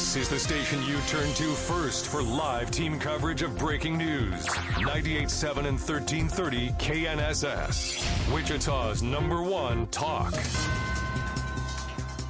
This 0.00 0.16
is 0.16 0.28
the 0.30 0.38
station 0.38 0.82
you 0.84 0.96
turn 1.08 1.30
to 1.34 1.52
first 1.52 2.06
for 2.06 2.22
live 2.22 2.70
team 2.70 2.98
coverage 2.98 3.42
of 3.42 3.56
breaking 3.58 3.98
news. 3.98 4.46
98.7 4.46 5.58
and 5.58 5.78
1330 5.78 6.70
KNSS. 6.70 8.32
Wichita's 8.34 9.02
number 9.02 9.42
one 9.42 9.86
talk. 9.88 10.32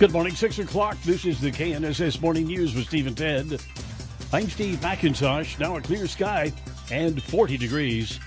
Good 0.01 0.11
morning, 0.11 0.35
6 0.35 0.59
o'clock. 0.59 1.01
This 1.05 1.25
is 1.25 1.41
the 1.41 1.53
KNSS 1.53 2.21
Morning 2.21 2.49
News 2.49 2.75
with 2.75 2.89
Steve 2.89 3.07
and 3.07 3.17
Ted. 3.17 3.63
I'm 4.33 4.51
Steve 4.51 4.81
McIntosh. 4.81 5.61
Now 5.61 5.77
a 5.77 5.81
clear 5.81 6.09
sky 6.09 6.53
and 6.91 7.23
40 7.23 7.57
degrees. 7.57 8.19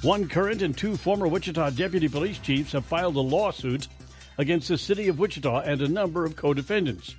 One 0.00 0.26
current 0.26 0.62
and 0.62 0.76
two 0.76 0.96
former 0.96 1.28
Wichita 1.28 1.70
deputy 1.70 2.08
police 2.08 2.38
chiefs 2.38 2.72
have 2.72 2.86
filed 2.86 3.16
a 3.16 3.20
lawsuit 3.20 3.88
against 4.38 4.68
the 4.68 4.78
city 4.78 5.08
of 5.08 5.18
Wichita 5.18 5.60
and 5.60 5.82
a 5.82 5.88
number 5.88 6.24
of 6.24 6.34
co 6.34 6.54
defendants, 6.54 7.14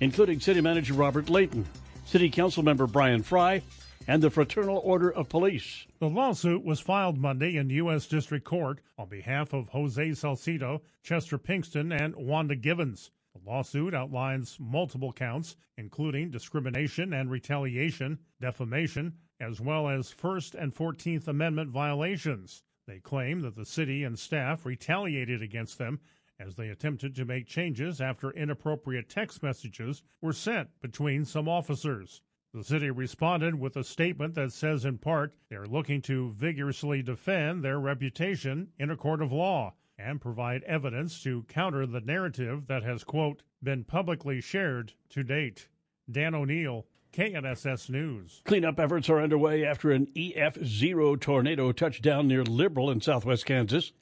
including 0.00 0.40
city 0.40 0.60
manager 0.60 0.94
Robert 0.94 1.30
Layton, 1.30 1.66
city 2.04 2.30
council 2.30 2.62
member 2.62 2.86
Bryan 2.86 3.22
Frye, 3.22 3.62
and 4.06 4.22
the 4.22 4.30
Fraternal 4.30 4.78
Order 4.78 5.12
of 5.12 5.28
Police. 5.28 5.86
The 5.98 6.08
lawsuit 6.08 6.64
was 6.64 6.80
filed 6.80 7.18
Monday 7.18 7.56
in 7.56 7.70
U.S. 7.70 8.06
District 8.06 8.44
Court 8.44 8.80
on 8.98 9.08
behalf 9.08 9.52
of 9.52 9.68
Jose 9.68 10.10
Salcido, 10.10 10.80
Chester 11.02 11.38
Pinkston, 11.38 11.92
and 11.92 12.16
Wanda 12.16 12.56
Givens. 12.56 13.10
The 13.34 13.48
lawsuit 13.48 13.94
outlines 13.94 14.56
multiple 14.58 15.12
counts, 15.12 15.54
including 15.76 16.30
discrimination 16.30 17.12
and 17.12 17.30
retaliation, 17.30 18.18
defamation, 18.40 19.12
as 19.38 19.60
well 19.60 19.88
as 19.88 20.10
First 20.10 20.54
and 20.54 20.74
Fourteenth 20.74 21.28
Amendment 21.28 21.70
violations. 21.70 22.62
They 22.86 22.98
claim 22.98 23.42
that 23.42 23.54
the 23.54 23.66
city 23.66 24.02
and 24.02 24.18
staff 24.18 24.66
retaliated 24.66 25.42
against 25.42 25.78
them 25.78 26.00
as 26.40 26.54
they 26.54 26.70
attempted 26.70 27.14
to 27.14 27.24
make 27.24 27.46
changes 27.46 28.00
after 28.00 28.30
inappropriate 28.30 29.08
text 29.08 29.42
messages 29.42 30.02
were 30.22 30.32
sent 30.32 30.68
between 30.80 31.24
some 31.24 31.48
officers. 31.48 32.22
The 32.54 32.64
city 32.64 32.90
responded 32.90 33.54
with 33.54 33.76
a 33.76 33.84
statement 33.84 34.34
that 34.34 34.52
says, 34.52 34.84
in 34.84 34.98
part, 34.98 35.34
they're 35.50 35.66
looking 35.66 36.02
to 36.02 36.32
vigorously 36.32 37.02
defend 37.02 37.62
their 37.62 37.78
reputation 37.78 38.68
in 38.78 38.90
a 38.90 38.96
court 38.96 39.22
of 39.22 39.30
law 39.30 39.74
and 39.98 40.20
provide 40.20 40.62
evidence 40.64 41.22
to 41.22 41.44
counter 41.44 41.86
the 41.86 42.00
narrative 42.00 42.66
that 42.66 42.82
has, 42.82 43.04
quote, 43.04 43.42
been 43.62 43.84
publicly 43.84 44.40
shared 44.40 44.94
to 45.10 45.22
date. 45.22 45.68
Dan 46.10 46.34
O'Neill, 46.34 46.86
KNSS 47.12 47.90
News. 47.90 48.40
Cleanup 48.44 48.80
efforts 48.80 49.08
are 49.08 49.20
underway 49.20 49.64
after 49.64 49.90
an 49.90 50.06
EF0 50.16 51.20
tornado 51.20 51.72
touched 51.72 52.02
down 52.02 52.28
near 52.28 52.44
Liberal 52.44 52.90
in 52.90 53.00
southwest 53.00 53.46
Kansas. 53.46 53.92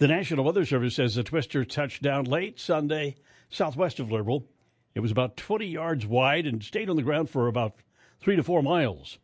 The 0.00 0.08
National 0.08 0.46
Weather 0.46 0.64
Service 0.64 0.94
says 0.94 1.14
the 1.14 1.22
twister 1.22 1.62
touched 1.62 2.00
down 2.00 2.24
late 2.24 2.58
Sunday 2.58 3.16
southwest 3.50 4.00
of 4.00 4.10
Liberal. 4.10 4.46
It 4.94 5.00
was 5.00 5.10
about 5.10 5.36
20 5.36 5.66
yards 5.66 6.06
wide 6.06 6.46
and 6.46 6.62
stayed 6.62 6.88
on 6.88 6.96
the 6.96 7.02
ground 7.02 7.28
for 7.28 7.48
about 7.48 7.74
three 8.18 8.34
to 8.34 8.42
four 8.42 8.62
miles. 8.62 9.18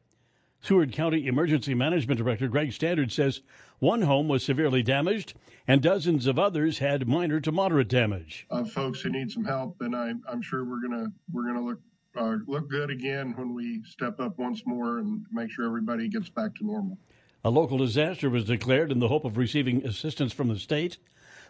Seward 0.61 0.93
County 0.93 1.29
Emergency 1.29 1.73
Management 1.73 2.19
Director 2.19 2.47
Greg 2.49 2.75
Standard 2.75 3.11
says 3.11 3.41
one 3.79 4.03
home 4.03 4.29
was 4.29 4.45
severely 4.45 4.83
damaged 4.83 5.33
and 5.67 5.81
dozens 5.81 6.27
of 6.27 6.39
others 6.39 6.79
had 6.79 7.09
minor 7.09 7.41
to 7.41 7.51
moderate 7.51 7.89
damage. 7.89 8.47
Uh, 8.51 8.63
folks 8.63 9.01
who 9.01 9.09
need 9.09 9.31
some 9.31 9.47
help, 9.47 9.81
and 9.81 9.97
I, 9.97 10.13
I'm 10.31 10.43
sure 10.43 10.63
we're 10.63 10.87
gonna 10.87 11.11
we're 11.33 11.47
gonna 11.47 11.65
look 11.65 11.81
uh, 12.19 12.37
look 12.47 12.69
good 12.69 12.91
again 12.91 13.33
when 13.35 13.55
we 13.55 13.83
step 13.85 14.21
up 14.21 14.37
once 14.37 14.61
more 14.67 14.99
and 14.99 15.25
make 15.33 15.51
sure 15.51 15.65
everybody 15.65 16.07
gets 16.09 16.29
back 16.29 16.55
to 16.57 16.67
normal. 16.67 16.99
A 17.47 17.51
local 17.51 17.79
disaster 17.79 18.29
was 18.29 18.43
declared 18.43 18.91
in 18.91 18.99
the 18.99 19.07
hope 19.07 19.25
of 19.25 19.37
receiving 19.37 19.87
assistance 19.87 20.33
from 20.33 20.49
the 20.49 20.59
state. 20.59 20.97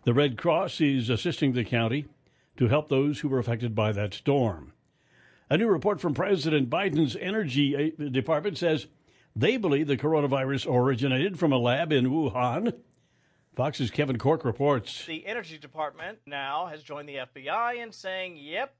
The 0.04 0.12
Red 0.12 0.36
Cross 0.36 0.78
is 0.82 1.08
assisting 1.08 1.54
the 1.54 1.64
county 1.64 2.04
to 2.58 2.68
help 2.68 2.90
those 2.90 3.20
who 3.20 3.30
were 3.30 3.38
affected 3.38 3.74
by 3.74 3.92
that 3.92 4.12
storm. 4.12 4.74
A 5.48 5.56
new 5.56 5.66
report 5.68 5.98
from 5.98 6.12
President 6.12 6.68
Biden's 6.68 7.16
Energy 7.16 7.94
uh, 7.98 8.10
Department 8.10 8.58
says 8.58 8.88
they 9.34 9.56
believe 9.56 9.86
the 9.86 9.96
coronavirus 9.96 10.70
originated 10.70 11.38
from 11.38 11.50
a 11.50 11.56
lab 11.56 11.90
in 11.92 12.10
Wuhan. 12.10 12.74
Fox's 13.54 13.90
Kevin 13.90 14.18
Corke 14.18 14.44
reports. 14.44 15.06
The 15.06 15.26
Energy 15.26 15.56
Department 15.56 16.18
now 16.26 16.66
has 16.66 16.82
joined 16.82 17.08
the 17.08 17.20
FBI 17.34 17.82
in 17.82 17.90
saying, 17.90 18.36
yep, 18.36 18.74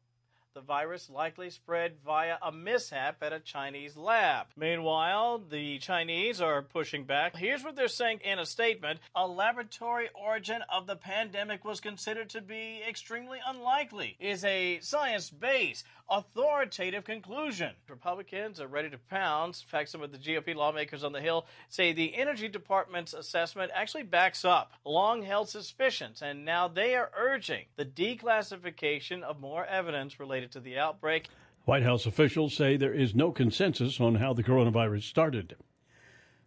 the 0.56 0.62
virus 0.62 1.10
likely 1.10 1.50
spread 1.50 1.92
via 2.02 2.36
a 2.40 2.50
mishap 2.50 3.18
at 3.20 3.30
a 3.30 3.38
Chinese 3.38 3.94
lab. 3.94 4.46
Meanwhile, 4.56 5.42
the 5.50 5.78
Chinese 5.80 6.40
are 6.40 6.62
pushing 6.62 7.04
back. 7.04 7.36
Here's 7.36 7.62
what 7.62 7.76
they're 7.76 7.88
saying 7.88 8.20
in 8.24 8.38
a 8.38 8.46
statement 8.46 9.00
A 9.14 9.26
laboratory 9.26 10.08
origin 10.14 10.62
of 10.72 10.86
the 10.86 10.96
pandemic 10.96 11.62
was 11.62 11.80
considered 11.80 12.30
to 12.30 12.40
be 12.40 12.80
extremely 12.88 13.38
unlikely, 13.46 14.16
is 14.18 14.44
a 14.44 14.80
science 14.80 15.28
based, 15.28 15.84
authoritative 16.08 17.04
conclusion. 17.04 17.72
Republicans 17.88 18.60
are 18.60 18.66
ready 18.66 18.90
to 18.90 18.98
pounce. 18.98 19.62
In 19.62 19.68
fact, 19.68 19.90
some 19.90 20.02
of 20.02 20.12
the 20.12 20.18
GOP 20.18 20.54
lawmakers 20.54 21.04
on 21.04 21.12
the 21.12 21.20
Hill 21.20 21.46
say 21.68 21.92
the 21.92 22.14
Energy 22.16 22.48
Department's 22.48 23.12
assessment 23.12 23.72
actually 23.74 24.04
backs 24.04 24.44
up 24.44 24.72
long 24.84 25.22
held 25.22 25.48
suspicions, 25.48 26.22
and 26.22 26.44
now 26.44 26.68
they 26.68 26.94
are 26.94 27.10
urging 27.16 27.64
the 27.76 27.84
declassification 27.84 29.22
of 29.22 29.40
more 29.40 29.66
evidence 29.66 30.20
related 30.20 30.45
to 30.48 30.60
the 30.60 30.78
outbreak. 30.78 31.28
White 31.64 31.82
House 31.82 32.06
officials 32.06 32.54
say 32.54 32.76
there 32.76 32.94
is 32.94 33.14
no 33.14 33.32
consensus 33.32 34.00
on 34.00 34.16
how 34.16 34.32
the 34.32 34.44
coronavirus 34.44 35.02
started. 35.02 35.56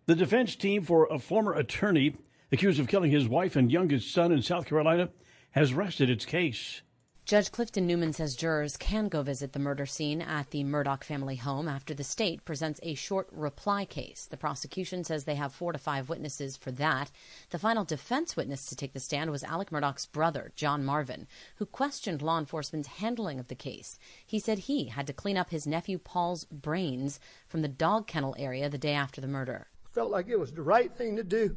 The 0.06 0.16
defense 0.16 0.56
team 0.56 0.84
for 0.84 1.06
a 1.08 1.20
former 1.20 1.54
attorney 1.54 2.16
accused 2.52 2.80
of 2.80 2.88
killing 2.88 3.12
his 3.12 3.28
wife 3.28 3.56
and 3.56 3.72
youngest 3.72 4.12
son 4.12 4.32
in 4.32 4.42
South 4.42 4.66
Carolina 4.66 5.10
has 5.52 5.74
rested 5.74 6.10
its 6.10 6.26
case. 6.26 6.82
Judge 7.30 7.52
Clifton 7.52 7.86
Newman 7.86 8.12
says 8.12 8.36
jurors 8.36 8.76
can 8.76 9.08
go 9.08 9.22
visit 9.22 9.54
the 9.54 9.60
murder 9.60 9.86
scene 9.86 10.20
at 10.20 10.50
the 10.50 10.64
Murdaugh 10.64 11.04
family 11.04 11.36
home 11.36 11.68
after 11.68 11.94
the 11.94 12.04
state 12.04 12.44
presents 12.44 12.80
a 12.82 12.96
short 12.96 13.28
reply 13.32 13.86
case. 13.86 14.26
The 14.26 14.36
prosecution 14.36 15.04
says 15.04 15.26
they 15.26 15.36
have 15.36 15.54
four 15.54 15.72
to 15.72 15.78
five 15.78 16.10
witnesses 16.10 16.58
for 16.58 16.72
that. 16.72 17.12
The 17.52 17.60
final 17.60 17.86
defense 17.86 18.36
witness 18.36 18.66
to 18.66 18.76
take 18.76 18.94
the 18.94 19.00
stand 19.00 19.30
was 19.30 19.44
Alec 19.44 19.70
Murdaugh's 19.70 20.08
brother, 20.08 20.52
John 20.56 20.84
Marvin, 20.84 21.28
who 21.58 21.68
questioned 21.68 22.24
law 22.24 22.40
enforcement's 22.40 22.88
handling 22.88 23.40
of 23.40 23.48
the 23.48 23.54
case. 23.54 24.00
He 24.26 24.40
said 24.40 24.58
he 24.58 24.86
had 24.86 25.06
to 25.06 25.14
clean 25.14 25.38
up 25.38 25.52
his 25.52 25.68
nephew 25.68 26.00
Paul's 26.00 26.46
brains 26.46 27.20
from 27.48 27.62
the 27.62 27.68
dog 27.68 28.08
kennel 28.08 28.36
area 28.40 28.70
the 28.70 28.80
day 28.80 28.94
after 28.94 29.22
the 29.22 29.28
murder. 29.28 29.68
I 29.86 29.94
felt 29.94 30.10
like 30.10 30.30
it 30.30 30.40
was 30.40 30.52
the 30.52 30.64
right 30.64 30.92
thing 30.92 31.16
to 31.18 31.24
do. 31.24 31.56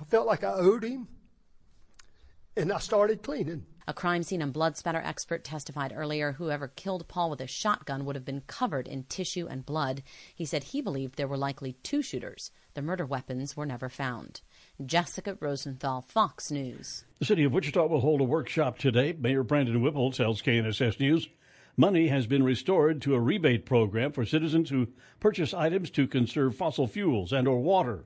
I 0.00 0.04
felt 0.04 0.26
like 0.26 0.44
I 0.44 0.54
owed 0.54 0.84
him, 0.84 1.08
and 2.56 2.72
I 2.72 2.78
started 2.78 3.22
cleaning. 3.22 3.66
A 3.88 3.94
crime 3.94 4.22
scene 4.22 4.42
and 4.42 4.52
blood 4.52 4.76
spatter 4.76 5.00
expert 5.02 5.44
testified 5.44 5.94
earlier 5.96 6.32
whoever 6.32 6.68
killed 6.68 7.08
Paul 7.08 7.30
with 7.30 7.40
a 7.40 7.46
shotgun 7.46 8.04
would 8.04 8.16
have 8.16 8.24
been 8.26 8.42
covered 8.42 8.86
in 8.86 9.04
tissue 9.04 9.46
and 9.48 9.64
blood. 9.64 10.02
He 10.34 10.44
said 10.44 10.62
he 10.62 10.82
believed 10.82 11.16
there 11.16 11.26
were 11.26 11.38
likely 11.38 11.72
two 11.82 12.02
shooters. 12.02 12.50
The 12.74 12.82
murder 12.82 13.06
weapons 13.06 13.56
were 13.56 13.64
never 13.64 13.88
found. 13.88 14.42
Jessica 14.84 15.38
Rosenthal, 15.40 16.02
Fox 16.02 16.50
News. 16.50 17.04
The 17.18 17.24
city 17.24 17.44
of 17.44 17.54
Wichita 17.54 17.86
will 17.86 18.00
hold 18.00 18.20
a 18.20 18.24
workshop 18.24 18.76
today. 18.76 19.16
Mayor 19.18 19.42
Brandon 19.42 19.80
Whipple 19.80 20.12
tells 20.12 20.42
KNSS 20.42 21.00
News 21.00 21.26
money 21.74 22.08
has 22.08 22.26
been 22.26 22.42
restored 22.42 23.00
to 23.00 23.14
a 23.14 23.20
rebate 23.20 23.64
program 23.64 24.12
for 24.12 24.26
citizens 24.26 24.68
who 24.68 24.88
purchase 25.18 25.54
items 25.54 25.88
to 25.92 26.06
conserve 26.06 26.54
fossil 26.54 26.86
fuels 26.86 27.32
and 27.32 27.48
or 27.48 27.60
water. 27.62 28.04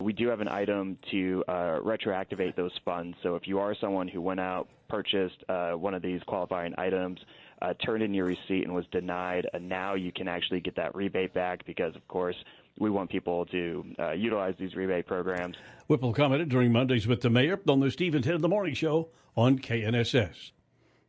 We 0.00 0.14
do 0.14 0.28
have 0.28 0.40
an 0.40 0.48
item 0.48 0.98
to 1.10 1.44
uh, 1.46 1.52
retroactivate 1.80 2.56
those 2.56 2.72
funds. 2.84 3.16
So 3.22 3.34
if 3.36 3.46
you 3.46 3.58
are 3.58 3.74
someone 3.80 4.08
who 4.08 4.22
went 4.22 4.40
out, 4.40 4.68
purchased 4.88 5.44
uh, 5.48 5.72
one 5.72 5.94
of 5.94 6.00
these 6.02 6.22
qualifying 6.26 6.74
items, 6.78 7.18
uh, 7.60 7.74
turned 7.84 8.02
in 8.02 8.14
your 8.14 8.24
receipt 8.24 8.64
and 8.64 8.74
was 8.74 8.86
denied, 8.92 9.46
uh, 9.52 9.58
now 9.58 9.94
you 9.94 10.10
can 10.10 10.26
actually 10.26 10.60
get 10.60 10.74
that 10.76 10.94
rebate 10.94 11.34
back 11.34 11.64
because, 11.66 11.94
of 11.94 12.06
course, 12.08 12.36
we 12.78 12.88
want 12.88 13.10
people 13.10 13.44
to 13.46 13.84
uh, 13.98 14.12
utilize 14.12 14.54
these 14.58 14.74
rebate 14.74 15.06
programs. 15.06 15.56
Whipple 15.86 16.14
commented 16.14 16.48
during 16.48 16.72
Mondays 16.72 17.06
with 17.06 17.20
the 17.20 17.28
mayor 17.28 17.60
on 17.68 17.80
the 17.80 17.90
Steve 17.90 18.14
and 18.14 18.24
Ted 18.24 18.36
in 18.36 18.40
the 18.40 18.48
Morning 18.48 18.74
Show 18.74 19.08
on 19.36 19.58
KNSS. 19.58 20.52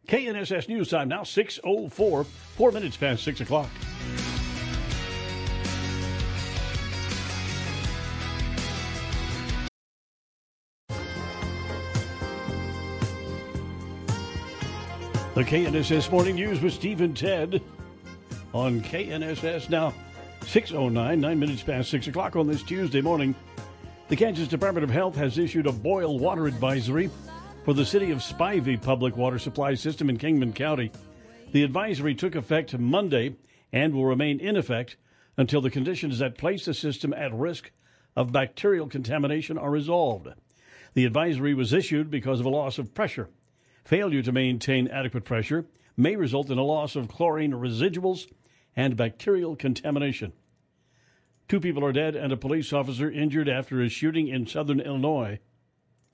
KNSS 0.07 0.67
News 0.67 0.89
Time 0.89 1.07
now 1.07 1.21
6.04, 1.21 2.25
four 2.25 2.71
minutes 2.71 2.97
past 2.97 3.23
6 3.23 3.39
o'clock. 3.39 3.69
The 15.33 15.45
KNSS 15.45 16.12
Morning 16.12 16.36
News 16.36 16.60
with 16.60 16.74
Steve 16.74 17.00
and 17.00 17.16
Ted 17.16 17.62
on 18.54 18.81
KNSS 18.81 19.69
now 19.69 19.94
6.09, 20.42 20.92
nine 20.92 21.39
minutes 21.39 21.63
past 21.63 21.89
6 21.89 22.07
o'clock 22.07 22.36
on 22.36 22.48
this 22.48 22.62
Tuesday 22.62 23.00
morning. 23.00 23.33
The 24.10 24.18
Kansas 24.18 24.50
Department 24.50 24.83
of 24.83 24.89
Health 24.89 25.16
has 25.16 25.38
issued 25.38 25.68
a 25.68 25.72
boil 25.72 26.19
water 26.19 26.48
advisory 26.48 27.10
for 27.63 27.74
the 27.74 27.86
city 27.86 28.12
of 28.12 28.18
Spivey 28.18 28.81
public 28.81 29.16
water 29.16 29.39
supply 29.39 29.74
system 29.74 30.10
in 30.10 30.18
Kingman 30.18 30.51
County. 30.51 30.92
The 31.54 31.63
advisory 31.63 32.13
took 32.13 32.36
effect 32.36 32.77
Monday 32.77 33.38
and 33.72 33.94
will 33.94 34.06
remain 34.06 34.42
in 34.42 34.57
effect 34.57 34.98
until 35.38 35.62
the 35.62 35.69
conditions 35.69 36.19
that 36.19 36.38
place 36.38 36.66
the 36.66 36.74
system 36.74 37.13
at 37.13 37.34
risk 37.34 37.72
of 38.18 38.34
bacterial 38.34 38.88
contamination 38.89 39.57
are 39.57 39.72
resolved. 39.72 40.27
The 40.94 41.06
advisory 41.06 41.54
was 41.54 41.72
issued 41.72 42.12
because 42.12 42.42
of 42.42 42.45
a 42.45 42.50
loss 42.50 42.77
of 42.77 42.94
pressure. 42.94 43.30
Failure 43.83 44.22
to 44.22 44.31
maintain 44.31 44.88
adequate 44.88 45.25
pressure 45.25 45.66
may 45.98 46.16
result 46.16 46.50
in 46.50 46.57
a 46.57 46.63
loss 46.63 46.95
of 46.95 47.07
chlorine 47.07 47.54
residuals 47.54 48.31
and 48.75 48.95
bacterial 48.95 49.56
contamination. 49.56 50.33
Two 51.48 51.60
people 51.60 51.83
are 51.83 51.92
dead 51.92 52.16
and 52.16 52.31
a 52.31 52.38
police 52.38 52.72
officer 52.72 53.12
injured 53.12 53.50
after 53.50 53.81
a 53.81 53.89
shooting 53.89 54.30
in 54.30 54.48
southern 54.48 54.80
Illinois. 54.80 55.39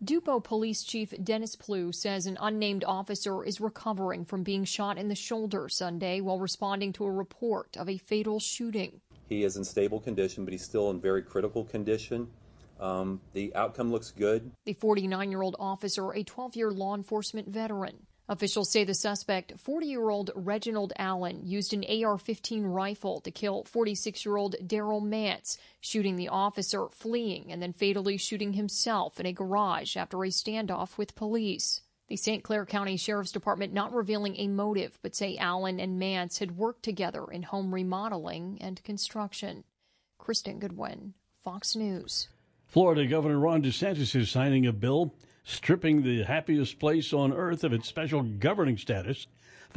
Dupo 0.03 0.43
Police 0.43 0.83
Chief 0.83 1.13
Dennis 1.23 1.55
Plew 1.55 1.91
says 1.91 2.27
an 2.27 2.37
unnamed 2.39 2.83
officer 2.83 3.43
is 3.43 3.59
recovering 3.59 4.25
from 4.25 4.43
being 4.43 4.63
shot 4.63 4.97
in 4.97 5.07
the 5.07 5.15
shoulder 5.15 5.67
Sunday 5.69 6.21
while 6.21 6.39
responding 6.39 6.93
to 6.93 7.05
a 7.05 7.11
report 7.11 7.75
of 7.77 7.89
a 7.89 7.97
fatal 7.97 8.39
shooting. 8.39 9.01
He 9.27 9.43
is 9.43 9.57
in 9.57 9.63
stable 9.63 9.99
condition, 9.99 10.45
but 10.45 10.53
he's 10.53 10.63
still 10.63 10.91
in 10.91 11.01
very 11.01 11.23
critical 11.23 11.65
condition. 11.65 12.27
Um, 12.79 13.21
the 13.33 13.55
outcome 13.55 13.91
looks 13.91 14.11
good. 14.11 14.51
The 14.65 14.73
49 14.73 15.31
year 15.31 15.41
old 15.41 15.55
officer, 15.59 16.11
a 16.11 16.23
12 16.23 16.55
year 16.55 16.71
law 16.71 16.95
enforcement 16.95 17.47
veteran. 17.49 18.07
Officials 18.29 18.69
say 18.69 18.83
the 18.83 18.93
suspect, 18.93 19.57
40 19.57 19.87
year 19.87 20.09
old 20.09 20.31
Reginald 20.35 20.91
Allen, 20.97 21.45
used 21.45 21.73
an 21.73 21.85
AR 21.85 22.17
15 22.17 22.65
rifle 22.65 23.21
to 23.21 23.31
kill 23.31 23.63
46 23.63 24.25
year 24.25 24.35
old 24.35 24.55
Daryl 24.61 25.01
Mance, 25.01 25.57
shooting 25.79 26.17
the 26.17 26.27
officer, 26.27 26.89
fleeing, 26.89 27.51
and 27.51 27.61
then 27.61 27.71
fatally 27.71 28.17
shooting 28.17 28.53
himself 28.53 29.19
in 29.19 29.25
a 29.25 29.31
garage 29.31 29.95
after 29.95 30.23
a 30.23 30.27
standoff 30.27 30.97
with 30.97 31.15
police. 31.15 31.81
The 32.09 32.17
St. 32.17 32.43
Clair 32.43 32.65
County 32.65 32.97
Sheriff's 32.97 33.31
Department 33.31 33.73
not 33.73 33.93
revealing 33.93 34.35
a 34.37 34.47
motive, 34.47 34.99
but 35.01 35.15
say 35.15 35.37
Allen 35.37 35.79
and 35.79 35.99
Mance 35.99 36.39
had 36.39 36.57
worked 36.57 36.83
together 36.83 37.25
in 37.31 37.43
home 37.43 37.73
remodeling 37.73 38.57
and 38.61 38.83
construction. 38.83 39.63
Kristen 40.17 40.59
Goodwin, 40.59 41.13
Fox 41.41 41.75
News. 41.75 42.27
Florida 42.67 43.07
Governor 43.07 43.39
Ron 43.39 43.63
DeSantis 43.63 44.13
is 44.13 44.29
signing 44.29 44.67
a 44.67 44.73
bill 44.73 45.13
stripping 45.45 46.03
the 46.03 46.23
happiest 46.23 46.79
place 46.79 47.13
on 47.13 47.31
earth 47.31 47.63
of 47.63 47.71
its 47.71 47.87
special 47.87 48.21
governing 48.23 48.77
status. 48.77 49.25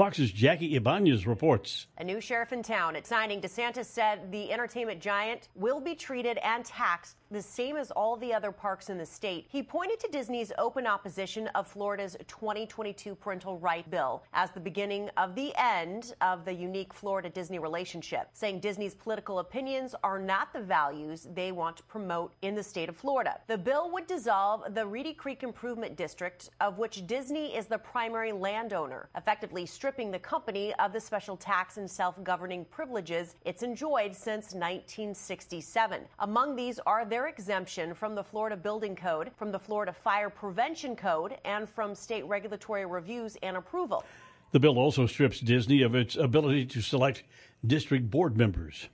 Fox's 0.01 0.33
Jackie 0.33 0.77
Ibanez 0.77 1.27
reports. 1.27 1.87
A 1.99 2.05
new 2.05 2.23
sheriff 2.23 2.55
in 2.55 2.63
town 2.63 2.97
at 2.97 3.07
signing, 3.07 3.39
DeSantis 3.39 3.85
said 3.85 4.33
the 4.33 4.51
entertainment 4.51 4.99
giant 4.99 5.51
will 5.55 5.79
be 5.79 5.95
treated 5.95 6.39
and 6.39 6.65
taxed 6.65 7.19
the 7.31 7.43
same 7.43 7.77
as 7.77 7.91
all 7.91 8.17
the 8.17 8.33
other 8.33 8.51
parks 8.51 8.89
in 8.89 8.97
the 8.97 9.05
state. 9.05 9.47
He 9.51 9.63
pointed 9.63 10.01
to 10.01 10.09
Disney's 10.09 10.53
open 10.57 10.87
opposition 10.87 11.49
of 11.49 11.69
Florida's 11.69 12.17
2022 12.27 13.15
parental 13.15 13.59
right 13.59 13.89
bill 13.91 14.25
as 14.33 14.51
the 14.51 14.59
beginning 14.59 15.11
of 15.19 15.35
the 15.35 15.53
end 15.57 16.15
of 16.23 16.47
the 16.47 16.53
unique 16.53 16.95
Florida 16.95 17.29
Disney 17.29 17.59
relationship, 17.59 18.31
saying 18.33 18.61
Disney's 18.61 18.95
political 18.95 19.41
opinions 19.41 19.95
are 20.03 20.19
not 20.19 20.53
the 20.55 20.63
values 20.63 21.29
they 21.35 21.53
want 21.53 21.77
to 21.77 21.83
promote 21.85 22.33
in 22.41 22.55
the 22.55 22.63
state 22.63 22.89
of 22.89 22.97
Florida. 22.97 23.39
The 23.49 23.59
bill 23.59 23.93
would 23.93 24.07
dissolve 24.07 24.75
the 24.75 24.87
Reedy 24.87 25.13
Creek 25.13 25.43
Improvement 25.43 25.95
District, 25.95 26.49
of 26.63 26.79
which 26.79 27.07
Disney 27.07 27.55
is 27.55 27.67
the 27.67 27.79
primary 27.79 28.33
landowner, 28.33 29.11
effectively 29.15 29.67
stripping 29.67 29.90
the 29.91 30.21
company 30.21 30.73
of 30.79 30.93
the 30.93 31.01
special 31.01 31.37
tax 31.37 31.77
and 31.77 31.91
self 31.91 32.23
governing 32.23 32.65
privileges 32.67 33.35
it's 33.45 33.65
enjoyed 33.65 34.15
since 34.15 34.55
1967. 34.55 36.03
Among 36.21 36.55
these 36.55 36.79
are 36.87 37.05
their 37.05 37.27
exemption 37.27 37.93
from 37.93 38.15
the 38.15 38.23
Florida 38.23 38.57
Building 38.57 38.95
Code, 38.95 39.33
from 39.37 39.51
the 39.51 39.59
Florida 39.59 39.93
Fire 39.93 40.31
Prevention 40.31 40.95
Code, 40.95 41.39
and 41.45 41.69
from 41.69 41.97
state 41.97 42.25
regulatory 42.27 42.87
reviews 42.87 43.37
and 43.43 43.57
approval. 43.57 44.05
The 44.53 44.61
bill 44.61 44.79
also 44.79 45.07
strips 45.07 45.41
Disney 45.41 45.83
of 45.83 45.97
its 45.97 46.15
ability 46.15 46.67
to 46.67 46.81
select 46.81 47.25
district 47.67 48.09
board 48.09 48.37
members. 48.37 48.89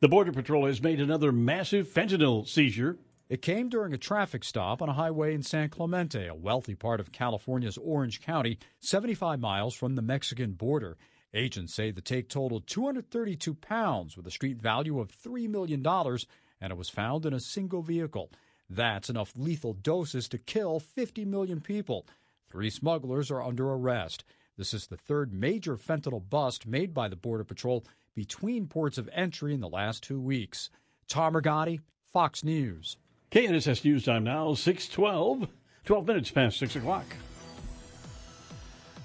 The 0.00 0.08
Border 0.08 0.32
Patrol 0.32 0.64
has 0.64 0.80
made 0.80 0.98
another 0.98 1.30
massive 1.30 1.88
fentanyl 1.88 2.48
seizure. 2.48 2.96
It 3.32 3.40
came 3.40 3.70
during 3.70 3.94
a 3.94 3.96
traffic 3.96 4.44
stop 4.44 4.82
on 4.82 4.90
a 4.90 4.92
highway 4.92 5.32
in 5.32 5.42
San 5.42 5.70
Clemente, 5.70 6.26
a 6.26 6.34
wealthy 6.34 6.74
part 6.74 7.00
of 7.00 7.12
California's 7.12 7.78
Orange 7.78 8.20
County, 8.20 8.58
75 8.80 9.40
miles 9.40 9.74
from 9.74 9.94
the 9.94 10.02
Mexican 10.02 10.52
border. 10.52 10.98
Agents 11.32 11.72
say 11.72 11.92
the 11.92 12.02
take 12.02 12.28
totaled 12.28 12.66
232 12.66 13.54
pounds 13.54 14.18
with 14.18 14.26
a 14.26 14.30
street 14.30 14.60
value 14.60 15.00
of 15.00 15.16
$3 15.16 15.48
million 15.48 15.82
and 15.86 16.70
it 16.72 16.76
was 16.76 16.90
found 16.90 17.24
in 17.24 17.32
a 17.32 17.40
single 17.40 17.80
vehicle. 17.80 18.30
That's 18.68 19.08
enough 19.08 19.32
lethal 19.34 19.72
doses 19.72 20.28
to 20.28 20.36
kill 20.36 20.78
50 20.78 21.24
million 21.24 21.62
people. 21.62 22.06
Three 22.50 22.68
smugglers 22.68 23.30
are 23.30 23.42
under 23.42 23.72
arrest. 23.72 24.24
This 24.58 24.74
is 24.74 24.88
the 24.88 24.98
third 24.98 25.32
major 25.32 25.78
fentanyl 25.78 26.28
bust 26.28 26.66
made 26.66 26.92
by 26.92 27.08
the 27.08 27.16
Border 27.16 27.44
Patrol 27.44 27.82
between 28.14 28.66
ports 28.66 28.98
of 28.98 29.08
entry 29.10 29.54
in 29.54 29.60
the 29.60 29.70
last 29.70 30.02
two 30.02 30.20
weeks. 30.20 30.68
Tom 31.08 31.32
Rigotti, 31.32 31.80
Fox 32.12 32.44
News. 32.44 32.98
KNSS 33.32 33.82
News 33.82 34.04
Time 34.04 34.24
now, 34.24 34.52
612, 34.52 35.48
12 35.86 36.06
minutes 36.06 36.30
past 36.30 36.58
6 36.58 36.76
o'clock. 36.76 37.06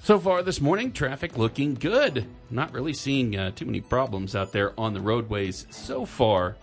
So 0.03 0.19
far 0.19 0.43
this 0.43 0.59
morning, 0.59 0.91
traffic 0.91 1.37
looking 1.37 1.75
good. 1.75 2.25
Not 2.49 2.73
really 2.73 2.91
seeing 2.91 3.37
uh, 3.37 3.51
too 3.51 3.65
many 3.65 3.79
problems 3.79 4.35
out 4.35 4.51
there 4.51 4.77
on 4.77 4.93
the 4.93 4.99
roadways 4.99 5.65
so 5.69 6.05
far 6.05 6.57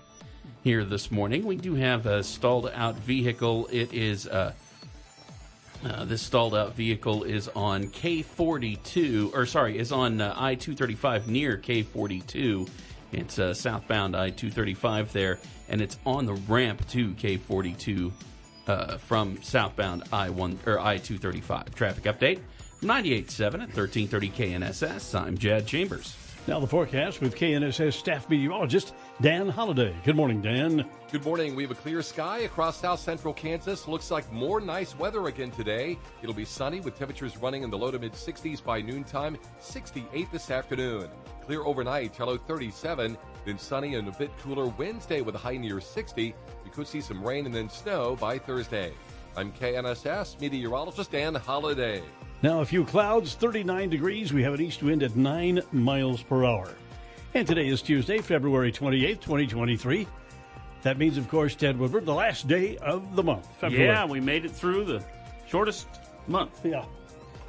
here 0.63 0.85
this 0.85 1.11
morning. 1.11 1.47
We 1.47 1.57
do 1.57 1.75
have 1.75 2.05
a 2.05 2.23
stalled 2.23 2.71
out 2.75 2.97
vehicle. 2.97 3.67
It 3.73 3.95
is 3.95 4.27
uh, 4.27 4.53
uh, 5.85 6.05
this 6.05 6.21
stalled 6.21 6.55
out 6.55 6.75
vehicle 6.75 7.25
is 7.25 7.49
on 7.49 7.85
K42, 7.89 9.35
or 9.35 9.47
sorry, 9.47 9.79
is 9.79 9.91
on 9.91 10.21
uh, 10.21 10.35
I 10.37 10.55
235 10.55 11.29
near 11.29 11.57
K42. 11.57 12.69
It's 13.15 13.39
uh, 13.39 13.55
southbound 13.55 14.17
I 14.17 14.31
235 14.31 15.13
there, 15.13 15.39
and 15.69 15.81
it's 15.81 15.99
on 16.05 16.27
the 16.27 16.35
ramp 16.35 16.87
to 16.89 17.11
K42 17.11 18.13
uh, 18.67 18.99
from 18.99 19.43
southbound 19.43 20.05
I 20.13 20.31
1 20.31 20.59
or 20.67 20.81
I 20.81 20.99
235. 20.99 21.75
Traffic 21.75 22.05
update 22.05 22.41
98.7 22.83 23.45
at 23.45 23.77
1330 23.77 24.31
KNSS. 24.31 25.19
I'm 25.19 25.39
Jad 25.39 25.67
Chambers. 25.67 26.17
Now 26.47 26.61
the 26.61 26.67
forecast 26.67 27.23
with 27.23 27.35
KNSS 27.37 27.95
staff 27.95 28.29
meteorologist 28.29 28.93
Dan 29.23 29.49
Holliday. 29.49 29.95
Good 30.05 30.17
morning, 30.17 30.43
Dan. 30.43 30.85
Good 31.11 31.25
morning. 31.25 31.55
We 31.55 31.63
have 31.63 31.73
a 31.73 31.77
clear 31.77 32.03
sky 32.03 32.41
across 32.41 32.81
south 32.81 33.01
central 33.01 33.33
Kansas. 33.33 33.89
Looks 33.89 34.11
like 34.11 34.31
more 34.31 34.61
nice 34.61 34.99
weather 34.99 35.27
again 35.29 35.53
today. 35.53 35.97
It'll 36.21 36.35
be 36.35 36.45
sunny 36.45 36.81
with 36.81 36.99
temperatures 36.99 37.39
running 37.39 37.63
in 37.63 37.71
the 37.71 37.79
low 37.79 37.91
to 37.91 37.99
mid 37.99 38.13
60s 38.13 38.63
by 38.63 38.83
noontime, 38.83 39.39
68 39.59 40.31
this 40.31 40.51
afternoon. 40.51 41.09
Clear 41.47 41.63
overnight, 41.65 42.17
hello 42.17 42.39
37, 42.39 43.19
then 43.45 43.59
sunny 43.59 43.97
and 43.97 44.09
a 44.09 44.13
bit 44.13 44.31
cooler 44.39 44.67
Wednesday 44.79 45.21
with 45.21 45.35
a 45.35 45.39
high 45.39 45.59
near 45.59 45.79
60. 45.79 46.35
We 46.65 46.71
could 46.71 46.87
see 46.87 47.03
some 47.03 47.23
rain 47.23 47.45
and 47.45 47.55
then 47.55 47.69
snow 47.69 48.17
by 48.17 48.39
Thursday. 48.39 48.95
I'm 49.37 49.53
KNSS 49.53 50.41
meteorologist 50.41 51.11
Dan 51.11 51.35
Holliday. 51.35 52.03
Now 52.41 52.61
a 52.61 52.65
few 52.65 52.87
clouds, 52.87 53.35
39 53.35 53.91
degrees. 53.91 54.33
We 54.33 54.43
have 54.43 54.55
an 54.55 54.63
east 54.63 54.83
wind 54.83 55.03
at 55.03 55.17
9 55.17 55.61
miles 55.73 56.23
per 56.23 56.47
hour. 56.47 56.71
And 57.35 57.47
today 57.47 57.69
is 57.69 57.83
Tuesday, 57.83 58.19
February 58.19 58.73
28th, 58.73 59.21
2023. 59.21 60.07
That 60.81 60.97
means, 60.97 61.19
of 61.19 61.29
course, 61.29 61.55
Ted 61.55 61.79
Woodward, 61.79 62.07
the 62.07 62.15
last 62.15 62.49
day 62.49 62.79
of 62.79 63.17
the 63.17 63.23
month. 63.23 63.47
February. 63.59 63.89
Yeah, 63.89 64.07
we 64.07 64.19
made 64.19 64.47
it 64.47 64.53
through 64.53 64.85
the 64.85 65.05
shortest 65.47 65.89
month. 66.27 66.65
Yeah. 66.65 66.87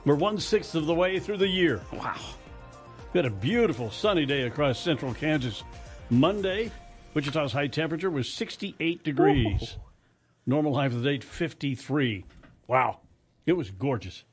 We're 0.04 0.16
one 0.16 0.38
sixth 0.38 0.76
of 0.76 0.86
the 0.86 0.94
way 0.94 1.18
through 1.18 1.38
the 1.38 1.48
year. 1.48 1.82
Wow. 1.94 2.20
We 3.16 3.20
had 3.20 3.32
a 3.32 3.36
beautiful 3.36 3.92
sunny 3.92 4.26
day 4.26 4.42
across 4.42 4.78
central 4.78 5.14
Kansas. 5.14 5.64
Monday, 6.10 6.70
Wichita's 7.14 7.54
high 7.54 7.68
temperature 7.68 8.10
was 8.10 8.28
68 8.28 9.06
degrees. 9.06 9.78
Normal 10.46 10.76
high 10.76 10.90
for 10.90 10.96
the 10.96 11.12
date, 11.12 11.24
53. 11.24 12.26
Wow. 12.68 13.00
It 13.46 13.54
was 13.54 13.72
gorgeous. 13.72 14.26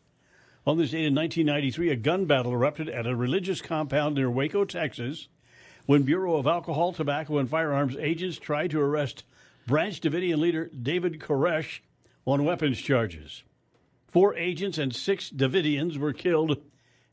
On 0.66 0.78
this 0.78 0.90
date 0.90 1.04
in 1.04 1.14
1993, 1.14 1.90
a 1.90 1.94
gun 1.94 2.24
battle 2.24 2.52
erupted 2.52 2.88
at 2.88 3.06
a 3.06 3.14
religious 3.14 3.62
compound 3.62 4.16
near 4.16 4.28
Waco, 4.28 4.64
Texas, 4.64 5.28
when 5.86 6.02
Bureau 6.02 6.34
of 6.34 6.48
Alcohol, 6.48 6.92
Tobacco, 6.92 7.38
and 7.38 7.48
Firearms 7.48 7.96
agents 8.00 8.36
tried 8.36 8.72
to 8.72 8.80
arrest 8.80 9.22
Branch 9.64 10.00
Davidian 10.00 10.40
leader 10.40 10.68
David 10.70 11.20
Koresh 11.20 11.78
on 12.26 12.44
weapons 12.44 12.80
charges. 12.80 13.44
Four 14.08 14.34
agents 14.34 14.76
and 14.76 14.92
six 14.92 15.30
Davidians 15.30 15.98
were 15.98 16.12
killed 16.12 16.60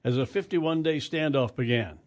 as 0.09 0.17
a 0.17 0.25
51 0.25 0.83
day 0.83 0.97
standoff 0.97 1.55
began. 1.55 1.99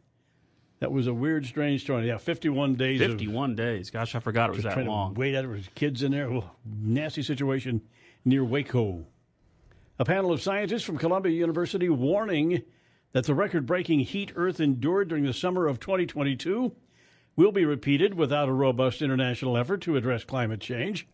That 0.81 0.91
was 0.91 1.07
a 1.07 1.15
weird, 1.15 1.47
strange 1.47 1.83
story. 1.83 2.09
Yeah, 2.09 2.19
51 2.19 2.75
days. 2.75 3.01
of- 3.01 3.13
51 3.13 3.55
days. 3.55 3.91
Gosh, 3.91 4.17
I 4.17 4.19
forgot 4.19 4.51
it 4.51 4.57
was 4.57 4.65
that 4.65 4.85
long. 4.85 5.15
Wait, 5.15 5.31
there 5.33 5.49
was 5.49 5.69
kids 5.77 6.03
in 6.03 6.11
there. 6.11 6.29
Nasty 6.67 7.23
situation 7.23 7.83
near 8.25 8.45
Waco. 8.45 9.07
A 10.01 10.05
panel 10.05 10.33
of 10.33 10.43
scientists 10.43 10.83
from 10.83 10.99
Columbia 10.99 11.33
University 11.33 11.89
warning 11.89 12.63
that 13.13 13.27
the 13.27 13.35
record-breaking 13.35 14.01
heat 14.01 14.33
Earth 14.35 14.59
endured 14.59 15.07
during 15.09 15.23
the 15.25 15.33
summer 15.33 15.69
of 15.69 15.79
2022 15.79 16.75
will 17.37 17.53
be 17.53 17.65
repeated 17.65 18.15
without 18.15 18.49
a 18.49 18.53
robust 18.53 19.01
international 19.03 19.57
effort 19.57 19.83
to 19.83 19.97
address 19.97 20.25
climate 20.25 20.61
change. 20.61 21.07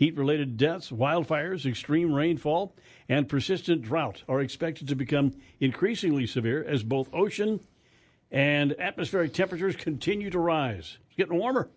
Heat-related 0.00 0.56
deaths, 0.56 0.90
wildfires, 0.90 1.66
extreme 1.66 2.14
rainfall, 2.14 2.74
and 3.06 3.28
persistent 3.28 3.82
drought 3.82 4.24
are 4.26 4.40
expected 4.40 4.88
to 4.88 4.94
become 4.94 5.34
increasingly 5.60 6.26
severe 6.26 6.64
as 6.64 6.82
both 6.82 7.12
ocean 7.12 7.60
and 8.30 8.74
atmospheric 8.80 9.34
temperatures 9.34 9.76
continue 9.76 10.30
to 10.30 10.38
rise. 10.38 10.96
It's 11.06 11.16
getting 11.18 11.36
warmer. 11.36 11.68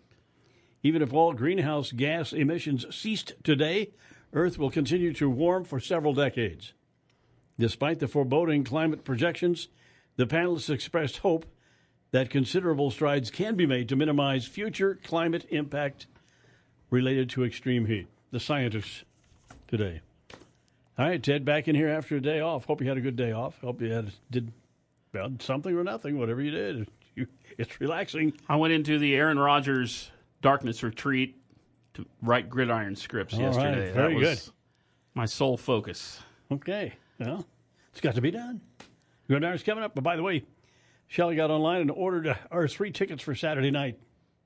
Even 0.82 1.02
if 1.02 1.12
all 1.12 1.34
greenhouse 1.34 1.92
gas 1.92 2.32
emissions 2.32 2.86
ceased 2.90 3.34
today, 3.42 3.90
Earth 4.32 4.58
will 4.58 4.70
continue 4.70 5.12
to 5.12 5.28
warm 5.28 5.64
for 5.64 5.78
several 5.78 6.14
decades. 6.14 6.72
Despite 7.58 7.98
the 7.98 8.08
foreboding 8.08 8.64
climate 8.64 9.04
projections, 9.04 9.68
the 10.16 10.26
panelists 10.26 10.70
expressed 10.70 11.18
hope 11.18 11.44
that 12.10 12.30
considerable 12.30 12.90
strides 12.90 13.30
can 13.30 13.54
be 13.54 13.66
made 13.66 13.90
to 13.90 13.96
minimize 13.96 14.46
future 14.46 14.98
climate 15.04 15.44
impact 15.50 16.06
related 16.88 17.28
to 17.28 17.44
extreme 17.44 17.84
heat. 17.84 18.06
The 18.34 18.40
scientists 18.40 19.04
today. 19.68 20.00
All 20.98 21.06
right, 21.06 21.22
Ted, 21.22 21.44
back 21.44 21.68
in 21.68 21.76
here 21.76 21.86
after 21.86 22.16
a 22.16 22.20
day 22.20 22.40
off. 22.40 22.64
Hope 22.64 22.80
you 22.80 22.88
had 22.88 22.96
a 22.96 23.00
good 23.00 23.14
day 23.14 23.30
off. 23.30 23.60
Hope 23.60 23.80
you 23.80 23.92
had 23.92 24.10
did 24.28 24.50
well, 25.12 25.30
something 25.38 25.72
or 25.72 25.84
nothing, 25.84 26.18
whatever 26.18 26.42
you 26.42 26.50
did. 26.50 26.88
You, 27.14 27.28
it's 27.58 27.80
relaxing. 27.80 28.32
I 28.48 28.56
went 28.56 28.72
into 28.72 28.98
the 28.98 29.14
Aaron 29.14 29.38
Rodgers 29.38 30.10
Darkness 30.42 30.82
Retreat 30.82 31.36
to 31.94 32.04
write 32.22 32.50
gridiron 32.50 32.96
scripts 32.96 33.34
All 33.34 33.40
yesterday. 33.40 33.84
right, 33.84 33.94
very 33.94 34.14
that 34.14 34.18
was 34.18 34.44
good. 34.46 34.52
My 35.14 35.24
sole 35.26 35.56
focus. 35.56 36.18
Okay. 36.50 36.92
Well, 37.20 37.46
it's 37.92 38.00
got 38.00 38.16
to 38.16 38.20
be 38.20 38.32
done. 38.32 38.60
Gridiron's 39.28 39.62
coming 39.62 39.84
up. 39.84 39.94
But 39.94 40.02
by 40.02 40.16
the 40.16 40.24
way, 40.24 40.42
Shelly 41.06 41.36
got 41.36 41.52
online 41.52 41.82
and 41.82 41.92
ordered 41.92 42.26
uh, 42.26 42.34
our 42.50 42.66
three 42.66 42.90
tickets 42.90 43.22
for 43.22 43.36
Saturday 43.36 43.70
night. 43.70 43.96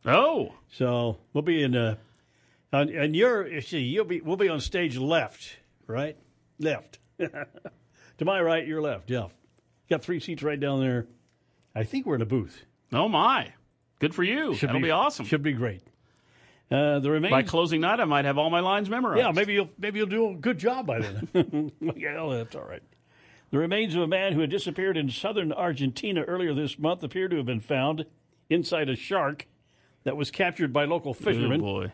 Oh. 0.05 0.53
So 0.71 1.17
we'll 1.33 1.41
be 1.41 1.63
in, 1.63 1.75
uh, 1.75 1.97
on, 2.73 2.89
and 2.91 3.17
you're, 3.17 3.61
see, 3.61 3.81
you'll 3.81 4.05
be, 4.05 4.21
we'll 4.21 4.37
be 4.37 4.49
on 4.49 4.61
stage 4.61 4.97
left, 4.97 5.57
right? 5.87 6.17
Left. 6.59 6.99
to 7.19 8.25
my 8.25 8.41
right, 8.41 8.67
your 8.67 8.83
left. 8.83 9.11
Yeah. 9.11 9.29
Got 9.89 10.03
three 10.03 10.21
seats 10.21 10.43
right 10.43 10.59
down 10.59 10.81
there. 10.81 11.07
I 11.75 11.85
think 11.85 12.07
we're 12.07 12.17
in 12.17 12.23
a 12.23 12.27
booth. 12.27 12.65
Oh, 12.93 13.09
my. 13.09 13.53
Good 14.01 14.15
for 14.15 14.23
you. 14.23 14.55
That'll 14.55 14.81
be, 14.81 14.91
awesome. 14.91 15.27
Should 15.27 15.43
be 15.43 15.53
great. 15.53 15.83
Uh, 16.71 16.99
the 16.99 17.11
remains 17.11 17.31
By 17.31 17.43
closing 17.43 17.81
night, 17.81 17.99
I 17.99 18.05
might 18.05 18.27
have 18.27 18.37
all 18.37 18.51
my 18.51 18.61
lines 18.61 18.91
memorized. 18.91 19.25
Yeah, 19.25 19.33
maybe 19.33 19.55
you'll 19.55 19.71
maybe 19.79 19.99
you'll 19.99 20.09
do 20.09 20.31
a 20.31 20.35
good 20.35 20.59
job 20.59 20.87
by 20.87 21.01
then. 21.01 21.73
yeah, 21.97 22.27
that's 22.31 22.55
all 22.55 22.65
right. 22.69 22.83
The 23.51 23.59
remains 23.59 23.95
of 23.95 24.03
a 24.03 24.07
man 24.07 24.35
who 24.35 24.41
had 24.41 24.51
disappeared 24.51 24.99
in 24.99 25.09
southern 25.09 25.51
Argentina 25.51 26.23
earlier 26.25 26.53
this 26.53 26.79
month 26.79 27.03
appear 27.03 27.29
to 27.29 27.37
have 27.37 27.47
been 27.47 27.61
found 27.61 28.05
inside 28.51 28.91
a 28.91 28.97
shark 28.97 29.47
that 30.05 30.17
was 30.17 30.31
captured 30.31 30.71
by 30.71 30.85
local 30.85 31.15
fishermen. 31.15 31.63
Oh, 31.63 31.65
boy. 31.65 31.93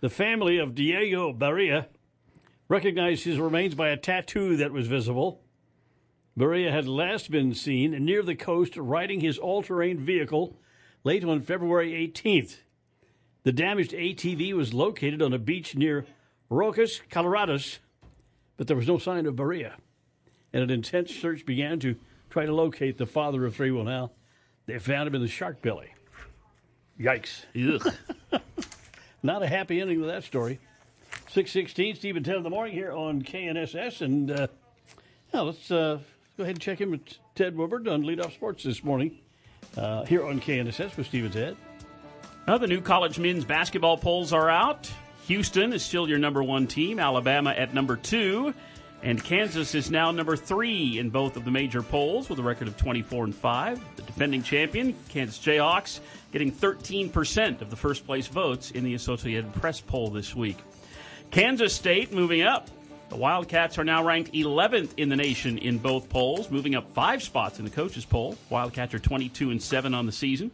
The 0.00 0.08
family 0.08 0.56
of 0.56 0.74
Diego 0.74 1.30
Barria 1.30 1.86
recognized 2.68 3.24
his 3.24 3.38
remains 3.38 3.74
by 3.74 3.90
a 3.90 3.98
tattoo 3.98 4.56
that 4.56 4.72
was 4.72 4.86
visible. 4.86 5.42
Barria 6.38 6.70
had 6.70 6.88
last 6.88 7.30
been 7.30 7.52
seen 7.52 7.90
near 8.02 8.22
the 8.22 8.34
coast 8.34 8.78
riding 8.78 9.20
his 9.20 9.36
all 9.36 9.62
terrain 9.62 9.98
vehicle 9.98 10.56
late 11.04 11.22
on 11.22 11.42
February 11.42 11.92
18th. 11.92 12.60
The 13.42 13.52
damaged 13.52 13.92
ATV 13.92 14.54
was 14.54 14.72
located 14.72 15.20
on 15.20 15.34
a 15.34 15.38
beach 15.38 15.76
near 15.76 16.06
Rocas, 16.48 17.02
Coloradas, 17.10 17.78
but 18.56 18.68
there 18.68 18.76
was 18.76 18.88
no 18.88 18.96
sign 18.96 19.26
of 19.26 19.36
Barria. 19.36 19.74
And 20.54 20.62
an 20.62 20.70
intense 20.70 21.14
search 21.14 21.44
began 21.44 21.78
to 21.80 21.96
try 22.30 22.46
to 22.46 22.54
locate 22.54 22.96
the 22.96 23.06
father 23.06 23.44
of 23.44 23.54
three. 23.54 23.70
Well, 23.70 23.84
now 23.84 24.12
they 24.64 24.78
found 24.78 25.08
him 25.08 25.14
in 25.14 25.20
the 25.20 25.28
shark 25.28 25.60
belly. 25.60 25.92
Yikes. 26.98 27.44
Not 29.22 29.42
a 29.42 29.46
happy 29.46 29.80
ending 29.80 30.00
to 30.00 30.06
that 30.06 30.24
story. 30.24 30.58
616, 31.28 31.96
Steve 31.96 32.16
and 32.16 32.24
Ted 32.24 32.36
in 32.36 32.42
the 32.42 32.50
morning 32.50 32.74
here 32.74 32.92
on 32.92 33.22
KNSS. 33.22 34.00
And 34.00 34.30
uh, 34.30 34.46
yeah, 35.32 35.40
let's 35.40 35.70
uh, 35.70 35.98
go 36.36 36.42
ahead 36.42 36.56
and 36.56 36.60
check 36.60 36.80
in 36.80 36.90
with 36.90 37.02
Ted 37.34 37.56
Woodward 37.56 37.86
on 37.88 38.02
Leadoff 38.02 38.32
Sports 38.32 38.64
this 38.64 38.82
morning 38.82 39.18
uh, 39.76 40.04
here 40.04 40.24
on 40.24 40.40
KNSS 40.40 40.96
with 40.96 41.06
Steve 41.06 41.24
and 41.24 41.32
Ted. 41.32 41.56
Now, 42.46 42.58
the 42.58 42.66
new 42.66 42.80
college 42.80 43.18
men's 43.18 43.44
basketball 43.44 43.98
polls 43.98 44.32
are 44.32 44.48
out. 44.48 44.90
Houston 45.26 45.72
is 45.72 45.84
still 45.84 46.08
your 46.08 46.18
number 46.18 46.42
one 46.42 46.66
team, 46.66 46.98
Alabama 46.98 47.50
at 47.50 47.74
number 47.74 47.96
two, 47.96 48.54
and 49.02 49.22
Kansas 49.22 49.74
is 49.74 49.90
now 49.90 50.10
number 50.10 50.36
three 50.36 50.98
in 50.98 51.08
both 51.08 51.36
of 51.36 51.44
the 51.44 51.50
major 51.50 51.82
polls 51.82 52.28
with 52.28 52.38
a 52.38 52.42
record 52.42 52.68
of 52.68 52.76
24 52.76 53.24
and 53.24 53.34
5. 53.34 53.96
The 53.96 54.02
defending 54.02 54.42
champion, 54.42 54.94
Kansas 55.08 55.38
Jayhawks, 55.38 56.00
getting 56.32 56.52
13% 56.52 57.62
of 57.62 57.70
the 57.70 57.76
first 57.76 58.06
place 58.06 58.26
votes 58.26 58.70
in 58.72 58.84
the 58.84 58.94
Associated 58.94 59.52
Press 59.54 59.80
poll 59.80 60.10
this 60.10 60.36
week. 60.36 60.58
Kansas 61.30 61.74
State 61.74 62.12
moving 62.12 62.42
up. 62.42 62.68
The 63.08 63.16
Wildcats 63.16 63.78
are 63.78 63.84
now 63.84 64.04
ranked 64.04 64.32
11th 64.34 64.90
in 64.96 65.08
the 65.08 65.16
nation 65.16 65.58
in 65.58 65.78
both 65.78 66.08
polls, 66.08 66.50
moving 66.50 66.74
up 66.74 66.92
five 66.92 67.22
spots 67.22 67.58
in 67.58 67.64
the 67.64 67.70
coaches 67.70 68.04
poll. 68.04 68.36
Wildcats 68.50 68.94
are 68.94 68.98
22 68.98 69.50
and 69.50 69.62
7 69.62 69.94
on 69.94 70.06
the 70.06 70.12
season. 70.12 70.50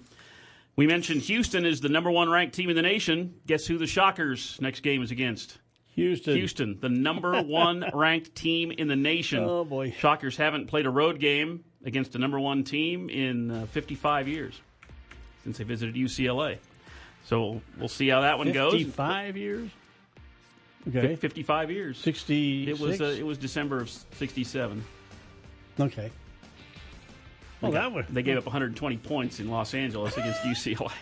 We 0.76 0.86
mentioned 0.86 1.22
Houston 1.22 1.66
is 1.66 1.80
the 1.80 1.88
number 1.88 2.10
one 2.10 2.28
ranked 2.28 2.54
team 2.54 2.70
in 2.70 2.76
the 2.76 2.82
nation. 2.82 3.34
Guess 3.46 3.66
who 3.66 3.76
the 3.76 3.86
Shockers' 3.86 4.58
next 4.60 4.80
game 4.80 5.02
is 5.02 5.10
against? 5.10 5.58
Houston. 5.96 6.36
Houston, 6.36 6.78
the 6.80 6.88
number 6.88 7.40
one 7.42 7.84
ranked 7.92 8.34
team 8.34 8.70
in 8.70 8.86
the 8.86 8.96
nation. 8.96 9.42
Oh, 9.42 9.64
boy. 9.64 9.90
Shockers 9.98 10.36
haven't 10.36 10.66
played 10.66 10.86
a 10.86 10.90
road 10.90 11.18
game 11.18 11.64
against 11.84 12.14
a 12.14 12.18
number 12.18 12.38
one 12.38 12.64
team 12.64 13.08
in 13.08 13.50
uh, 13.50 13.66
55 13.66 14.28
years 14.28 14.60
since 15.42 15.58
they 15.58 15.64
visited 15.64 15.94
UCLA. 15.94 16.58
So 17.24 17.60
we'll 17.78 17.88
see 17.88 18.08
how 18.08 18.20
that 18.20 18.38
one 18.38 18.52
goes. 18.52 18.72
55 18.72 19.36
years? 19.36 19.70
Okay. 20.88 21.16
55 21.16 21.70
years. 21.70 21.98
60. 21.98 22.70
It 22.70 22.78
was 22.78 23.00
uh, 23.00 23.04
it 23.04 23.26
was 23.26 23.38
December 23.38 23.80
of 23.80 23.90
67. 23.90 24.84
Okay. 25.80 26.10
Well, 27.60 27.72
They 27.72 27.78
that 27.78 27.84
got- 27.84 27.92
would. 27.94 28.06
They 28.08 28.22
gave 28.22 28.36
up 28.36 28.44
120 28.46 28.98
points 28.98 29.40
in 29.40 29.48
Los 29.50 29.72
Angeles 29.72 30.16
against 30.16 30.42
UCLA. 30.44 30.92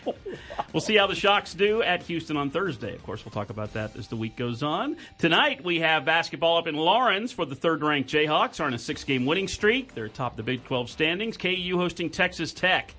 we'll 0.73 0.81
see 0.81 0.97
how 0.97 1.07
the 1.09 1.15
Shocks 1.17 1.53
do 1.53 1.83
at 1.83 2.03
Houston 2.05 2.37
on 2.37 2.51
Thursday. 2.51 2.95
Of 2.95 3.03
course, 3.03 3.25
we'll 3.25 3.33
talk 3.33 3.51
about 3.51 3.73
that 3.75 3.97
as 3.97 4.07
the 4.09 4.17
week 4.17 4.37
goes 4.37 4.63
on. 4.63 4.97
Tonight, 5.19 5.65
we 5.65 5.81
have 5.81 6.05
basketball 6.05 6.57
up 6.59 6.67
in 6.69 6.77
Lawrence 6.77 7.33
for 7.33 7.45
the 7.45 7.57
third 7.57 7.83
ranked 7.83 8.09
Jayhawks 8.11 8.61
are 8.61 8.65
on 8.65 8.75
a 8.75 8.79
six 8.79 9.03
game 9.05 9.27
winning 9.27 9.49
streak. 9.49 9.95
They're 9.95 10.05
atop 10.05 10.37
the 10.37 10.43
Big 10.45 10.65
12 10.65 10.91
standings. 10.91 11.37
KU 11.37 11.75
hosting 11.77 12.11
Texas 12.11 12.53
Tech. 12.53 12.95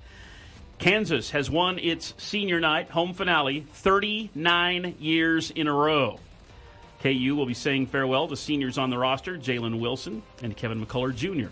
Kansas 0.78 1.30
has 1.30 1.50
won 1.50 1.78
its 1.78 2.12
senior 2.18 2.60
night 2.60 2.90
home 2.90 3.14
finale 3.14 3.60
39 3.70 4.96
years 5.00 5.50
in 5.50 5.66
a 5.68 5.72
row. 5.72 6.20
KU 7.02 7.34
will 7.34 7.46
be 7.46 7.54
saying 7.54 7.86
farewell 7.86 8.28
to 8.28 8.36
seniors 8.36 8.76
on 8.76 8.90
the 8.90 8.98
roster 8.98 9.38
Jalen 9.38 9.80
Wilson 9.80 10.22
and 10.42 10.54
Kevin 10.54 10.84
McCullar 10.84 11.14
Jr. 11.14 11.48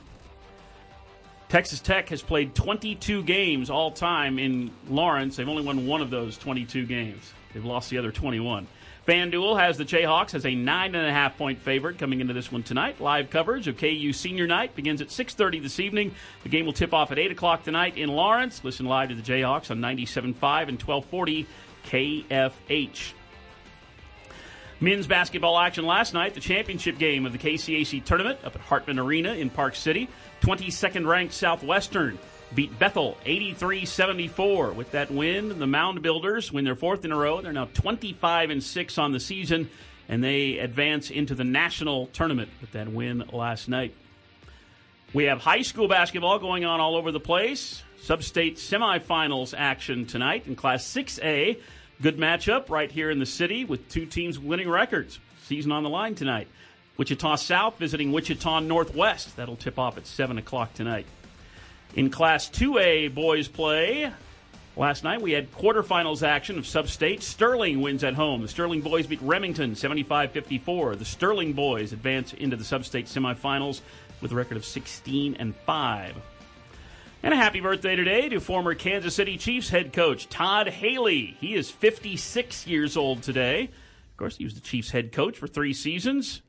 Texas 1.49 1.81
Tech 1.81 2.09
has 2.09 2.23
played 2.23 2.55
22 2.55 3.23
games 3.23 3.71
all 3.71 3.91
time 3.91 4.39
in 4.39 4.71
Lawrence. 4.89 5.37
They've 5.37 5.49
only 5.49 5.63
won 5.63 5.87
one 5.87 6.01
of 6.01 6.11
those 6.11 6.37
22 6.39 6.87
games. 6.87 7.33
They've 7.53 7.65
lost 7.65 7.91
the 7.91 7.99
other 7.99 8.11
21. 8.11 8.67
FanDuel 9.07 9.61
has 9.61 9.77
the 9.77 9.85
Jayhawks 9.85 10.35
as 10.35 10.47
a 10.47 10.55
nine 10.55 10.95
and 10.95 11.07
a 11.07 11.13
half 11.13 11.37
point 11.37 11.59
favorite 11.59 11.99
coming 11.99 12.21
into 12.21 12.33
this 12.33 12.51
one 12.51 12.63
tonight. 12.63 13.01
Live 13.01 13.29
coverage 13.29 13.69
of 13.69 13.77
KU 13.77 14.13
Senior 14.15 14.47
Night 14.47 14.75
begins 14.75 15.03
at 15.03 15.11
6:30 15.11 15.61
this 15.61 15.79
evening. 15.79 16.15
The 16.43 16.49
game 16.49 16.65
will 16.65 16.73
tip 16.73 16.95
off 16.95 17.13
at 17.13 17.19
8 17.19 17.31
o'clock 17.31 17.65
tonight 17.65 17.99
in 17.99 18.09
Lawrence. 18.09 18.65
Listen 18.65 18.87
live 18.87 19.11
to 19.11 19.15
the 19.15 19.23
Jayhawks 19.23 19.71
on 19.71 19.79
97.5 19.81 20.69
and 20.69 20.81
1240 20.81 21.47
KFH. 21.85 23.13
Men's 24.81 25.07
basketball 25.07 25.59
action 25.59 25.87
last 25.87 26.15
night, 26.15 26.35
the 26.35 26.41
championship 26.41 26.99
game 26.99 27.27
of 27.27 27.33
the 27.33 27.39
KCAC 27.39 28.05
tournament 28.05 28.39
up 28.45 28.55
at 28.55 28.61
Hartman 28.63 28.99
Arena 28.99 29.33
in 29.35 29.49
Park 29.49 29.77
City. 29.77 30.09
22nd 30.45 31.07
ranked 31.07 31.33
Southwestern 31.33 32.19
beat 32.55 32.79
Bethel 32.79 33.17
83 33.25 33.87
74. 33.87 34.73
With 34.73 34.91
that 34.91 35.11
win, 35.11 35.59
the 35.59 35.67
Mound 35.67 36.03
Builders 36.03 36.53
win 36.53 36.67
their 36.67 36.75
fourth 36.75 37.03
in 37.07 37.13
a 37.13 37.17
row. 37.17 37.41
They're 37.41 37.51
now 37.51 37.71
25 37.73 38.51
and 38.51 38.63
6 38.63 38.99
on 38.99 39.13
the 39.13 39.21
season, 39.21 39.71
and 40.07 40.23
they 40.23 40.59
advance 40.59 41.11
into 41.11 41.35
the 41.35 41.45
national 41.45 42.09
tournament 42.09 42.51
with 42.61 42.73
that 42.73 42.89
win 42.89 43.25
last 43.33 43.71
night. 43.71 43.95
We 45.15 45.25
have 45.25 45.41
high 45.41 45.63
school 45.63 45.89
basketball 45.89 46.39
going 46.39 46.67
on 46.67 46.79
all 46.79 46.95
over 46.95 47.11
the 47.11 47.21
place. 47.21 47.83
Sub-state 48.03 48.57
semifinals 48.57 49.55
action 49.57 50.05
tonight 50.05 50.47
in 50.47 50.57
Class 50.57 50.85
6A. 50.85 51.59
Good 52.03 52.19
matchup 52.19 52.69
right 52.69 52.93
here 52.93 53.11
in 53.11 53.19
the 53.19 53.25
city 53.25 53.65
with 53.65 53.89
two 53.89 54.05
teams 54.05 54.39
winning 54.39 54.69
records. 54.69 55.19
Season 55.45 55.73
on 55.73 55.85
the 55.85 55.89
line 55.89 56.15
tonight. 56.15 56.49
Wichita 56.97 57.37
South 57.37 57.79
visiting 57.79 58.13
Wichita 58.13 58.61
Northwest. 58.61 59.37
That'll 59.37 59.57
tip 59.57 59.79
off 59.79 59.97
at 59.97 60.07
7 60.07 60.39
o'clock 60.39 60.75
tonight. 60.75 61.07
In 61.97 62.09
Class 62.09 62.49
2A 62.51 63.13
boys 63.13 63.49
play, 63.49 64.13
last 64.77 65.03
night 65.03 65.21
we 65.21 65.33
had 65.33 65.53
quarterfinals 65.53 66.27
action 66.27 66.57
of 66.57 66.67
Sub-State. 66.67 67.23
Sterling 67.23 67.81
wins 67.81 68.05
at 68.05 68.15
home. 68.15 68.43
The 68.43 68.49
Sterling 68.49 68.81
boys 68.81 69.09
beat 69.09 69.23
Remington 69.23 69.73
75-54. 69.73 70.99
The 70.99 71.05
Sterling 71.05 71.53
boys 71.53 71.93
advance 71.93 72.33
into 72.33 72.57
the 72.57 72.65
Sub-State 72.65 73.07
semifinals 73.07 73.81
with 74.21 74.31
a 74.31 74.37
record 74.37 74.57
of 74.57 74.65
16 74.65 75.35
and 75.37 75.55
5. 75.55 76.15
And 77.25 77.35
a 77.35 77.37
happy 77.37 77.61
birthday 77.61 77.97
today 77.97 78.29
to 78.29 78.39
former 78.39 78.75
Kansas 78.75 79.17
City 79.17 79.37
Chiefs 79.37 79.69
head 79.69 79.93
coach 79.93 80.29
Todd 80.29 80.69
Haley. 80.69 81.37
He 81.41 81.55
is 81.55 81.71
56 81.71 82.69
years 82.69 82.97
old 82.97 83.23
today. 83.23 83.65
Of 83.65 84.17
course, 84.17 84.37
he 84.37 84.45
was 84.45 84.55
the 84.55 84.61
Chiefs 84.61 84.91
head 84.91 85.11
coach 85.11 85.39
for 85.39 85.49
three 85.49 85.73
seasons 85.73 86.43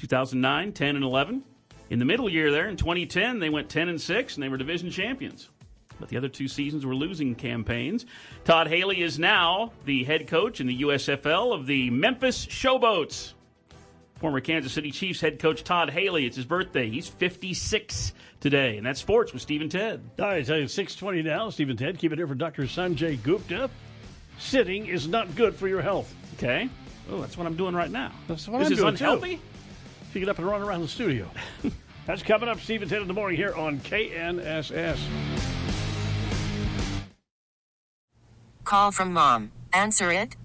2009, 0.00 0.72
10, 0.72 0.96
and 0.96 1.04
11. 1.04 1.44
In 1.90 1.98
the 1.98 2.04
middle 2.04 2.28
year 2.28 2.50
there, 2.50 2.68
in 2.68 2.76
2010, 2.76 3.38
they 3.38 3.50
went 3.50 3.68
10 3.68 3.88
and 3.88 4.00
6, 4.00 4.34
and 4.34 4.42
they 4.42 4.48
were 4.48 4.56
division 4.56 4.90
champions. 4.90 5.50
But 5.98 6.08
the 6.08 6.16
other 6.16 6.28
two 6.28 6.48
seasons 6.48 6.86
were 6.86 6.94
losing 6.94 7.34
campaigns. 7.34 8.06
Todd 8.44 8.68
Haley 8.68 9.02
is 9.02 9.18
now 9.18 9.72
the 9.84 10.04
head 10.04 10.26
coach 10.26 10.60
in 10.60 10.66
the 10.66 10.80
USFL 10.80 11.52
of 11.52 11.66
the 11.66 11.90
Memphis 11.90 12.46
Showboats. 12.46 13.34
Former 14.14 14.40
Kansas 14.40 14.72
City 14.72 14.90
Chiefs 14.90 15.20
head 15.20 15.38
coach 15.38 15.64
Todd 15.64 15.90
Haley. 15.90 16.24
It's 16.24 16.36
his 16.36 16.46
birthday. 16.46 16.88
He's 16.88 17.06
56 17.06 18.14
today. 18.40 18.78
And 18.78 18.86
that's 18.86 19.00
sports 19.00 19.34
with 19.34 19.42
Stephen 19.42 19.68
Ted. 19.68 20.00
All 20.18 20.26
right, 20.26 20.46
so 20.46 20.54
it's 20.54 20.72
620 20.72 21.28
now. 21.28 21.50
Stephen 21.50 21.76
Ted, 21.76 21.98
keep 21.98 22.12
it 22.12 22.18
here 22.18 22.26
for 22.26 22.34
Dr. 22.34 22.62
Sanjay 22.62 23.22
Gupta. 23.22 23.68
Sitting 24.38 24.86
is 24.86 25.08
not 25.08 25.34
good 25.36 25.54
for 25.54 25.68
your 25.68 25.82
health. 25.82 26.14
Okay. 26.34 26.70
Oh, 27.10 27.20
that's 27.20 27.36
what 27.36 27.46
I'm 27.46 27.56
doing 27.56 27.74
right 27.74 27.90
now. 27.90 28.12
That's 28.28 28.48
what 28.48 28.60
this 28.60 28.68
I'm 28.68 28.72
is 28.72 28.78
doing, 28.78 28.94
unhealthy? 28.94 29.36
Too. 29.36 29.42
So 30.12 30.18
you 30.18 30.24
get 30.24 30.30
up 30.30 30.38
and 30.38 30.46
run 30.46 30.60
around 30.60 30.80
the 30.80 30.88
studio. 30.88 31.28
that's 32.06 32.24
coming 32.24 32.48
up, 32.48 32.58
Stephen 32.58 32.88
Ted 32.88 33.00
in 33.00 33.06
the 33.06 33.14
morning 33.14 33.36
here 33.36 33.54
on 33.54 33.78
KNSS. 33.78 34.98
Call 38.64 38.90
from 38.90 39.12
mom. 39.12 39.52
Answer 39.72 40.12
it. 40.12 40.36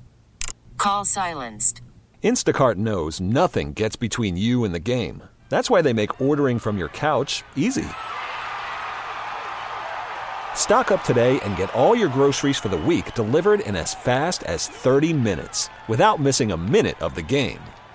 Call 0.78 1.04
silenced. 1.06 1.82
Instacart 2.24 2.76
knows 2.76 3.20
nothing 3.20 3.74
gets 3.74 3.96
between 3.96 4.38
you 4.38 4.66
and 4.66 4.74
the 4.74 4.80
game. 4.80 5.24
That's 5.50 5.70
why 5.70 5.82
they 5.82 5.94
make 5.94 6.22
ordering 6.22 6.60
from 6.60 6.78
your 6.78 6.90
couch 6.90 7.44
easy. 7.56 7.86
Stock 10.54 10.92
up 10.92 11.04
today 11.04 11.40
and 11.42 11.58
get 11.58 11.74
all 11.74 11.96
your 11.96 12.10
groceries 12.10 12.58
for 12.58 12.70
the 12.70 12.78
week 12.78 13.14
delivered 13.14 13.60
in 13.62 13.76
as 13.76 13.94
fast 13.94 14.44
as 14.44 14.68
30 14.68 15.14
minutes 15.14 15.70
without 15.88 16.20
missing 16.20 16.52
a 16.52 16.58
minute 16.58 17.00
of 17.02 17.16
the 17.16 17.22
game. 17.22 17.60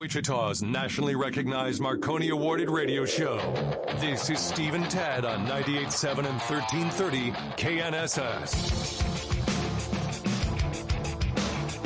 Wichita's 0.00 0.62
nationally 0.62 1.16
recognized 1.16 1.80
Marconi 1.80 2.28
awarded 2.28 2.70
radio 2.70 3.04
show. 3.04 3.36
This 3.98 4.30
is 4.30 4.38
Stephen 4.38 4.84
Tad 4.84 5.24
on 5.24 5.44
98.7 5.44 6.18
and 6.18 6.38
1330 6.38 7.32
KNSS. 7.56 8.52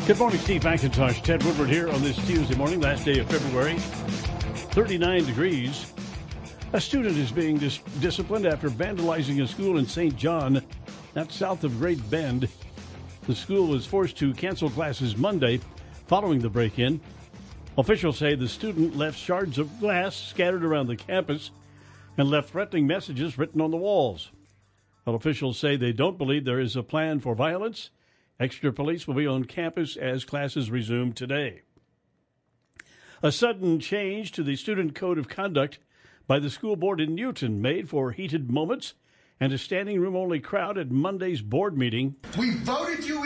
Good 0.06 0.18
morning, 0.18 0.38
Steve 0.40 0.60
McIntosh. 0.60 1.22
Ted 1.22 1.42
Woodward 1.42 1.70
here 1.70 1.88
on 1.88 2.02
this 2.02 2.16
Tuesday 2.26 2.54
morning, 2.54 2.82
last 2.82 3.06
day 3.06 3.18
of 3.18 3.30
February. 3.30 3.78
39 3.78 5.24
degrees. 5.24 5.90
A 6.74 6.80
student 6.82 7.16
is 7.16 7.32
being 7.32 7.56
dis- 7.56 7.78
disciplined 8.02 8.44
after 8.44 8.68
vandalizing 8.68 9.42
a 9.42 9.46
school 9.46 9.78
in 9.78 9.86
St. 9.86 10.14
John, 10.16 10.62
that's 11.14 11.34
south 11.34 11.64
of 11.64 11.78
Great 11.78 12.10
Bend. 12.10 12.46
The 13.22 13.34
school 13.34 13.68
was 13.68 13.86
forced 13.86 14.18
to 14.18 14.34
cancel 14.34 14.68
classes 14.68 15.16
Monday 15.16 15.60
following 16.08 16.40
the 16.40 16.50
break 16.50 16.78
in. 16.78 17.00
Officials 17.78 18.18
say 18.18 18.34
the 18.34 18.48
student 18.48 18.98
left 18.98 19.18
shards 19.18 19.56
of 19.56 19.80
glass 19.80 20.14
scattered 20.14 20.62
around 20.62 20.88
the 20.88 20.96
campus 20.96 21.50
and 22.18 22.28
left 22.28 22.50
threatening 22.50 22.86
messages 22.86 23.38
written 23.38 23.62
on 23.62 23.70
the 23.70 23.78
walls. 23.78 24.30
But 25.06 25.14
officials 25.14 25.58
say 25.58 25.76
they 25.76 25.92
don't 25.92 26.18
believe 26.18 26.44
there 26.44 26.60
is 26.60 26.76
a 26.76 26.82
plan 26.82 27.20
for 27.20 27.34
violence. 27.34 27.88
Extra 28.38 28.74
police 28.74 29.08
will 29.08 29.14
be 29.14 29.26
on 29.26 29.44
campus 29.44 29.96
as 29.96 30.26
classes 30.26 30.70
resume 30.70 31.12
today. 31.12 31.62
A 33.22 33.32
sudden 33.32 33.80
change 33.80 34.32
to 34.32 34.42
the 34.42 34.56
student 34.56 34.94
code 34.94 35.16
of 35.16 35.28
conduct 35.28 35.78
by 36.26 36.38
the 36.38 36.50
school 36.50 36.76
board 36.76 37.00
in 37.00 37.14
Newton 37.14 37.62
made 37.62 37.88
for 37.88 38.10
heated 38.10 38.50
moments 38.50 38.92
and 39.40 39.50
a 39.50 39.58
standing 39.58 39.98
room 39.98 40.14
only 40.14 40.40
crowd 40.40 40.76
at 40.76 40.90
Monday's 40.90 41.40
board 41.40 41.76
meeting. 41.78 42.16
We 42.38 42.50
voted 42.58 43.04
you 43.04 43.21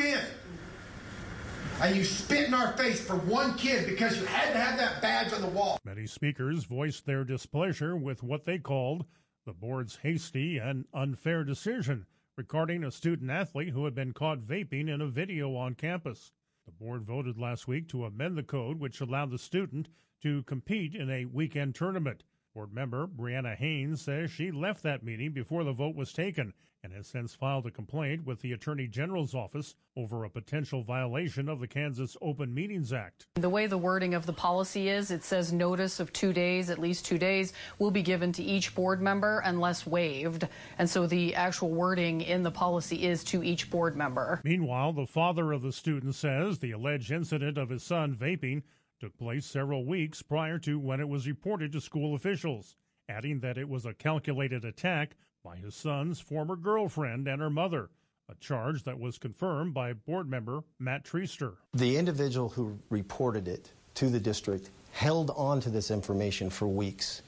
and 1.81 1.95
you 1.95 2.05
spit 2.05 2.49
in 2.49 2.55
our 2.55 2.73
face 2.73 3.01
for 3.01 3.17
one 3.17 3.55
kid 3.57 3.87
because 3.87 4.19
you 4.19 4.25
had 4.27 4.53
to 4.53 4.59
have 4.59 4.79
that 4.79 5.03
badge 5.03 5.33
on 5.33 5.43
the 5.43 5.49
wall. 5.49 5.79
Many 5.85 6.07
speakers 6.07 6.65
voiced 6.65 7.05
their 7.05 7.25
displeasure 7.25 7.97
with 7.97 8.23
what 8.23 8.45
they 8.45 8.59
called 8.59 9.05
the 9.45 9.53
board's 9.53 9.97
hasty 9.97 10.59
and 10.59 10.87
unfair 10.95 11.45
decision 11.45 12.07
regarding 12.37 12.83
a 12.83 12.91
student 12.91 13.31
athlete 13.31 13.71
who 13.71 13.85
had 13.85 13.95
been 13.95 14.13
caught 14.13 14.41
vaping 14.41 14.89
in 14.89 15.01
a 15.01 15.07
video 15.07 15.55
on 15.55 15.75
campus. 15.75 16.33
The 16.65 16.73
board 16.73 17.03
voted 17.05 17.39
last 17.39 17.69
week 17.69 17.89
to 17.91 18.05
amend 18.05 18.37
the 18.37 18.43
code, 18.43 18.81
which 18.81 19.01
allowed 19.01 19.31
the 19.31 19.39
student 19.39 19.89
to 20.23 20.43
compete 20.45 20.95
in 20.95 21.11
a 21.11 21.27
weekend 21.27 21.75
tournament. 21.75 22.25
Board 22.55 22.73
member 22.73 23.07
Brianna 23.07 23.55
Haynes 23.55 24.01
says 24.01 24.31
she 24.31 24.51
left 24.51 24.83
that 24.83 25.05
meeting 25.05 25.33
before 25.33 25.63
the 25.63 25.73
vote 25.73 25.95
was 25.95 26.13
taken 26.13 26.55
and 26.87 26.95
has 26.95 27.09
since 27.09 27.35
filed 27.35 27.67
a 27.67 27.71
complaint 27.73 28.25
with 28.25 28.41
the 28.43 28.53
Attorney 28.53 28.87
General's 28.87 29.35
office 29.35 29.75
over 29.97 30.23
a 30.23 30.31
potential 30.31 30.85
violation 30.85 31.49
of 31.49 31.59
the 31.59 31.67
Kansas 31.67 32.17
Open 32.23 32.55
Meetings 32.55 32.93
Act. 32.93 33.27
The 33.35 33.51
way 33.51 33.67
the 33.67 33.77
wording 33.77 34.15
of 34.15 34.25
the 34.25 34.33
policy 34.33 34.89
is, 34.89 35.11
it 35.11 35.25
says 35.25 35.53
notice 35.53 35.99
of 35.99 36.13
two 36.13 36.33
days, 36.33 36.71
at 36.71 36.79
least 36.79 37.05
two 37.05 37.19
days, 37.19 37.53
will 37.81 37.91
be 37.91 38.03
given 38.03 38.31
to 38.35 38.43
each 38.43 38.73
board 38.73 39.03
member 39.03 39.43
unless 39.45 39.85
waived. 39.85 40.47
And 40.79 40.89
so 40.89 41.09
the 41.09 41.35
actual 41.35 41.71
wording 41.71 42.21
in 42.21 42.45
the 42.45 42.53
policy 42.53 43.05
is 43.05 43.25
to 43.25 43.43
each 43.43 43.69
board 43.69 43.97
member. 43.97 44.41
Meanwhile, 44.45 44.93
the 44.93 45.09
father 45.09 45.51
of 45.51 45.63
the 45.63 45.73
student 45.73 46.15
says 46.15 46.61
the 46.61 46.71
alleged 46.71 47.11
incident 47.11 47.59
of 47.59 47.69
his 47.69 47.83
son 47.83 48.15
vaping 48.15 48.63
took 49.01 49.19
place 49.19 49.45
several 49.45 49.85
weeks 49.85 50.23
prior 50.23 50.61
to 50.61 50.79
when 50.79 51.01
it 51.01 51.09
was 51.09 51.27
reported 51.27 51.73
to 51.73 51.81
school 51.81 52.15
officials, 52.15 52.77
adding 53.09 53.41
that 53.41 53.59
it 53.59 53.69
was 53.69 53.87
a 53.87 53.93
calculated 53.93 54.65
attack 54.65 55.17
by 55.47 55.57
his 55.57 55.77
son's 55.77 56.19
former 56.19 56.57
girlfriend 56.57 57.29
and 57.29 57.41
her 57.41 57.51
mother, 57.51 57.89
a 58.29 58.35
charge 58.41 58.83
that 58.83 58.99
was 58.99 59.17
confirmed 59.17 59.73
by 59.73 59.93
board 59.93 60.29
member 60.29 60.65
Matt 60.81 61.05
Treaster. 61.05 61.55
The 61.73 61.97
individual 61.97 62.49
who 62.49 62.77
reported 62.91 63.47
it 63.47 63.71
to 63.95 64.09
the 64.09 64.19
district 64.19 64.71
held 64.91 65.31
on 65.37 65.61
to 65.61 65.71
this 65.71 65.93
information 65.93 66.51
for 66.51 66.67
weeks 66.67 67.23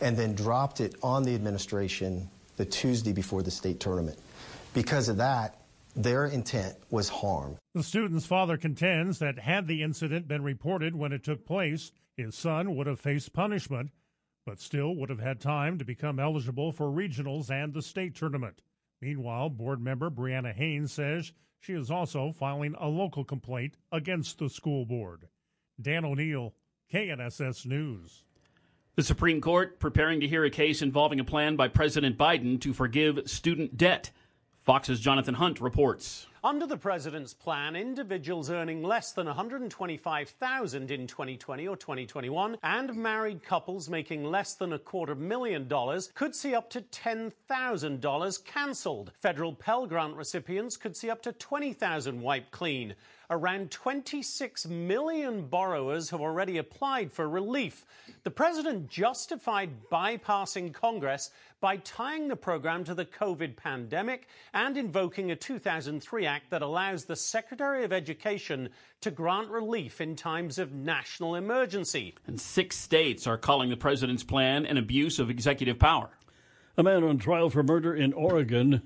and 0.00 0.16
then 0.16 0.32
dropped 0.32 0.80
it 0.80 0.94
on 1.02 1.24
the 1.24 1.34
administration 1.34 2.30
the 2.56 2.64
Tuesday 2.64 3.12
before 3.12 3.42
the 3.42 3.50
state 3.50 3.80
tournament. 3.80 4.16
Because 4.72 5.08
of 5.08 5.16
that, 5.16 5.56
their 5.96 6.26
intent 6.26 6.76
was 6.90 7.08
harm. 7.08 7.56
The 7.74 7.82
student's 7.82 8.26
father 8.26 8.56
contends 8.56 9.18
that 9.18 9.40
had 9.40 9.66
the 9.66 9.82
incident 9.82 10.28
been 10.28 10.44
reported 10.44 10.94
when 10.94 11.12
it 11.12 11.24
took 11.24 11.44
place, 11.44 11.90
his 12.16 12.36
son 12.36 12.76
would 12.76 12.86
have 12.86 13.00
faced 13.00 13.32
punishment 13.32 13.90
but 14.46 14.60
still 14.60 14.94
would 14.94 15.10
have 15.10 15.20
had 15.20 15.40
time 15.40 15.76
to 15.76 15.84
become 15.84 16.18
eligible 16.18 16.72
for 16.72 16.86
regionals 16.86 17.50
and 17.50 17.74
the 17.74 17.82
state 17.82 18.14
tournament. 18.14 18.62
Meanwhile, 19.02 19.50
board 19.50 19.82
member 19.82 20.08
Brianna 20.08 20.54
Haynes 20.54 20.92
says 20.92 21.32
she 21.58 21.74
is 21.74 21.90
also 21.90 22.32
filing 22.32 22.74
a 22.78 22.88
local 22.88 23.24
complaint 23.24 23.76
against 23.90 24.38
the 24.38 24.48
school 24.48 24.86
board. 24.86 25.28
Dan 25.80 26.04
O'Neill, 26.04 26.54
KNSS 26.92 27.66
News. 27.66 28.24
The 28.94 29.02
Supreme 29.02 29.42
Court 29.42 29.78
preparing 29.78 30.20
to 30.20 30.28
hear 30.28 30.44
a 30.44 30.50
case 30.50 30.80
involving 30.80 31.20
a 31.20 31.24
plan 31.24 31.56
by 31.56 31.68
President 31.68 32.16
Biden 32.16 32.58
to 32.62 32.72
forgive 32.72 33.28
student 33.28 33.76
debt. 33.76 34.10
Fox's 34.62 35.00
Jonathan 35.00 35.34
Hunt 35.34 35.60
reports. 35.60 36.26
Under 36.46 36.64
the 36.64 36.76
president's 36.76 37.34
plan, 37.34 37.74
individuals 37.74 38.50
earning 38.52 38.80
less 38.80 39.10
than 39.10 39.26
125,000 39.26 40.90
in 40.92 41.08
2020 41.08 41.66
or 41.66 41.76
2021 41.76 42.56
and 42.62 42.94
married 42.94 43.42
couples 43.42 43.88
making 43.88 44.22
less 44.22 44.54
than 44.54 44.72
a 44.72 44.78
quarter 44.78 45.16
million 45.16 45.66
dollars 45.66 46.12
could 46.14 46.36
see 46.36 46.54
up 46.54 46.70
to 46.70 46.82
$10,000 46.82 48.44
cancelled. 48.44 49.10
Federal 49.18 49.54
Pell 49.54 49.88
Grant 49.88 50.14
recipients 50.14 50.76
could 50.76 50.96
see 50.96 51.10
up 51.10 51.20
to 51.22 51.32
20,000 51.32 52.22
wiped 52.22 52.52
clean. 52.52 52.94
Around 53.28 53.72
26 53.72 54.66
million 54.66 55.46
borrowers 55.48 56.10
have 56.10 56.20
already 56.20 56.58
applied 56.58 57.10
for 57.10 57.28
relief. 57.28 57.84
The 58.22 58.30
president 58.30 58.88
justified 58.88 59.88
bypassing 59.90 60.72
Congress 60.72 61.30
by 61.60 61.78
tying 61.78 62.28
the 62.28 62.36
program 62.36 62.84
to 62.84 62.94
the 62.94 63.04
COVID 63.04 63.56
pandemic 63.56 64.28
and 64.54 64.76
invoking 64.76 65.32
a 65.32 65.36
2003 65.36 66.26
act 66.26 66.50
that 66.50 66.62
allows 66.62 67.04
the 67.04 67.16
Secretary 67.16 67.84
of 67.84 67.92
Education 67.92 68.68
to 69.00 69.10
grant 69.10 69.48
relief 69.48 70.00
in 70.00 70.14
times 70.14 70.58
of 70.58 70.72
national 70.72 71.34
emergency. 71.34 72.14
And 72.28 72.40
six 72.40 72.76
states 72.76 73.26
are 73.26 73.38
calling 73.38 73.70
the 73.70 73.76
president's 73.76 74.24
plan 74.24 74.66
an 74.66 74.76
abuse 74.76 75.18
of 75.18 75.30
executive 75.30 75.78
power. 75.78 76.10
A 76.76 76.82
man 76.82 77.02
on 77.02 77.18
trial 77.18 77.50
for 77.50 77.62
murder 77.62 77.94
in 77.94 78.12
Oregon 78.12 78.82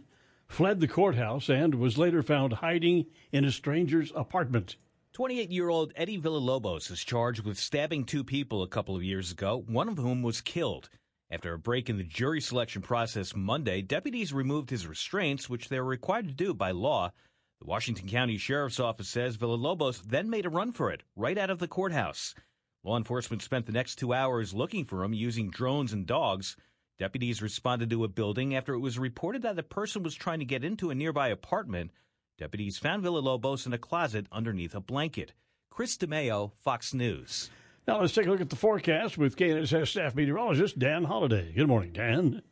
fled 0.50 0.80
the 0.80 0.88
courthouse 0.88 1.48
and 1.48 1.76
was 1.76 1.96
later 1.96 2.24
found 2.24 2.54
hiding 2.54 3.06
in 3.30 3.44
a 3.44 3.52
stranger's 3.52 4.10
apartment. 4.16 4.74
28 5.12 5.48
year 5.48 5.68
old 5.68 5.92
Eddie 5.94 6.20
Villalobos 6.20 6.90
is 6.90 7.04
charged 7.04 7.44
with 7.44 7.56
stabbing 7.56 8.04
two 8.04 8.24
people 8.24 8.64
a 8.64 8.68
couple 8.68 8.96
of 8.96 9.04
years 9.04 9.30
ago, 9.30 9.62
one 9.68 9.88
of 9.88 9.96
whom 9.96 10.22
was 10.22 10.40
killed. 10.40 10.90
After 11.30 11.54
a 11.54 11.58
break 11.58 11.88
in 11.88 11.98
the 11.98 12.04
jury 12.04 12.40
selection 12.40 12.82
process 12.82 13.36
Monday, 13.36 13.80
deputies 13.80 14.32
removed 14.32 14.70
his 14.70 14.88
restraints, 14.88 15.48
which 15.48 15.68
they 15.68 15.78
were 15.78 15.86
required 15.86 16.26
to 16.26 16.34
do 16.34 16.52
by 16.52 16.72
law. 16.72 17.12
The 17.60 17.66
Washington 17.66 18.08
County 18.08 18.36
Sheriff's 18.36 18.80
Office 18.80 19.08
says 19.08 19.36
Villalobos 19.36 20.02
then 20.02 20.28
made 20.28 20.46
a 20.46 20.50
run 20.50 20.72
for 20.72 20.90
it, 20.90 21.04
right 21.14 21.38
out 21.38 21.50
of 21.50 21.60
the 21.60 21.68
courthouse. 21.68 22.34
Law 22.82 22.96
enforcement 22.96 23.42
spent 23.42 23.66
the 23.66 23.72
next 23.72 23.96
two 23.96 24.12
hours 24.12 24.52
looking 24.52 24.84
for 24.84 25.04
him 25.04 25.14
using 25.14 25.48
drones 25.48 25.92
and 25.92 26.06
dogs. 26.06 26.56
Deputies 27.00 27.40
responded 27.40 27.88
to 27.88 28.04
a 28.04 28.08
building 28.08 28.54
after 28.54 28.74
it 28.74 28.80
was 28.80 28.98
reported 28.98 29.40
that 29.40 29.58
a 29.58 29.62
person 29.62 30.02
was 30.02 30.14
trying 30.14 30.38
to 30.38 30.44
get 30.44 30.62
into 30.62 30.90
a 30.90 30.94
nearby 30.94 31.28
apartment. 31.28 31.92
Deputies 32.36 32.76
found 32.76 33.02
Villalobos 33.02 33.64
in 33.64 33.72
a 33.72 33.78
closet 33.78 34.26
underneath 34.30 34.74
a 34.74 34.80
blanket. 34.80 35.32
Chris 35.70 35.96
DeMeo, 35.96 36.52
Fox 36.62 36.92
News. 36.92 37.48
Now 37.88 38.02
let's 38.02 38.12
take 38.12 38.26
a 38.26 38.30
look 38.30 38.42
at 38.42 38.50
the 38.50 38.56
forecast 38.56 39.16
with 39.16 39.36
KNSS 39.36 39.88
staff 39.88 40.14
meteorologist 40.14 40.78
Dan 40.78 41.04
Holliday. 41.04 41.54
Good 41.56 41.68
morning, 41.68 41.94
Dan. 41.94 42.42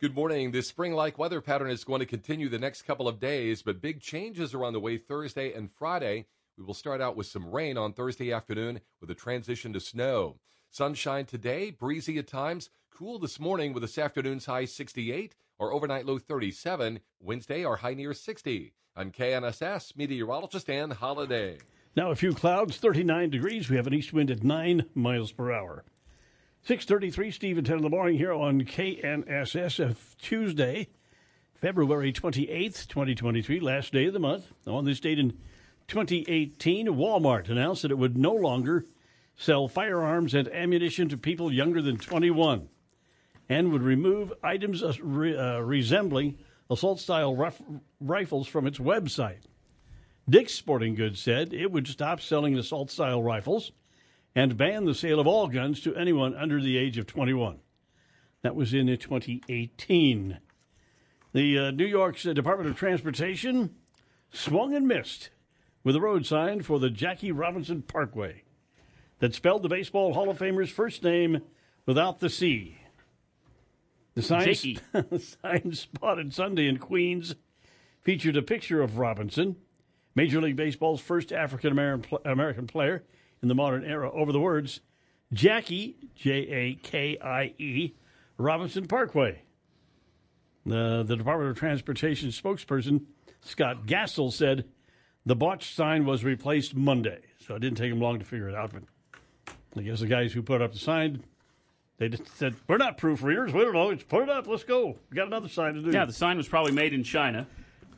Good 0.00 0.14
morning. 0.14 0.52
This 0.52 0.68
spring 0.68 0.94
like 0.94 1.18
weather 1.18 1.42
pattern 1.42 1.68
is 1.68 1.84
going 1.84 2.00
to 2.00 2.06
continue 2.06 2.48
the 2.48 2.58
next 2.58 2.86
couple 2.86 3.06
of 3.06 3.20
days, 3.20 3.60
but 3.60 3.82
big 3.82 4.00
changes 4.00 4.54
are 4.54 4.64
on 4.64 4.72
the 4.72 4.80
way 4.80 4.96
Thursday 4.96 5.52
and 5.52 5.70
Friday. 5.70 6.24
We 6.56 6.64
will 6.64 6.72
start 6.72 7.02
out 7.02 7.14
with 7.14 7.26
some 7.26 7.50
rain 7.50 7.76
on 7.76 7.92
Thursday 7.92 8.32
afternoon 8.32 8.80
with 9.02 9.10
a 9.10 9.14
transition 9.14 9.74
to 9.74 9.80
snow. 9.80 10.38
Sunshine 10.70 11.26
today, 11.26 11.70
breezy 11.70 12.16
at 12.16 12.26
times, 12.26 12.70
cool 12.98 13.18
this 13.18 13.40
morning 13.40 13.72
with 13.72 13.82
this 13.82 13.96
afternoon's 13.96 14.46
high 14.46 14.66
68, 14.66 15.34
or 15.58 15.72
overnight 15.72 16.04
low 16.04 16.18
37. 16.18 17.00
Wednesday, 17.20 17.64
our 17.64 17.76
high 17.76 17.94
near 17.94 18.12
60. 18.12 18.74
I'm 18.94 19.10
KNSS 19.10 19.96
meteorologist 19.96 20.66
Dan 20.66 20.90
Holliday. 20.90 21.58
Now 21.96 22.10
a 22.10 22.16
few 22.16 22.34
clouds, 22.34 22.76
39 22.76 23.30
degrees. 23.30 23.70
We 23.70 23.76
have 23.76 23.86
an 23.86 23.94
east 23.94 24.12
wind 24.12 24.30
at 24.30 24.44
9 24.44 24.84
miles 24.94 25.32
per 25.32 25.52
hour. 25.52 25.84
633 26.64 27.30
Steve 27.30 27.58
and 27.58 27.66
Ted 27.66 27.76
in 27.76 27.82
the 27.82 27.88
morning 27.88 28.18
here 28.18 28.32
on 28.32 28.60
KNSS 28.60 29.82
of 29.82 30.14
Tuesday, 30.18 30.88
February 31.54 32.12
28th, 32.12 32.86
2023, 32.88 33.58
last 33.58 33.92
day 33.94 34.06
of 34.06 34.12
the 34.12 34.20
month. 34.20 34.52
On 34.66 34.84
this 34.84 35.00
date 35.00 35.18
in 35.18 35.30
2018, 35.88 36.88
Walmart 36.88 37.48
announced 37.48 37.82
that 37.82 37.90
it 37.90 37.98
would 37.98 38.18
no 38.18 38.34
longer 38.34 38.84
sell 39.34 39.66
firearms 39.66 40.34
and 40.34 40.46
ammunition 40.48 41.08
to 41.08 41.16
people 41.16 41.50
younger 41.50 41.80
than 41.80 41.96
21 41.96 42.68
and 43.52 43.70
would 43.70 43.82
remove 43.82 44.32
items 44.42 44.82
uh, 44.82 44.94
re- 45.02 45.36
uh, 45.36 45.58
resembling 45.58 46.38
assault 46.70 46.98
style 46.98 47.36
rif- 47.36 47.60
rifles 48.00 48.48
from 48.48 48.66
its 48.66 48.78
website. 48.78 49.42
Dick's 50.26 50.54
Sporting 50.54 50.94
Goods 50.94 51.20
said 51.20 51.52
it 51.52 51.70
would 51.70 51.86
stop 51.86 52.22
selling 52.22 52.56
assault 52.56 52.90
style 52.90 53.22
rifles 53.22 53.72
and 54.34 54.56
ban 54.56 54.86
the 54.86 54.94
sale 54.94 55.20
of 55.20 55.26
all 55.26 55.48
guns 55.48 55.82
to 55.82 55.94
anyone 55.94 56.34
under 56.34 56.62
the 56.62 56.78
age 56.78 56.96
of 56.96 57.06
21. 57.06 57.58
That 58.40 58.56
was 58.56 58.72
in 58.72 58.86
2018. 58.86 60.38
The 61.34 61.58
uh, 61.58 61.70
New 61.72 61.84
York's 61.84 62.24
uh, 62.24 62.32
Department 62.32 62.70
of 62.70 62.76
Transportation 62.76 63.74
swung 64.30 64.74
and 64.74 64.88
missed 64.88 65.28
with 65.84 65.94
a 65.94 66.00
road 66.00 66.24
sign 66.24 66.62
for 66.62 66.78
the 66.78 66.88
Jackie 66.88 67.32
Robinson 67.32 67.82
Parkway 67.82 68.44
that 69.18 69.34
spelled 69.34 69.62
the 69.62 69.68
Baseball 69.68 70.14
Hall 70.14 70.30
of 70.30 70.38
Famer's 70.38 70.70
first 70.70 71.02
name 71.02 71.42
without 71.84 72.20
the 72.20 72.30
C. 72.30 72.78
The 74.14 74.22
sign, 74.22 74.44
the 74.92 75.18
sign 75.18 75.72
spotted 75.72 76.34
Sunday 76.34 76.68
in 76.68 76.78
Queens 76.78 77.34
featured 78.02 78.36
a 78.36 78.42
picture 78.42 78.82
of 78.82 78.98
Robinson, 78.98 79.56
Major 80.14 80.40
League 80.40 80.56
Baseball's 80.56 81.00
first 81.00 81.32
African 81.32 81.72
American 82.24 82.66
player 82.66 83.04
in 83.40 83.48
the 83.48 83.54
modern 83.54 83.84
era, 83.84 84.10
over 84.12 84.32
the 84.32 84.40
words 84.40 84.80
Jackie, 85.32 85.96
J 86.14 86.30
A 86.30 86.74
K 86.74 87.18
I 87.22 87.54
E, 87.58 87.94
Robinson 88.36 88.86
Parkway. 88.86 89.42
The, 90.66 91.02
the 91.02 91.16
Department 91.16 91.50
of 91.50 91.56
Transportation 91.56 92.28
spokesperson, 92.28 93.06
Scott 93.40 93.86
Gastel, 93.86 94.32
said 94.32 94.66
the 95.24 95.34
botched 95.34 95.74
sign 95.74 96.04
was 96.04 96.22
replaced 96.22 96.76
Monday, 96.76 97.20
so 97.44 97.54
it 97.54 97.60
didn't 97.60 97.78
take 97.78 97.90
him 97.90 98.00
long 98.00 98.18
to 98.18 98.24
figure 98.24 98.48
it 98.48 98.54
out. 98.54 98.72
But 98.72 98.82
I 99.76 99.82
guess 99.82 100.00
the 100.00 100.06
guys 100.06 100.32
who 100.32 100.42
put 100.42 100.60
up 100.60 100.72
the 100.72 100.78
sign 100.78 101.24
they 102.02 102.08
just 102.08 102.36
said, 102.36 102.56
"We're 102.66 102.78
not 102.78 102.98
proofreaders. 102.98 103.52
We 103.52 103.60
don't 103.60 103.74
know. 103.74 103.94
Just 103.94 104.08
put 104.08 104.24
it 104.24 104.28
up. 104.28 104.48
Let's 104.48 104.64
go. 104.64 104.96
We 105.08 105.14
got 105.14 105.28
another 105.28 105.48
sign 105.48 105.74
to 105.74 105.82
do." 105.82 105.92
Yeah, 105.92 106.04
the 106.04 106.12
sign 106.12 106.36
was 106.36 106.48
probably 106.48 106.72
made 106.72 106.92
in 106.92 107.04
China. 107.04 107.46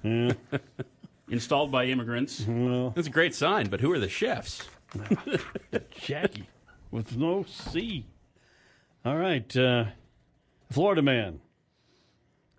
Yeah. 0.03 0.33
Installed 1.31 1.73
by 1.73 1.87
immigrants. 1.87 2.45
Well, 2.47 2.91
That's 2.91 3.07
a 3.07 3.11
great 3.11 3.35
sign, 3.35 3.69
but 3.69 3.81
who 3.81 3.91
are 3.93 3.99
the 3.99 4.11
chefs? 4.11 4.69
Jackie 5.91 6.47
with 6.91 7.17
no 7.17 7.45
C. 7.45 8.05
All 9.07 9.17
right, 9.17 9.57
uh, 9.57 9.87
Florida 10.71 11.01
man 11.01 11.41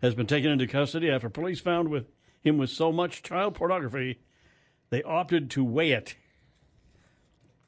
has 0.02 0.16
been 0.16 0.26
taken 0.26 0.50
into 0.50 0.66
custody 0.66 1.12
after 1.12 1.30
police 1.30 1.60
found 1.60 1.90
with 1.90 2.08
him 2.42 2.58
with 2.58 2.72
so 2.72 2.92
much 2.92 3.22
child 3.22 3.54
pornography 3.54 4.20
they 4.90 5.04
opted 5.04 5.52
to 5.52 5.64
weigh 5.64 5.92
it. 5.92 6.16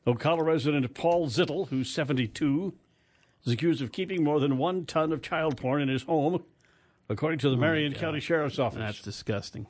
Ocala 0.08 0.44
resident 0.44 0.92
Paul 0.96 1.28
Zittel, 1.28 1.70
who's 1.70 1.92
72, 1.92 2.74
is 3.48 3.54
accused 3.54 3.82
of 3.82 3.92
keeping 3.92 4.24
more 4.24 4.40
than 4.40 4.58
one 4.58 4.86
ton 4.86 5.14
of 5.14 5.22
child 5.22 5.58
porn 5.58 5.82
in 5.82 5.88
his 5.88 6.04
home, 6.04 6.44
according 7.08 7.40
to 7.40 7.50
the 7.50 7.56
Oh, 7.56 7.60
Marion 7.60 7.94
County 7.94 8.20
Sheriff's 8.20 8.60
Office. 8.60 8.80
That's 8.80 9.02
disgusting. 9.02 9.68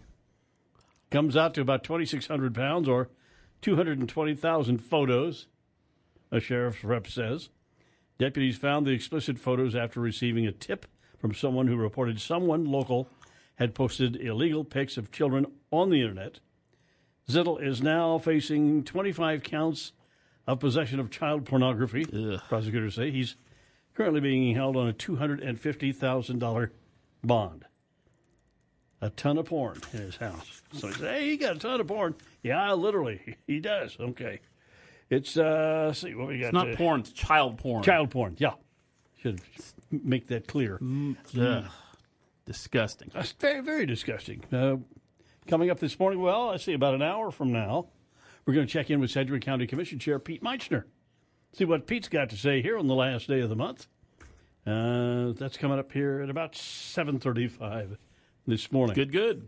Comes 1.11 1.37
out 1.37 1.53
to 1.53 1.61
about 1.61 1.83
2,600 1.83 2.53
pounds 2.53 2.89
or 2.89 3.09
220,000 3.61 4.79
photos, 4.79 5.45
a 6.31 6.39
sheriff's 6.39 6.83
rep 6.83 7.07
says. 7.07 7.49
Deputies 8.17 8.57
found 8.57 8.85
the 8.85 8.91
explicit 8.91 9.37
photos 9.37 9.75
after 9.75 9.99
receiving 9.99 10.47
a 10.47 10.51
tip 10.51 10.87
from 11.19 11.33
someone 11.33 11.67
who 11.67 11.75
reported 11.77 12.19
someone 12.19 12.65
local 12.65 13.07
had 13.55 13.75
posted 13.75 14.15
illegal 14.17 14.63
pics 14.63 14.97
of 14.97 15.11
children 15.11 15.45
on 15.71 15.89
the 15.91 16.01
internet. 16.01 16.39
Zittel 17.29 17.61
is 17.61 17.81
now 17.81 18.17
facing 18.17 18.83
25 18.83 19.43
counts 19.43 19.91
of 20.47 20.59
possession 20.59 20.99
of 20.99 21.11
child 21.11 21.45
pornography. 21.45 22.05
Prosecutors 22.49 22.95
say 22.95 23.11
he's 23.11 23.35
currently 23.97 24.21
being 24.21 24.53
held 24.53 24.77
on 24.77 24.87
a 24.87 24.93
$250,000 24.93 26.69
bond. 27.23 27.65
A 29.01 29.09
ton 29.09 29.39
of 29.39 29.45
porn 29.47 29.81
in 29.91 29.99
his 29.99 30.17
house. 30.17 30.61
So 30.71 30.87
he 30.87 30.93
said, 30.93 31.15
hey, 31.15 31.29
he 31.31 31.37
got 31.37 31.55
a 31.55 31.59
ton 31.59 31.81
of 31.81 31.87
porn. 31.87 32.13
Yeah, 32.43 32.73
literally. 32.73 33.37
He 33.47 33.59
does. 33.59 33.97
Okay. 33.99 34.39
It's, 35.09 35.35
uh, 35.35 35.85
let's 35.87 35.99
see 35.99 36.13
what 36.13 36.27
we 36.27 36.39
got. 36.39 36.47
It's 36.47 36.53
not 36.53 36.73
porn, 36.75 36.99
it's 37.01 37.11
child 37.11 37.57
porn. 37.57 37.81
Child 37.83 38.11
porn, 38.11 38.35
yeah. 38.37 38.53
Should 39.21 39.41
make 39.89 40.27
that 40.27 40.47
clear. 40.47 40.79
Ugh. 41.39 41.63
Disgusting. 42.45 43.09
That's 43.13 43.31
very, 43.31 43.61
very 43.61 43.85
disgusting. 43.85 44.43
Uh, 44.51 44.77
coming 45.47 45.71
up 45.71 45.79
this 45.79 45.97
morning, 45.99 46.21
well, 46.21 46.49
I 46.49 46.57
see 46.57 46.73
about 46.73 46.93
an 46.93 47.01
hour 47.01 47.31
from 47.31 47.51
now, 47.51 47.87
we're 48.45 48.53
going 48.53 48.67
to 48.67 48.71
check 48.71 48.91
in 48.91 48.99
with 48.99 49.09
Sedgwick 49.09 49.41
County 49.41 49.65
Commission 49.65 49.97
Chair 49.97 50.19
Pete 50.19 50.43
Meitzner. 50.43 50.83
See 51.53 51.65
what 51.65 51.87
Pete's 51.87 52.07
got 52.07 52.29
to 52.29 52.37
say 52.37 52.61
here 52.61 52.77
on 52.77 52.87
the 52.87 52.95
last 52.95 53.27
day 53.27 53.39
of 53.39 53.49
the 53.49 53.55
month. 53.55 53.87
Uh, 54.65 55.31
that's 55.31 55.57
coming 55.57 55.79
up 55.79 55.91
here 55.91 56.21
at 56.21 56.29
about 56.29 56.51
7.35 56.53 57.97
this 58.45 58.71
morning. 58.71 58.95
Good, 58.95 59.11
good. 59.11 59.47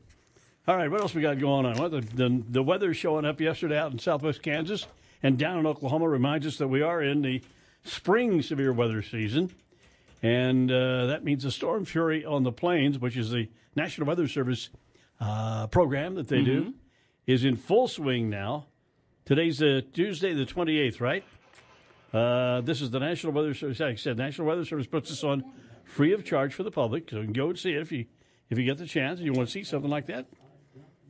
All 0.67 0.77
right, 0.77 0.89
what 0.89 1.01
else 1.01 1.13
we 1.13 1.21
got 1.21 1.39
going 1.39 1.65
on? 1.65 1.77
Well, 1.77 1.89
the, 1.89 2.01
the, 2.01 2.43
the 2.47 2.63
weather 2.63 2.93
showing 2.93 3.25
up 3.25 3.41
yesterday 3.41 3.77
out 3.77 3.91
in 3.91 3.99
southwest 3.99 4.41
Kansas 4.41 4.88
and 5.21 5.38
down 5.38 5.59
in 5.59 5.65
Oklahoma 5.67 6.07
reminds 6.07 6.47
us 6.47 6.57
that 6.57 6.67
we 6.67 6.81
are 6.81 7.01
in 7.01 7.21
the 7.21 7.41
spring 7.83 8.41
severe 8.41 8.71
weather 8.71 9.01
season. 9.01 9.51
And 10.21 10.71
uh, 10.71 11.07
that 11.07 11.23
means 11.23 11.43
the 11.43 11.51
storm 11.51 11.85
fury 11.85 12.25
on 12.25 12.43
the 12.43 12.51
plains, 12.51 12.99
which 12.99 13.17
is 13.17 13.31
the 13.31 13.49
National 13.75 14.07
Weather 14.07 14.27
Service 14.27 14.69
uh, 15.19 15.67
program 15.67 16.15
that 16.15 16.27
they 16.27 16.41
do, 16.41 16.73
is 17.25 17.43
in 17.43 17.55
full 17.55 17.88
swing 17.88 18.29
now. 18.29 18.67
Today's 19.25 19.62
uh, 19.62 19.81
Tuesday, 19.93 20.33
the 20.33 20.45
28th, 20.45 20.99
right? 20.99 21.23
Uh, 22.13 22.61
this 22.61 22.81
is 22.81 22.89
the 22.89 22.99
National 22.99 23.33
Weather 23.33 23.53
Service. 23.53 23.79
Like 23.79 23.93
I 23.93 23.95
said, 23.95 24.17
National 24.17 24.47
Weather 24.47 24.65
Service 24.65 24.87
puts 24.87 25.09
this 25.09 25.23
on 25.23 25.43
free 25.83 26.13
of 26.13 26.25
charge 26.25 26.53
for 26.53 26.63
the 26.63 26.71
public, 26.71 27.09
so 27.09 27.17
you 27.17 27.23
can 27.23 27.33
go 27.33 27.49
and 27.49 27.59
see 27.59 27.73
it 27.73 27.81
if 27.81 27.91
you 27.91 28.05
if 28.49 28.57
you 28.57 28.65
get 28.65 28.77
the 28.77 28.87
chance 28.87 29.19
and 29.19 29.25
you 29.25 29.33
want 29.33 29.47
to 29.47 29.51
see 29.51 29.63
something 29.63 29.91
like 29.91 30.07
that. 30.07 30.27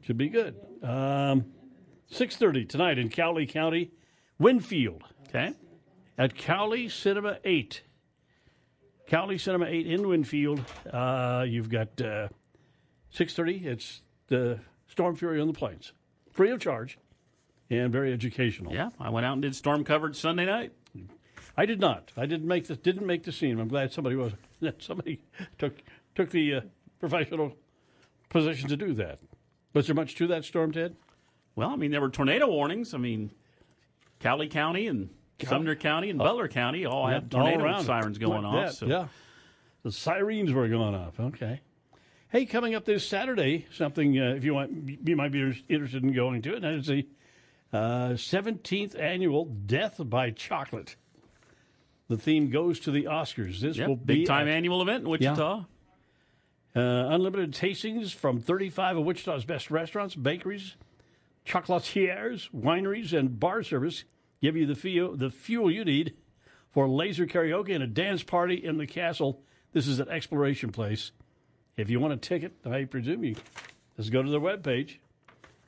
Should 0.02 0.18
be 0.18 0.30
good. 0.30 0.56
Um, 0.84 1.46
Six 2.12 2.36
thirty 2.38 2.66
tonight 2.66 2.98
in 2.98 3.10
Cowley 3.10 3.46
County, 3.46 3.92
Winfield. 4.40 5.04
Okay, 5.28 5.54
at 6.18 6.36
Cowley 6.36 6.90
Cinema 6.90 7.38
Eight. 7.44 7.84
Cowley 9.08 9.38
Cinema 9.38 9.68
Eight 9.68 9.86
in 9.86 10.08
Winfield. 10.08 10.64
Uh, 10.92 11.46
you've 11.48 11.70
got 11.70 12.02
uh, 12.02 12.30
six 13.12 13.36
thirty. 13.36 13.58
It's 13.68 14.02
the 14.28 14.60
Storm 14.88 15.16
Fury 15.16 15.40
on 15.40 15.46
the 15.46 15.54
Plains, 15.54 15.94
free 16.32 16.50
of 16.50 16.60
charge, 16.60 16.98
and 17.70 17.92
very 17.92 18.12
educational. 18.12 18.74
Yeah, 18.74 18.90
I 19.00 19.12
went 19.12 19.28
out 19.28 19.34
and 19.34 19.44
did 19.44 19.56
storm 19.56 19.84
coverage 19.84 20.16
Sunday 20.16 20.46
night. 20.46 20.74
I 21.60 21.66
did 21.66 21.82
not. 21.82 22.14
I 22.16 22.26
didn't 22.26 22.48
make 22.48 22.68
the 22.68 22.78
didn't 22.78 23.06
make 23.06 23.24
the 23.24 23.34
scene. 23.34 23.60
I'm 23.60 23.68
glad 23.68 23.92
somebody 23.92 24.16
was 24.16 24.32
that 24.62 24.82
somebody 24.82 25.20
took 25.58 25.74
took 26.16 26.30
the 26.30 26.56
uh, 26.56 26.62
professional 27.02 27.54
position 28.30 28.70
to 28.70 28.78
do 28.78 28.94
that. 28.94 29.20
Was 29.74 29.88
there 29.88 29.96
much 29.96 30.16
to 30.16 30.28
that 30.28 30.46
storm, 30.46 30.72
Ted? 30.72 30.96
Well, 31.56 31.70
I 31.70 31.76
mean, 31.76 31.92
there 31.92 32.00
were 32.00 32.10
tornado 32.10 32.48
warnings. 32.48 32.94
I 32.94 32.98
mean, 32.98 33.32
Cowley 34.22 34.48
County 34.48 34.88
and 34.88 35.10
Sumner 35.44 35.76
County 35.76 36.10
and 36.10 36.18
Butler 36.18 36.48
County 36.48 36.86
all 36.86 37.10
Yeah, 37.10 37.16
had 37.16 37.30
tornado 37.30 37.60
all 37.60 37.66
around 37.66 37.84
sirens 37.84 38.18
going 38.18 38.44
like 38.44 38.68
off. 38.68 38.74
So. 38.76 38.86
Yeah, 38.86 39.08
the 39.84 39.92
sirens 39.92 40.54
were 40.54 40.70
going 40.70 40.96
off. 40.96 41.20
Okay. 41.20 41.60
Hey, 42.30 42.46
coming 42.46 42.74
up 42.74 42.86
this 42.86 43.06
Saturday, 43.06 43.66
something 43.74 44.18
uh, 44.18 44.36
if 44.38 44.46
you 44.46 44.54
want, 44.54 44.98
you 45.06 45.16
might 45.18 45.34
be 45.34 45.62
interested 45.68 46.04
in 46.04 46.14
going 46.14 46.42
to 46.44 46.56
it. 46.56 46.62
That 46.62 46.76
is 46.76 46.88
the 46.88 47.06
uh, 47.74 48.16
seventeenth 48.16 48.96
annual 48.98 49.44
Death 49.44 50.00
by 50.00 50.32
Chocolate. 50.32 50.96
The 52.10 52.18
theme 52.18 52.50
goes 52.50 52.80
to 52.82 52.92
the 52.92 53.04
Oscars. 53.06 53.60
This 53.60 53.78
Yep, 53.78 53.88
will 53.88 53.96
be 53.96 54.16
big 54.20 54.28
time 54.28 54.48
at- 54.48 54.54
annual 54.56 54.82
event 54.82 55.04
in 55.04 55.10
Wichita. 55.10 55.66
Uh, 56.76 56.80
unlimited 56.80 57.52
tastings 57.54 58.14
from 58.14 58.40
35 58.40 58.98
of 58.98 59.06
Wichita's 59.06 59.46
best 59.46 59.72
restaurants, 59.72 60.16
bakeries, 60.16 60.76
chocolatiers, 61.46 62.50
wineries, 62.52 63.18
and 63.18 63.40
bar 63.40 63.64
service 63.64 64.04
give 64.42 64.56
you 64.56 64.66
the 64.66 64.76
fuel, 64.76 65.16
the 65.16 65.30
fuel 65.30 65.72
you 65.72 65.84
need 65.84 66.14
for 66.72 66.88
laser 66.88 67.26
karaoke 67.26 67.74
and 67.74 67.84
a 67.84 67.88
dance 67.88 68.24
party 68.24 68.54
in 68.56 68.78
the 68.78 68.86
castle. 68.88 69.42
This 69.74 69.88
is 69.88 70.00
an 70.00 70.10
exploration 70.10 70.72
place. 70.72 71.12
If 71.78 71.90
you 71.90 72.00
want 72.00 72.14
a 72.14 72.18
ticket, 72.18 72.54
I 72.66 72.86
presume 72.86 73.24
you 73.24 73.36
just 73.98 74.12
go 74.12 74.22
to 74.22 74.30
their 74.30 74.40
webpage 74.40 74.98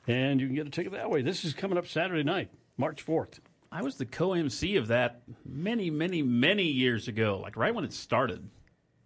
and 0.06 0.40
you 0.40 0.46
can 0.46 0.54
get 0.54 0.66
a 0.66 0.70
ticket 0.70 0.92
that 0.92 1.10
way. 1.10 1.22
This 1.22 1.44
is 1.44 1.52
coming 1.52 1.78
up 1.78 1.86
Saturday 1.86 2.22
night, 2.22 2.50
March 2.76 3.04
4th. 3.04 3.40
I 3.72 3.82
was 3.82 3.96
the 3.96 4.04
co-MC 4.06 4.76
of 4.76 4.88
that 4.88 5.22
many, 5.46 5.90
many, 5.90 6.22
many 6.22 6.64
years 6.64 7.08
ago, 7.08 7.40
like 7.42 7.56
right 7.56 7.74
when 7.74 7.84
it 7.84 7.92
started. 7.92 8.48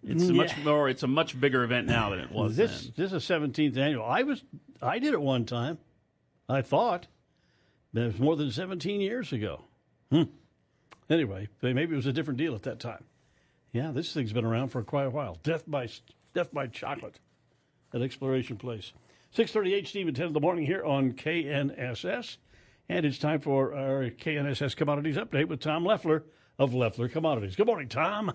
It's 0.03 0.25
a 0.25 0.27
Yeah. 0.27 0.33
much 0.33 0.57
more. 0.65 0.89
It's 0.89 1.03
a 1.03 1.07
much 1.09 1.39
bigger 1.41 1.63
event 1.65 1.87
now 1.87 2.11
than 2.11 2.19
it 2.21 2.31
was 2.33 2.57
this 2.57 2.83
then. 2.83 2.93
this 2.97 3.13
is 3.13 3.25
seventeenth 3.25 3.77
annual. 3.77 4.05
I 4.05 4.23
was 4.25 4.43
I 4.83 4.99
did 4.99 5.15
it 5.15 5.21
one 5.21 5.45
time. 5.47 5.79
I 6.49 6.63
thought 6.63 7.07
that 7.93 8.03
it 8.03 8.07
was 8.13 8.19
more 8.21 8.37
than 8.37 8.51
seventeen 8.51 9.01
years 9.01 9.33
ago. 9.33 9.65
Hmm. 10.11 10.25
Anyway, 11.09 11.49
maybe 11.63 11.83
it 11.83 11.97
was 11.97 12.07
a 12.07 12.13
different 12.13 12.39
deal 12.39 12.55
at 12.55 12.63
that 12.65 12.81
time. 12.81 13.05
Yeah, 13.73 13.91
this 13.93 14.13
thing's 14.13 14.33
been 14.33 14.45
around 14.45 14.69
for 14.69 14.83
quite 14.83 15.07
a 15.07 15.11
while. 15.11 15.39
Death 15.43 15.65
by 15.67 15.89
Death 16.35 16.53
by 16.53 16.67
Chocolate 16.67 17.21
at 17.95 18.03
Exploration 18.03 18.57
Place. 18.57 18.93
Six 19.31 19.53
thirty 19.53 19.75
eight, 19.75 19.87
Steve, 19.89 20.07
and 20.09 20.17
ten 20.17 20.27
in 20.29 20.33
the 20.33 20.41
morning 20.41 20.67
here 20.67 20.85
on 20.85 21.13
KNSS, 21.13 22.37
and 22.89 23.05
it's 23.05 23.19
time 23.19 23.41
for 23.41 23.75
our 23.75 24.11
KNSS 24.11 24.77
Commodities 24.77 25.17
Update 25.17 25.49
with 25.49 25.61
Tom 25.61 25.85
Leffler 25.85 26.25
of 26.59 26.73
Leffler 26.73 27.09
Commodities. 27.09 27.57
Good 27.57 27.67
morning, 27.67 27.89
Tom. 27.89 28.33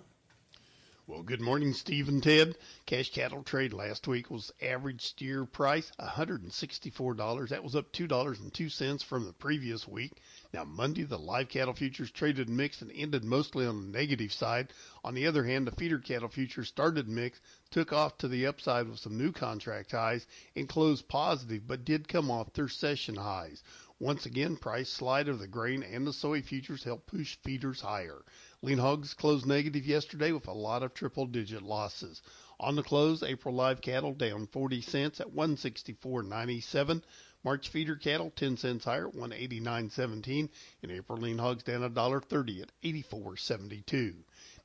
Well, 1.08 1.24
good 1.24 1.42
morning, 1.42 1.74
Steve 1.74 2.08
and 2.08 2.22
Ted. 2.22 2.58
Cash 2.86 3.12
cattle 3.12 3.44
trade 3.44 3.74
last 3.74 4.08
week 4.08 4.30
was 4.30 4.52
average 4.62 5.02
steer 5.02 5.46
price 5.46 5.92
$164. 6.00 7.50
That 7.50 7.64
was 7.64 7.76
up 7.76 7.92
$2.02 7.92 9.04
from 9.04 9.26
the 9.26 9.34
previous 9.34 9.88
week. 9.88 10.14
Now, 10.54 10.64
Monday, 10.64 11.04
the 11.04 11.18
live 11.18 11.50
cattle 11.50 11.74
futures 11.74 12.12
traded 12.12 12.48
mixed 12.48 12.82
and 12.82 12.92
ended 12.94 13.26
mostly 13.26 13.66
on 13.66 13.82
the 13.82 13.98
negative 13.98 14.32
side. 14.32 14.72
On 15.04 15.14
the 15.14 15.28
other 15.28 15.44
hand, 15.44 15.68
the 15.68 15.72
feeder 15.72 16.00
cattle 16.00 16.30
futures 16.30 16.70
started 16.70 17.10
mixed, 17.10 17.42
took 17.72 17.92
off 17.92 18.18
to 18.20 18.28
the 18.28 18.46
upside 18.46 18.88
with 18.88 19.00
some 19.00 19.18
new 19.18 19.32
contract 19.32 19.92
highs, 19.92 20.28
and 20.56 20.70
closed 20.70 21.08
positive, 21.08 21.68
but 21.68 21.84
did 21.84 22.08
come 22.08 22.30
off 22.30 22.54
their 22.54 22.70
session 22.70 23.16
highs. 23.16 23.64
Once 24.02 24.26
again, 24.26 24.58
price 24.58 24.90
slide 24.90 25.28
of 25.28 25.38
the 25.38 25.48
grain 25.48 25.84
and 25.84 26.08
the 26.08 26.12
soy 26.12 26.42
futures 26.42 26.86
helped 26.86 27.06
push 27.06 27.36
feeders 27.44 27.82
higher. 27.82 28.26
Lean 28.64 28.80
hogs 28.80 29.14
closed 29.14 29.46
negative 29.46 29.86
yesterday 29.86 30.32
with 30.32 30.48
a 30.48 30.52
lot 30.52 30.82
of 30.82 30.92
triple 30.92 31.28
digit 31.28 31.62
losses. 31.62 32.20
On 32.60 32.76
the 32.76 32.82
close, 32.82 33.22
April 33.22 33.54
live 33.54 33.80
cattle 33.80 34.16
down 34.16 34.48
40 34.48 34.82
cents 34.82 35.22
at 35.22 35.28
164.97. 35.28 37.04
March 37.44 37.70
feeder 37.70 37.96
cattle 37.96 38.32
10 38.32 38.58
cents 38.58 38.86
higher 38.86 39.08
at 39.08 39.14
189.17. 39.14 40.50
And 40.82 40.92
April 40.92 41.20
lean 41.20 41.38
hogs 41.38 41.62
down 41.62 41.82
$1.30 41.82 42.64
at 42.64 42.72
84.72. 42.82 44.16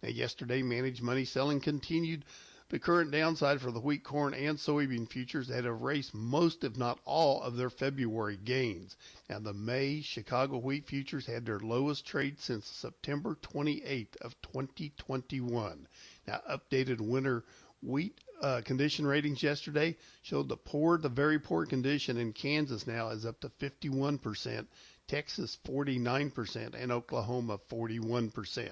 Now 0.03 0.09
yesterday 0.09 0.63
managed 0.63 1.03
money 1.03 1.27
selling 1.27 1.61
continued 1.61 2.25
the 2.69 2.79
current 2.79 3.13
downside 3.13 3.61
for 3.61 3.71
the 3.71 3.81
wheat, 3.81 4.03
corn, 4.03 4.35
and 4.35 4.59
soybean 4.59 5.09
futures 5.09 5.49
have 5.49 5.67
erased 5.67 6.15
most, 6.15 6.65
if 6.65 6.77
not 6.77 6.99
all, 7.05 7.41
of 7.43 7.57
their 7.57 7.71
February 7.71 8.37
gains. 8.37 8.97
Now, 9.31 9.39
the 9.39 9.53
May 9.53 10.01
Chicago 10.01 10.59
wheat 10.59 10.87
futures 10.87 11.27
had 11.27 11.47
their 11.47 11.61
lowest 11.61 12.05
trade 12.05 12.41
since 12.41 12.67
September 12.67 13.37
28th 13.41 14.17
of 14.17 14.35
2021. 14.43 15.87
Now, 16.27 16.43
updated 16.51 17.01
winter 17.01 17.45
wheat 17.83 18.21
uh, 18.43 18.61
condition 18.65 19.07
ratings 19.07 19.43
yesterday 19.43 19.97
showed 20.23 20.49
the 20.49 20.57
poor, 20.57 20.99
the 20.99 21.09
very 21.09 21.39
poor 21.39 21.67
condition 21.67 22.17
in 22.17 22.33
Kansas 22.33 22.87
now 22.87 23.09
is 23.11 23.25
up 23.25 23.41
to 23.41 23.49
51%, 23.49 24.67
Texas 25.09 25.59
49%, 25.67 26.75
and 26.75 26.93
Oklahoma 26.93 27.59
41%. 27.71 28.71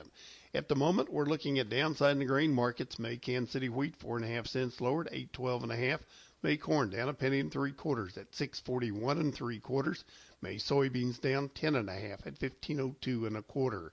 At 0.54 0.68
the 0.68 0.76
moment, 0.76 1.12
we're 1.12 1.26
looking 1.26 1.58
at 1.58 1.68
downside 1.68 2.12
in 2.12 2.20
the 2.20 2.24
grain 2.26 2.52
markets. 2.52 2.98
May 2.98 3.16
Kansas 3.16 3.52
City 3.52 3.68
wheat 3.68 3.96
four 3.96 4.16
and 4.16 4.24
a 4.24 4.28
half 4.28 4.46
cents 4.46 4.80
lower 4.80 5.04
at 5.04 5.12
eight 5.12 5.32
twelve 5.32 5.64
and 5.64 5.72
a 5.72 5.76
half. 5.76 6.00
May 6.44 6.56
corn 6.56 6.90
down 6.90 7.08
a 7.08 7.14
penny 7.14 7.40
and 7.40 7.50
three 7.50 7.72
quarters 7.72 8.16
at 8.16 8.32
six 8.32 8.60
forty 8.60 8.92
one 8.92 9.18
and 9.18 9.34
three 9.34 9.58
quarters. 9.58 10.04
May 10.42 10.56
soybeans 10.56 11.20
down 11.20 11.48
ten 11.48 11.74
and 11.74 11.88
a 11.88 11.94
half 11.94 12.24
at 12.24 12.38
fifteen 12.38 12.78
oh 12.78 12.94
two 13.00 13.26
and 13.26 13.36
a 13.36 13.42
quarter. 13.42 13.92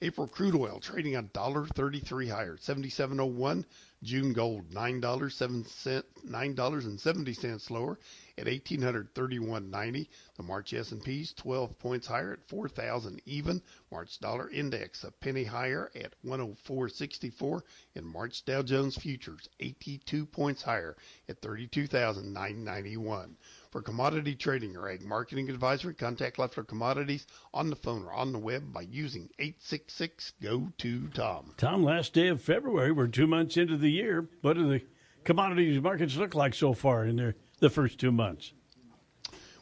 April 0.00 0.28
crude 0.28 0.54
oil 0.54 0.80
trading 0.80 1.16
a 1.16 1.22
dollar 1.22 1.66
thirty 1.66 2.00
three 2.00 2.28
higher 2.28 2.56
seventy 2.56 2.88
seven 2.88 3.20
oh 3.20 3.26
one. 3.26 3.66
June 4.02 4.32
gold 4.32 4.72
nine 4.72 5.00
dollars 5.00 5.34
seven 5.34 5.64
cent 5.64 6.04
nine 6.22 6.54
dollars 6.54 6.86
and 6.86 7.00
seventy 7.00 7.32
cents 7.32 7.68
lower 7.70 7.98
at 8.38 8.46
eighteen 8.46 8.80
hundred 8.80 9.12
thirty 9.14 9.40
one 9.40 9.70
ninety. 9.70 10.08
The 10.36 10.44
March 10.44 10.72
S 10.72 10.92
and 10.92 11.02
P's 11.02 11.32
twelve 11.32 11.76
points 11.80 12.06
higher 12.06 12.32
at 12.32 12.48
four 12.48 12.68
thousand 12.68 13.20
even. 13.26 13.60
March 13.90 14.20
dollar 14.20 14.48
index 14.50 15.02
a 15.02 15.10
penny 15.10 15.42
higher 15.44 15.90
at 15.96 16.14
one 16.22 16.40
oh 16.40 16.54
four 16.62 16.88
sixty 16.88 17.30
four. 17.30 17.64
And 17.96 18.06
March 18.06 18.44
Dow 18.44 18.62
Jones 18.62 18.96
futures 18.96 19.48
eighty 19.58 19.98
two 19.98 20.26
points 20.26 20.62
higher 20.62 20.96
at 21.28 21.42
thirty 21.42 21.66
two 21.66 21.88
thousand 21.88 22.32
nine 22.32 22.62
ninety 22.62 22.96
one. 22.96 23.36
For 23.70 23.82
commodity 23.82 24.34
trading 24.34 24.76
or 24.76 24.88
ag 24.88 25.02
marketing 25.02 25.50
advisory, 25.50 25.92
contact 25.92 26.38
Leffler 26.38 26.64
Commodities 26.64 27.26
on 27.52 27.68
the 27.68 27.76
phone 27.76 28.02
or 28.04 28.14
on 28.14 28.32
the 28.32 28.38
web 28.38 28.72
by 28.72 28.80
using 28.80 29.28
866 29.38 30.32
go 30.40 30.72
to 30.78 31.08
Tom. 31.08 31.52
Tom, 31.58 31.82
last 31.82 32.14
day 32.14 32.28
of 32.28 32.40
February, 32.40 32.92
we're 32.92 33.08
two 33.08 33.26
months 33.26 33.58
into 33.58 33.76
the 33.76 33.87
year. 33.90 34.28
What 34.42 34.54
do 34.54 34.68
the 34.68 34.82
commodities 35.24 35.80
markets 35.80 36.16
look 36.16 36.34
like 36.34 36.54
so 36.54 36.72
far 36.72 37.04
in 37.04 37.16
their, 37.16 37.34
the 37.60 37.70
first 37.70 37.98
two 37.98 38.12
months? 38.12 38.52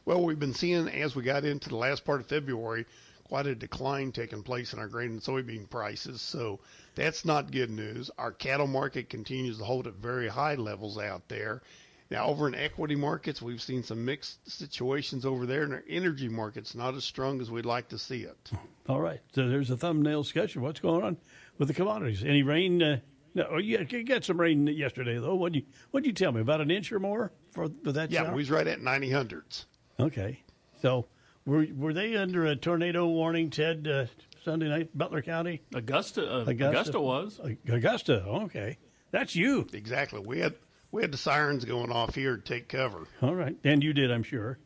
Well, 0.04 0.22
we've 0.22 0.38
been 0.38 0.54
seeing 0.54 0.88
as 0.88 1.16
we 1.16 1.22
got 1.22 1.44
into 1.44 1.68
the 1.68 1.76
last 1.76 2.04
part 2.04 2.20
of 2.20 2.26
February 2.26 2.86
quite 3.24 3.46
a 3.46 3.54
decline 3.56 4.12
taking 4.12 4.42
place 4.42 4.72
in 4.72 4.78
our 4.78 4.86
grain 4.86 5.10
and 5.10 5.20
soybean 5.20 5.68
prices. 5.68 6.22
So 6.22 6.60
that's 6.94 7.24
not 7.24 7.50
good 7.50 7.70
news. 7.70 8.08
Our 8.18 8.30
cattle 8.30 8.68
market 8.68 9.10
continues 9.10 9.58
to 9.58 9.64
hold 9.64 9.88
at 9.88 9.94
very 9.94 10.28
high 10.28 10.54
levels 10.54 10.96
out 10.96 11.28
there. 11.28 11.62
Now, 12.08 12.26
over 12.26 12.46
in 12.46 12.54
equity 12.54 12.94
markets, 12.94 13.42
we've 13.42 13.60
seen 13.60 13.82
some 13.82 14.04
mixed 14.04 14.48
situations 14.48 15.26
over 15.26 15.44
there, 15.44 15.64
and 15.64 15.72
our 15.74 15.82
energy 15.88 16.28
market's 16.28 16.76
not 16.76 16.94
as 16.94 17.02
strong 17.02 17.40
as 17.40 17.50
we'd 17.50 17.66
like 17.66 17.88
to 17.88 17.98
see 17.98 18.20
it. 18.20 18.50
All 18.88 19.00
right. 19.00 19.20
So 19.34 19.48
there's 19.48 19.70
a 19.70 19.76
thumbnail 19.76 20.22
sketch 20.22 20.54
of 20.54 20.62
what's 20.62 20.78
going 20.78 21.02
on 21.02 21.16
with 21.58 21.66
the 21.66 21.74
commodities. 21.74 22.22
Any 22.22 22.44
rain? 22.44 22.80
Uh, 22.80 23.00
no, 23.36 23.46
oh, 23.50 23.58
you 23.58 23.84
got 24.04 24.24
some 24.24 24.40
rain 24.40 24.66
yesterday, 24.66 25.18
though. 25.18 25.34
What 25.34 25.54
you 25.54 25.62
what 25.90 26.06
you 26.06 26.14
tell 26.14 26.32
me 26.32 26.40
about 26.40 26.62
an 26.62 26.70
inch 26.70 26.90
or 26.90 26.98
more 26.98 27.32
for, 27.52 27.68
for 27.84 27.92
that? 27.92 28.10
Yeah, 28.10 28.24
shower? 28.24 28.32
we 28.32 28.38
was 28.38 28.50
right 28.50 28.66
at 28.66 28.80
ninety 28.80 29.10
hundreds. 29.10 29.66
Okay, 30.00 30.42
so 30.80 31.06
were 31.44 31.66
were 31.76 31.92
they 31.92 32.16
under 32.16 32.46
a 32.46 32.56
tornado 32.56 33.06
warning, 33.06 33.50
Ted? 33.50 33.86
Uh, 33.86 34.06
Sunday 34.42 34.68
night, 34.68 34.96
Butler 34.96 35.20
County, 35.20 35.60
Augusta, 35.74 36.22
uh, 36.22 36.40
Augusta, 36.46 36.68
Augusta 36.68 37.00
was 37.00 37.40
Augusta. 37.68 38.24
Okay, 38.24 38.78
that's 39.10 39.36
you. 39.36 39.66
Exactly. 39.74 40.20
We 40.20 40.38
had 40.38 40.54
we 40.90 41.02
had 41.02 41.12
the 41.12 41.18
sirens 41.18 41.66
going 41.66 41.92
off 41.92 42.14
here 42.14 42.36
to 42.36 42.42
take 42.42 42.68
cover. 42.68 43.06
All 43.20 43.34
right, 43.34 43.56
and 43.64 43.84
you 43.84 43.92
did, 43.92 44.10
I'm 44.10 44.22
sure. 44.22 44.58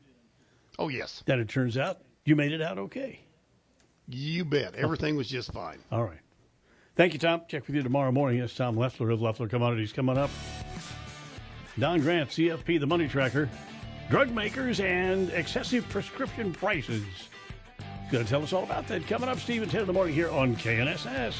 Oh 0.78 0.88
yes. 0.88 1.24
Then 1.26 1.40
it 1.40 1.48
turns 1.48 1.76
out 1.76 1.98
you 2.24 2.36
made 2.36 2.52
it 2.52 2.62
out 2.62 2.78
okay. 2.78 3.20
You 4.06 4.44
bet. 4.44 4.76
Everything 4.76 5.16
was 5.16 5.28
just 5.28 5.52
fine. 5.52 5.78
All 5.90 6.04
right. 6.04 6.20
Thank 6.96 7.12
you, 7.12 7.18
Tom. 7.18 7.42
Check 7.48 7.66
with 7.66 7.76
you 7.76 7.82
tomorrow 7.82 8.12
morning. 8.12 8.40
It's 8.40 8.54
Tom 8.54 8.76
Leffler 8.76 9.10
of 9.10 9.22
Leffler 9.22 9.48
Commodities 9.48 9.92
coming 9.92 10.18
up. 10.18 10.30
Don 11.78 12.00
Grant, 12.00 12.30
CFP, 12.30 12.80
the 12.80 12.86
money 12.86 13.08
tracker, 13.08 13.48
drug 14.10 14.30
makers, 14.32 14.80
and 14.80 15.30
excessive 15.30 15.88
prescription 15.88 16.52
prices. 16.52 17.04
He's 17.78 18.12
going 18.12 18.24
to 18.24 18.30
tell 18.30 18.42
us 18.42 18.52
all 18.52 18.64
about 18.64 18.88
that 18.88 19.06
coming 19.06 19.28
up, 19.28 19.38
Steve, 19.38 19.62
at 19.62 19.70
10 19.70 19.82
in 19.82 19.86
the 19.86 19.92
morning 19.92 20.14
here 20.14 20.30
on 20.30 20.56
KNSS. 20.56 21.34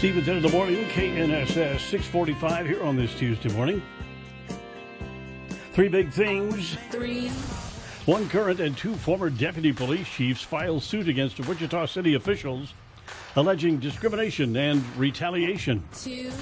Stevens 0.00 0.28
in 0.28 0.40
the 0.40 0.48
morning, 0.48 0.86
KNSS 0.86 1.78
645 1.80 2.66
here 2.66 2.82
on 2.82 2.96
this 2.96 3.14
Tuesday 3.16 3.50
morning. 3.50 3.82
Three 5.74 5.88
big 5.88 6.10
things. 6.10 6.78
Three. 6.88 7.28
One 8.06 8.26
current 8.30 8.60
and 8.60 8.74
two 8.74 8.94
former 8.94 9.28
deputy 9.28 9.74
police 9.74 10.08
chiefs 10.08 10.40
file 10.40 10.80
suit 10.80 11.06
against 11.06 11.38
Wichita 11.46 11.84
City 11.84 12.14
officials 12.14 12.72
alleging 13.36 13.78
discrimination 13.78 14.56
and 14.56 14.82
retaliation. 14.96 15.86
Two. 15.94 16.32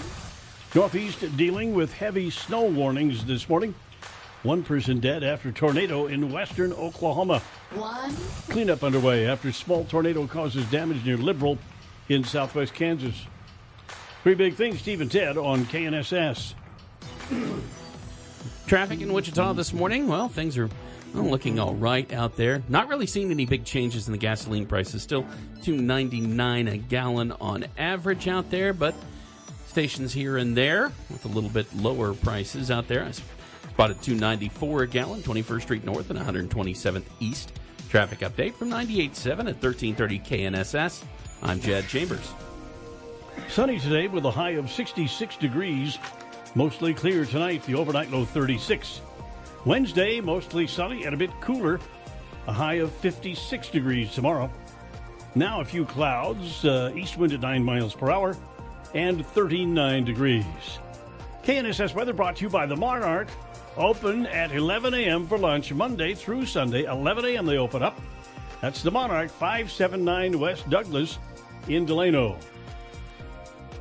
Northeast 0.72 1.36
dealing 1.36 1.74
with 1.74 1.92
heavy 1.92 2.30
snow 2.30 2.62
warnings 2.62 3.24
this 3.24 3.48
morning. 3.48 3.74
One 4.44 4.62
person 4.62 5.00
dead 5.00 5.24
after 5.24 5.50
tornado 5.50 6.06
in 6.06 6.30
western 6.30 6.72
Oklahoma. 6.74 7.40
One. 7.74 8.14
Cleanup 8.50 8.84
underway 8.84 9.26
after 9.26 9.50
small 9.50 9.84
tornado 9.84 10.28
causes 10.28 10.64
damage 10.70 11.04
near 11.04 11.16
Liberal 11.16 11.58
in 12.08 12.22
southwest 12.22 12.72
Kansas. 12.72 13.26
Three 14.22 14.34
big 14.34 14.54
things, 14.54 14.80
Steve 14.80 15.00
and 15.00 15.10
Ted 15.10 15.38
on 15.38 15.64
KNSS. 15.66 16.54
Traffic 18.66 19.00
in 19.00 19.12
Wichita 19.12 19.52
this 19.54 19.72
morning, 19.72 20.08
well, 20.08 20.28
things 20.28 20.58
are 20.58 20.68
looking 21.14 21.58
all 21.58 21.74
right 21.74 22.12
out 22.12 22.36
there. 22.36 22.62
Not 22.68 22.88
really 22.88 23.06
seeing 23.06 23.30
any 23.30 23.46
big 23.46 23.64
changes 23.64 24.08
in 24.08 24.12
the 24.12 24.18
gasoline 24.18 24.66
prices. 24.66 25.02
Still 25.02 25.22
2.99 25.62 26.72
a 26.72 26.76
gallon 26.76 27.32
on 27.40 27.64
average 27.78 28.28
out 28.28 28.50
there, 28.50 28.72
but 28.72 28.94
stations 29.66 30.12
here 30.12 30.36
and 30.36 30.56
there 30.56 30.92
with 31.10 31.24
a 31.24 31.28
little 31.28 31.50
bit 31.50 31.72
lower 31.76 32.12
prices 32.14 32.70
out 32.70 32.88
there. 32.88 33.04
I 33.04 33.12
spotted 33.12 33.98
2.94 33.98 34.82
a 34.82 34.86
gallon, 34.88 35.22
21st 35.22 35.62
Street 35.62 35.84
North 35.84 36.10
and 36.10 36.18
127th 36.18 37.04
East. 37.20 37.52
Traffic 37.88 38.18
update 38.18 38.54
from 38.54 38.68
98.7 38.68 39.30
at 39.30 39.62
1330 39.62 40.18
KNSS. 40.18 41.04
I'm 41.42 41.60
Jed 41.60 41.88
Chambers. 41.88 42.34
Sunny 43.46 43.78
today 43.78 44.08
with 44.08 44.24
a 44.24 44.30
high 44.30 44.50
of 44.50 44.70
66 44.70 45.36
degrees. 45.36 45.98
Mostly 46.54 46.92
clear 46.92 47.24
tonight, 47.24 47.62
the 47.64 47.74
overnight 47.74 48.10
low 48.10 48.24
36. 48.24 49.00
Wednesday, 49.64 50.20
mostly 50.20 50.66
sunny 50.66 51.04
and 51.04 51.14
a 51.14 51.16
bit 51.16 51.30
cooler. 51.40 51.80
A 52.46 52.52
high 52.52 52.74
of 52.74 52.92
56 52.92 53.68
degrees 53.68 54.12
tomorrow. 54.14 54.50
Now 55.34 55.60
a 55.60 55.64
few 55.64 55.84
clouds, 55.84 56.64
uh, 56.64 56.92
east 56.94 57.16
wind 57.16 57.32
at 57.32 57.40
9 57.40 57.62
miles 57.62 57.94
per 57.94 58.10
hour, 58.10 58.36
and 58.94 59.24
39 59.24 60.04
degrees. 60.04 60.44
KNSS 61.42 61.94
weather 61.94 62.12
brought 62.12 62.36
to 62.36 62.44
you 62.44 62.50
by 62.50 62.66
the 62.66 62.76
Monarch. 62.76 63.28
Open 63.76 64.26
at 64.26 64.52
11 64.52 64.94
a.m. 64.94 65.26
for 65.26 65.38
lunch, 65.38 65.72
Monday 65.72 66.14
through 66.14 66.46
Sunday. 66.46 66.84
11 66.84 67.24
a.m. 67.24 67.46
they 67.46 67.58
open 67.58 67.82
up. 67.82 68.00
That's 68.60 68.82
the 68.82 68.90
Monarch, 68.90 69.30
579 69.30 70.38
West 70.38 70.68
Douglas 70.68 71.18
in 71.68 71.86
Delano. 71.86 72.36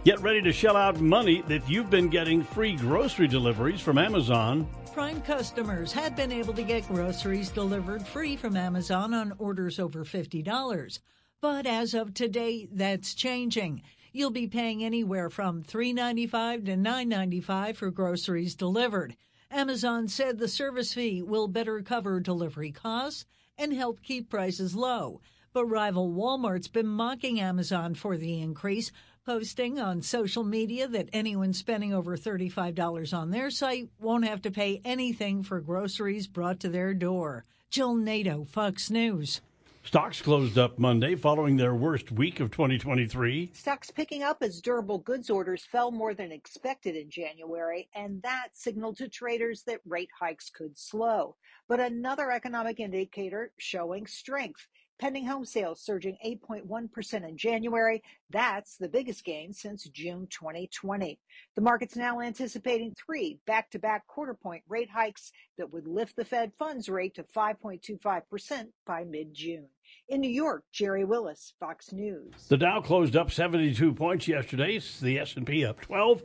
Get 0.03 0.21
ready 0.21 0.41
to 0.43 0.53
shell 0.53 0.77
out 0.77 1.01
money 1.01 1.43
if 1.49 1.69
you've 1.69 1.89
been 1.89 2.07
getting 2.07 2.41
free 2.41 2.75
grocery 2.75 3.27
deliveries 3.27 3.81
from 3.81 3.97
Amazon. 3.97 4.67
Prime 4.93 5.21
customers 5.21 5.91
had 5.91 6.15
been 6.15 6.31
able 6.31 6.53
to 6.53 6.63
get 6.63 6.87
groceries 6.87 7.49
delivered 7.49 8.07
free 8.07 8.37
from 8.37 8.55
Amazon 8.55 9.13
on 9.13 9.33
orders 9.37 9.79
over 9.79 10.05
$50. 10.05 10.99
But 11.41 11.65
as 11.65 11.93
of 11.93 12.13
today, 12.13 12.67
that's 12.71 13.13
changing. 13.13 13.81
You'll 14.13 14.31
be 14.31 14.47
paying 14.47 14.83
anywhere 14.83 15.29
from 15.29 15.61
$3.95 15.61 16.65
to 16.65 16.75
$9.95 16.75 17.75
for 17.75 17.91
groceries 17.91 18.55
delivered. 18.55 19.15
Amazon 19.51 20.07
said 20.07 20.39
the 20.39 20.47
service 20.47 20.93
fee 20.93 21.21
will 21.21 21.47
better 21.47 21.81
cover 21.81 22.19
delivery 22.19 22.71
costs 22.71 23.25
and 23.57 23.73
help 23.73 24.01
keep 24.01 24.29
prices 24.29 24.75
low. 24.75 25.21
But 25.53 25.65
rival 25.65 26.11
Walmart's 26.11 26.67
been 26.67 26.87
mocking 26.87 27.39
Amazon 27.39 27.93
for 27.93 28.17
the 28.17 28.41
increase, 28.41 28.91
posting 29.27 29.77
on 29.77 30.01
social 30.01 30.45
media 30.45 30.87
that 30.87 31.09
anyone 31.11 31.51
spending 31.51 31.93
over 31.93 32.15
$35 32.15 33.13
on 33.13 33.29
their 33.29 33.51
site 33.51 33.89
won't 33.99 34.23
have 34.23 34.41
to 34.41 34.49
pay 34.49 34.81
anything 34.85 35.43
for 35.43 35.59
groceries 35.59 36.27
brought 36.27 36.61
to 36.61 36.69
their 36.69 36.93
door. 36.93 37.43
Jill 37.69 37.95
Nato, 37.95 38.45
Fox 38.45 38.89
News. 38.89 39.41
Stocks 39.83 40.21
closed 40.21 40.57
up 40.57 40.79
Monday 40.79 41.15
following 41.15 41.57
their 41.57 41.75
worst 41.75 42.09
week 42.09 42.39
of 42.39 42.51
2023. 42.51 43.51
Stocks 43.53 43.91
picking 43.91 44.23
up 44.23 44.37
as 44.41 44.61
durable 44.61 44.99
goods 44.99 45.29
orders 45.29 45.65
fell 45.65 45.91
more 45.91 46.13
than 46.13 46.31
expected 46.31 46.95
in 46.95 47.09
January, 47.09 47.89
and 47.93 48.21
that 48.21 48.49
signaled 48.53 48.95
to 48.95 49.09
traders 49.09 49.63
that 49.63 49.81
rate 49.85 50.09
hikes 50.17 50.49
could 50.49 50.77
slow. 50.77 51.35
But 51.67 51.81
another 51.81 52.31
economic 52.31 52.79
indicator 52.79 53.51
showing 53.57 54.07
strength. 54.07 54.67
Pending 54.99 55.27
home 55.27 55.45
sales 55.45 55.79
surging 55.79 56.17
8.1% 56.25 57.29
in 57.29 57.37
January. 57.37 58.01
That's 58.31 58.77
the 58.77 58.89
biggest 58.89 59.23
gain 59.23 59.53
since 59.53 59.83
June 59.89 60.27
2020. 60.31 61.19
The 61.55 61.61
market's 61.61 61.95
now 61.95 62.19
anticipating 62.19 62.95
three 62.95 63.37
back 63.45 63.69
to 63.71 63.79
back 63.79 64.07
quarter 64.07 64.33
point 64.33 64.63
rate 64.67 64.89
hikes 64.89 65.31
that 65.59 65.71
would 65.71 65.87
lift 65.87 66.15
the 66.15 66.25
Fed 66.25 66.51
funds 66.57 66.89
rate 66.89 67.13
to 67.15 67.23
5.25% 67.23 68.67
by 68.87 69.03
mid 69.03 69.35
June. 69.35 69.67
In 70.09 70.21
New 70.21 70.31
York, 70.31 70.63
Jerry 70.71 71.05
Willis, 71.05 71.53
Fox 71.59 71.91
News. 71.93 72.33
The 72.49 72.57
Dow 72.57 72.81
closed 72.81 73.15
up 73.15 73.31
72 73.31 73.93
points 73.93 74.27
yesterday, 74.27 74.81
the 75.01 75.19
S&P 75.19 75.63
up 75.63 75.79
12, 75.79 76.23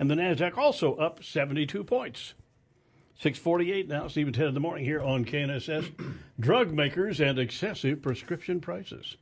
and 0.00 0.10
the 0.10 0.16
Nasdaq 0.16 0.58
also 0.58 0.96
up 0.96 1.22
72 1.22 1.84
points. 1.84 2.34
648 3.18 3.88
now, 3.88 4.06
Stephen 4.08 4.32
10 4.32 4.46
in 4.46 4.54
the 4.54 4.60
morning 4.60 4.84
here 4.84 5.02
on 5.02 5.24
KNSS. 5.24 5.90
Drug 6.40 6.72
makers 6.72 7.20
and 7.20 7.38
excessive 7.38 8.00
prescription 8.00 8.60
prices. 8.60 9.16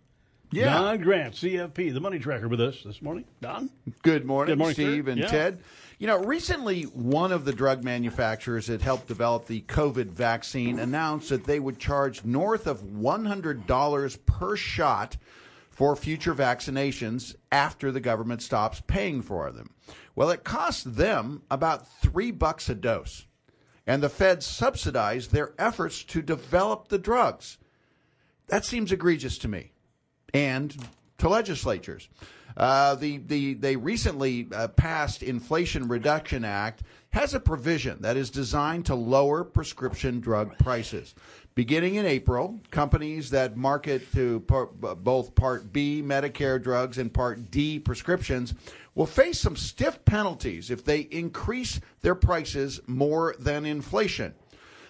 Yeah. 0.53 0.75
Don 0.75 0.99
Grant, 1.01 1.35
CFP, 1.35 1.93
the 1.93 2.01
money 2.01 2.19
tracker, 2.19 2.47
with 2.47 2.61
us 2.61 2.83
this 2.85 3.03
morning. 3.03 3.25
Don? 3.41 3.69
Good 4.03 4.25
morning, 4.25 4.53
Good 4.53 4.59
morning, 4.59 4.77
sir. 4.77 4.83
Steve 4.83 5.09
and 5.09 5.19
Yeah. 5.21 5.27
Ted. 5.27 5.59
You 5.99 6.07
know, 6.07 6.19
recently, 6.19 6.83
one 6.83 7.33
of 7.33 7.45
the 7.47 7.53
drug 7.53 7.83
manufacturers 7.83 8.67
that 8.67 8.83
helped 8.83 9.09
develop 9.09 9.47
the 9.47 9.63
COVID 9.63 10.09
vaccine 10.09 10.79
announced 10.79 11.31
that 11.31 11.45
they 11.45 11.59
would 11.59 11.79
charge 11.79 12.23
north 12.25 12.67
of 12.67 12.83
$100 12.83 14.27
per 14.27 14.57
shot 14.57 15.17
for 15.71 15.97
future 15.97 16.35
vaccinations 16.35 17.35
after 17.51 17.91
the 17.91 18.01
government 18.01 18.43
stops 18.43 18.83
paying 18.87 19.23
for 19.23 19.51
them. 19.51 19.71
Well, 20.15 20.31
it 20.31 20.45
costs 20.45 20.85
them 20.85 21.43
about 21.51 21.89
three 22.01 22.31
bucks 22.31 22.69
a 22.69 22.75
dose, 22.75 23.27
and 23.87 24.03
the 24.03 24.09
feds 24.09 24.45
subsidize 24.45 25.29
their 25.29 25.53
efforts 25.59 26.03
to 26.05 26.23
develop 26.23 26.89
the 26.89 26.99
drugs. 26.99 27.59
That 28.49 28.65
seems 28.65 28.93
egregious 28.93 29.39
to 29.39 29.49
me 29.49 29.73
and 30.35 30.77
to 31.19 31.29
legislatures. 31.29 32.09
Uh, 32.57 32.95
the, 32.95 33.19
the, 33.19 33.55
they 33.55 33.77
recently 33.77 34.49
uh, 34.53 34.69
passed 34.69 35.23
Inflation 35.23 35.89
Reduction 35.89 36.45
Act 36.45 36.83
has 37.11 37.35
a 37.35 37.41
provision 37.41 37.99
that 38.01 38.17
is 38.17 38.31
designed 38.31 38.87
to 38.87 38.95
lower 38.95 39.45
prescription 39.45 40.21
drug 40.21 40.57
prices. 40.59 41.15
Beginning 41.57 41.95
in 41.95 42.05
April, 42.05 42.61
companies 42.71 43.31
that 43.31 43.57
market 43.57 44.13
to 44.13 44.41
both 44.41 45.35
Part 45.35 45.73
B 45.73 46.03
Medicare 46.05 46.63
drugs 46.63 46.99
and 46.99 47.11
Part 47.11 47.51
D 47.51 47.79
prescriptions 47.79 48.53
will 48.95 49.07
face 49.07 49.41
some 49.41 49.57
stiff 49.57 50.05
penalties 50.05 50.71
if 50.71 50.85
they 50.85 51.01
increase 51.01 51.81
their 52.03 52.15
prices 52.15 52.83
more 52.87 53.35
than 53.39 53.65
inflation. 53.65 54.35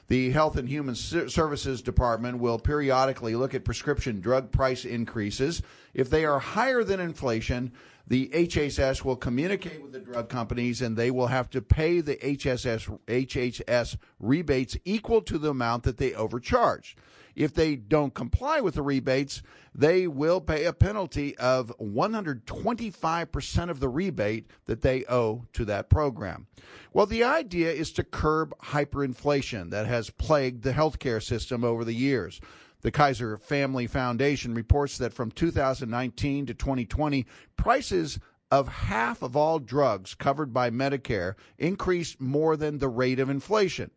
The 0.08 0.30
Health 0.30 0.56
and 0.56 0.68
Human 0.68 0.94
Services 0.94 1.82
Department 1.82 2.38
will 2.38 2.60
periodically 2.60 3.34
look 3.34 3.54
at 3.54 3.64
prescription 3.64 4.20
drug 4.20 4.52
price 4.52 4.84
increases. 4.84 5.62
If 5.94 6.10
they 6.10 6.24
are 6.24 6.38
higher 6.38 6.84
than 6.84 7.00
inflation, 7.00 7.72
the 8.06 8.28
HHS 8.28 9.04
will 9.04 9.16
communicate 9.16 9.82
with 9.82 9.90
the 9.90 9.98
drug 9.98 10.28
companies 10.28 10.80
and 10.80 10.96
they 10.96 11.10
will 11.10 11.26
have 11.26 11.50
to 11.50 11.60
pay 11.60 12.00
the 12.00 12.14
HSS, 12.16 13.00
HHS 13.06 13.96
rebates 14.20 14.76
equal 14.84 15.22
to 15.22 15.38
the 15.38 15.50
amount 15.50 15.82
that 15.82 15.96
they 15.96 16.14
overcharged. 16.14 16.96
If 17.36 17.52
they 17.52 17.76
don't 17.76 18.14
comply 18.14 18.60
with 18.60 18.74
the 18.74 18.82
rebates, 18.82 19.42
they 19.74 20.06
will 20.06 20.40
pay 20.40 20.64
a 20.64 20.72
penalty 20.72 21.36
of 21.36 21.70
125% 21.78 23.70
of 23.70 23.78
the 23.78 23.90
rebate 23.90 24.50
that 24.64 24.80
they 24.80 25.04
owe 25.06 25.44
to 25.52 25.66
that 25.66 25.90
program. 25.90 26.46
Well, 26.94 27.04
the 27.04 27.24
idea 27.24 27.70
is 27.70 27.92
to 27.92 28.04
curb 28.04 28.54
hyperinflation 28.58 29.68
that 29.70 29.86
has 29.86 30.08
plagued 30.08 30.62
the 30.62 30.72
healthcare 30.72 31.22
system 31.22 31.62
over 31.62 31.84
the 31.84 31.92
years. 31.92 32.40
The 32.80 32.90
Kaiser 32.90 33.36
Family 33.36 33.86
Foundation 33.86 34.54
reports 34.54 34.96
that 34.98 35.12
from 35.12 35.30
2019 35.30 36.46
to 36.46 36.54
2020, 36.54 37.26
prices 37.58 38.18
of 38.50 38.68
half 38.68 39.22
of 39.22 39.36
all 39.36 39.58
drugs 39.58 40.14
covered 40.14 40.54
by 40.54 40.70
Medicare 40.70 41.34
increased 41.58 42.18
more 42.20 42.56
than 42.56 42.78
the 42.78 42.88
rate 42.88 43.18
of 43.18 43.28
inflation. 43.28 43.90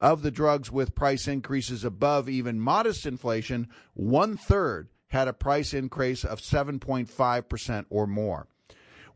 Of 0.00 0.22
the 0.22 0.30
drugs 0.30 0.70
with 0.70 0.94
price 0.94 1.26
increases 1.26 1.84
above 1.84 2.28
even 2.28 2.60
modest 2.60 3.04
inflation, 3.04 3.68
one 3.94 4.36
third 4.36 4.88
had 5.08 5.26
a 5.26 5.32
price 5.32 5.74
increase 5.74 6.24
of 6.24 6.40
7.5% 6.40 7.86
or 7.90 8.06
more. 8.06 8.46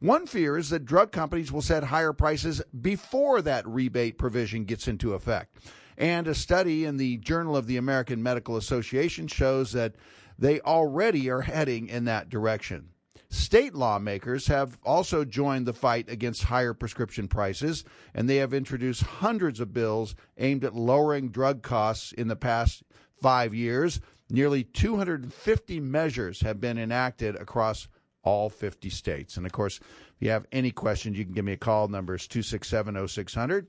One 0.01 0.27
fear 0.27 0.59
is 0.59 0.71
that 0.71 0.85
drug 0.85 1.13
companies 1.13 1.53
will 1.53 1.63
set 1.63 1.85
higher 1.85 2.13
prices 2.13 2.61
before 2.81 3.41
that 3.43 3.67
rebate 3.69 4.19
provision 4.19 4.65
gets 4.65 4.89
into 4.89 5.15
effect. 5.15 5.59
And 5.97 6.27
a 6.27 6.35
study 6.35 6.85
in 6.85 6.97
the 6.97 7.19
Journal 7.19 7.57
of 7.57 7.69
the 7.69 7.77
American 7.77 8.21
Medical 8.21 8.57
Association 8.57 9.29
shows 9.29 9.73
that 9.73 9.95
they 10.39 10.61
already 10.61 11.31
are 11.31 11.43
heading 11.43 11.87
in 11.87 12.07
that 12.07 12.31
direction. 12.31 12.89
State 13.33 13.75
lawmakers 13.75 14.47
have 14.49 14.79
also 14.85 15.25
joined 15.25 15.65
the 15.65 15.73
fight 15.73 16.11
against 16.11 16.45
higher 16.45 16.75
prescription 16.75 17.29
prices, 17.29 17.83
and 18.13 18.29
they 18.29 18.37
have 18.37 18.53
introduced 18.53 19.03
hundreds 19.03 19.59
of 19.59 19.73
bills 19.73 20.15
aimed 20.37 20.65
at 20.65 20.75
lowering 20.75 21.31
drug 21.31 21.63
costs 21.63 22.13
in 22.13 22.29
the 22.29 22.37
past 22.37 22.83
five 23.23 23.55
years. 23.55 24.03
Nearly 24.29 24.65
250 24.65 25.81
measures 25.81 26.43
have 26.43 26.61
been 26.61 26.77
enacted 26.77 27.35
across 27.37 27.89
all 28.23 28.51
50 28.51 28.91
states. 28.91 29.39
And 29.39 29.47
of 29.47 29.53
course, 29.53 29.79
if 29.79 30.17
you 30.21 30.29
have 30.29 30.47
any 30.53 30.71
questions, 30.71 31.17
you 31.17 31.25
can 31.25 31.33
give 31.33 31.47
me 31.47 31.53
a 31.53 31.57
call. 31.57 31.89
Number 31.89 32.17
is 32.17 32.29
267 32.29 33.09
0600. 33.09 33.67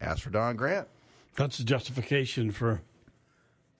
Ask 0.00 0.22
for 0.22 0.30
Don 0.30 0.54
Grant. 0.54 0.86
That's 1.34 1.58
the 1.58 1.64
justification 1.64 2.52
for 2.52 2.80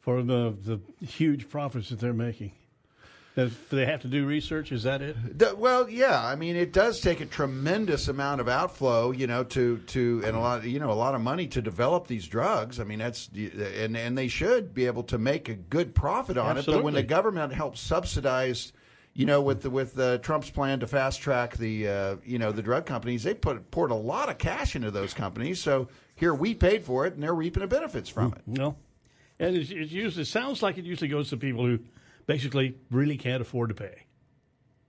for 0.01 0.25
the 0.25 0.57
the 0.61 0.81
huge 1.07 1.49
profits 1.49 1.91
that 1.91 2.01
they're 2.01 2.13
making. 2.13 2.51
They 3.35 3.85
have 3.85 4.03
to 4.03 4.09
do 4.09 4.27
research, 4.27 4.71
is 4.71 4.85
that 4.85 5.03
it? 5.03 5.39
The- 5.39 5.57
well, 5.57 5.91
yeah. 5.91 6.25
I 6.25 6.37
mean, 6.37 6.55
it 6.55 6.73
does 6.73 7.01
take 7.01 7.21
a 7.21 7.27
tremendous 7.27 8.07
amount 8.07 8.41
of 8.41 8.49
outflow, 8.49 9.11
you 9.11 9.27
know, 9.27 9.43
to 9.43 9.79
to 9.79 10.23
and 10.25 10.37
a 10.37 10.39
lot, 10.39 10.65
you 10.65 10.79
know, 10.79 10.93
a 10.93 10.95
lot 10.95 11.17
of 11.17 11.21
money 11.21 11.49
to 11.49 11.61
develop 11.61 12.07
these 12.07 12.29
drugs. 12.29 12.79
I 12.79 12.85
mean, 12.85 13.01
that's 13.01 13.29
and 13.35 13.97
and 13.97 14.17
they 14.17 14.29
should 14.29 14.73
be 14.73 14.87
able 14.87 15.03
to 15.05 15.19
make 15.19 15.49
a 15.49 15.55
good 15.55 15.97
profit 15.97 16.39
on 16.39 16.59
it. 16.59 16.67
But 16.67 16.85
when 16.85 16.95
the 16.95 17.03
government 17.03 17.53
helps 17.53 17.81
subsidize, 17.81 18.73
you 19.15 19.27
know, 19.27 19.43
with 19.43 19.63
the, 19.63 19.71
with 19.71 19.99
uh, 19.99 20.19
Trump's 20.19 20.51
plan 20.51 20.79
to 20.79 20.87
fast 20.87 21.21
track 21.21 21.57
the 21.57 21.89
uh, 21.89 22.17
you 22.25 22.39
know 22.39 22.53
the 22.53 22.63
drug 22.63 22.87
companies, 22.87 23.25
they 23.25 23.35
put 23.35 23.69
poured 23.73 23.91
a 23.91 23.97
lot 23.97 24.29
of 24.29 24.39
cash 24.39 24.77
into 24.77 24.93
those 24.93 25.13
companies. 25.13 25.61
So 25.61 25.89
here 26.15 26.35
we 26.35 26.55
paid 26.55 26.85
for 26.85 27.05
it, 27.05 27.15
and 27.15 27.23
they're 27.23 27.35
reaping 27.35 27.63
the 27.63 27.67
benefits 27.67 28.09
from 28.09 28.33
it. 28.35 28.43
No, 28.47 28.77
and 29.41 29.57
it, 29.57 29.73
it 29.73 29.89
usually 29.91 30.23
it 30.23 30.27
sounds 30.27 30.63
like 30.63 30.79
it 30.79 30.85
usually 30.85 31.09
goes 31.09 31.31
to 31.31 31.37
people 31.37 31.67
who 31.67 31.81
basically 32.27 32.77
really 32.91 33.17
can't 33.17 33.43
afford 33.43 33.71
to 33.71 33.75
pay. 33.75 34.07